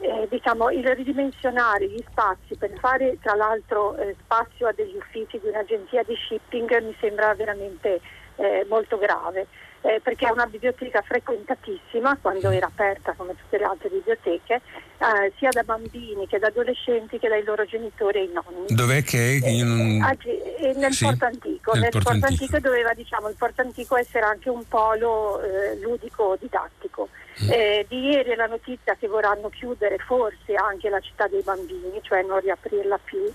eh, 0.00 0.26
diciamo, 0.28 0.68
il 0.70 0.86
ridimensionare 0.94 1.88
gli 1.88 2.04
spazi 2.10 2.56
per 2.56 2.72
fare 2.78 3.16
tra 3.22 3.34
l'altro 3.34 3.96
eh, 3.96 4.14
spazio 4.22 4.66
a 4.66 4.72
degli 4.72 4.94
uffici 4.94 5.40
di 5.40 5.48
un'agenzia 5.48 6.02
di 6.02 6.14
shipping 6.14 6.82
mi 6.82 6.94
sembra 7.00 7.32
veramente 7.32 8.02
eh, 8.36 8.66
molto 8.68 8.98
grave. 8.98 9.46
Eh, 9.86 10.00
perché 10.00 10.26
è 10.26 10.32
una 10.32 10.46
biblioteca 10.46 11.00
frequentatissima 11.00 12.18
quando 12.20 12.50
era 12.50 12.66
aperta 12.66 13.12
come 13.12 13.36
tutte 13.36 13.56
le 13.56 13.64
altre 13.64 13.88
biblioteche, 13.88 14.54
eh, 14.54 15.32
sia 15.36 15.50
da 15.50 15.62
bambini 15.62 16.26
che 16.26 16.40
da 16.40 16.48
adolescenti 16.48 17.20
che 17.20 17.28
dai 17.28 17.44
loro 17.44 17.64
genitori 17.64 18.18
e 18.18 18.22
i 18.24 18.32
nonni. 18.32 18.66
Dov'è 18.66 19.04
che 19.04 19.38
è? 19.40 19.48
In... 19.48 20.02
Eh, 20.02 20.72
nel 20.74 20.92
sì, 20.92 21.04
Porto 21.04 21.26
Antico. 21.26 21.72
Nel, 21.74 21.82
nel 21.82 21.90
Porto, 21.90 22.10
Porto 22.10 22.26
Antico. 22.26 22.58
Doveva 22.58 22.94
diciamo, 22.94 23.28
il 23.28 23.36
Porto 23.38 23.60
Antico 23.60 23.96
essere 23.96 24.24
anche 24.24 24.50
un 24.50 24.66
polo 24.66 25.40
ludico 25.80 26.36
didattico. 26.40 27.08
Mm. 27.44 27.50
Eh, 27.52 27.86
di 27.88 28.08
ieri 28.08 28.30
è 28.30 28.34
la 28.34 28.46
notizia 28.46 28.96
che 28.96 29.06
vorranno 29.06 29.50
chiudere 29.50 29.98
forse 29.98 30.54
anche 30.54 30.88
la 30.88 30.98
città 30.98 31.28
dei 31.28 31.42
bambini, 31.42 32.00
cioè 32.02 32.24
non 32.24 32.40
riaprirla 32.40 32.98
più. 33.04 33.32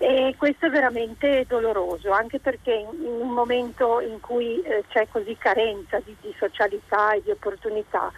E 0.00 0.34
questo 0.38 0.66
è 0.66 0.70
veramente 0.70 1.44
doloroso, 1.48 2.12
anche 2.12 2.38
perché 2.38 2.72
in, 2.72 3.04
un 3.04 3.30
momento 3.30 4.00
in 4.00 4.20
cui 4.20 4.60
eh, 4.62 4.84
c'è 4.88 5.08
così 5.10 5.36
carenza 5.36 5.98
di, 6.04 6.14
di, 6.20 6.32
socialità 6.38 7.14
e 7.14 7.22
di 7.24 7.32
opportunità, 7.32 8.12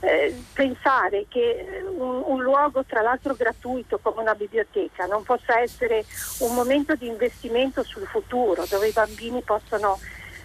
eh, 0.00 0.34
pensare 0.54 1.26
che 1.28 1.66
eh, 1.68 1.82
un, 1.82 2.22
un, 2.24 2.42
luogo 2.42 2.82
tra 2.84 3.02
l'altro 3.02 3.34
gratuito 3.34 3.98
come 3.98 4.22
una 4.22 4.34
biblioteca 4.34 5.04
non 5.04 5.22
possa 5.22 5.60
essere 5.60 6.04
un 6.40 6.54
momento 6.54 6.94
di 6.94 7.08
investimento 7.08 7.82
sul 7.82 8.06
futuro, 8.06 8.64
dove 8.66 8.88
i 8.88 8.92
bambini 8.92 9.42
possono 9.42 9.98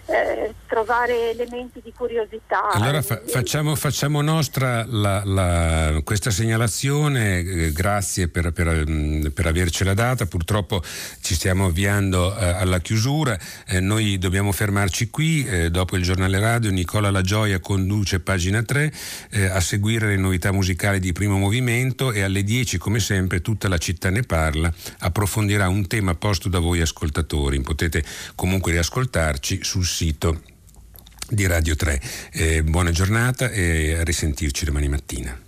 eh, 0.06 0.54
trovare 0.68 1.32
elementi 1.32 1.82
di 1.84 1.94
curiosità. 1.96 2.72
Allora 2.72 3.02
fa- 3.02 3.22
facciamo, 3.26 3.76
facciamo, 3.76 4.22
nostra 4.22 4.86
la, 4.88 5.22
la, 5.24 6.02
questa 6.04 6.32
segnalazione, 6.32 7.40
eh, 7.40 7.72
grazie 7.72 8.28
per, 8.28 8.52
per, 8.52 8.84
mm, 8.90 9.28
per, 9.28 9.46
avercela 9.46 9.94
data, 9.94 10.26
purtroppo 10.26 10.82
ci 11.22 11.36
stiamo 11.36 11.68
avviando 11.68 12.36
eh, 12.36 12.46
alla 12.46 12.80
chiusura, 12.80 13.38
eh, 13.68 13.80
noi 13.80 14.18
dobbiamo 14.18 14.52
fermarci 14.52 15.10
qui, 15.10 15.46
eh, 15.46 15.70
dopo 15.70 15.96
il 15.96 16.04
giornale 16.04 16.40
radio. 16.40 16.72
Nicola 16.72 17.12
La 17.12 17.22
Gioia 17.22 17.60
conduce 17.60 18.20
pagina 18.20 18.62
3 18.64 18.92
eh, 19.30 19.46
a 19.46 19.62
seguire 19.62 20.08
le 20.08 20.18
novità 20.18 20.52
musicali 20.52 21.00
di 21.00 21.14
primo 21.14 21.38
movimento 21.38 22.12
e 22.12 22.22
alle 22.24 22.44
10 22.44 22.78
come 22.78 23.00
sempre 23.00 23.42
tutta 23.42 23.68
la 23.68 23.78
città 23.78 24.10
ne 24.10 24.24
parla, 24.24 24.74
approfondirà 25.00 25.70
un 25.70 25.88
tema 25.88 26.16
posto 26.16 26.50
da 26.50 26.60
voi 26.60 26.82
ascoltatori, 26.82 27.62
potete 27.62 28.04
comunque 28.36 28.72
riascoltarci 28.72 29.64
sul 29.64 29.86
sito 29.94 30.42
di 31.30 31.46
Radio 31.46 31.76
3. 31.76 32.02
Eh, 32.32 32.64
buona 32.64 32.90
giornata 32.90 33.50
e 33.50 33.94
a 33.94 34.04
risentirci 34.04 34.66
domani 34.66 34.88
mattina. 34.88 35.43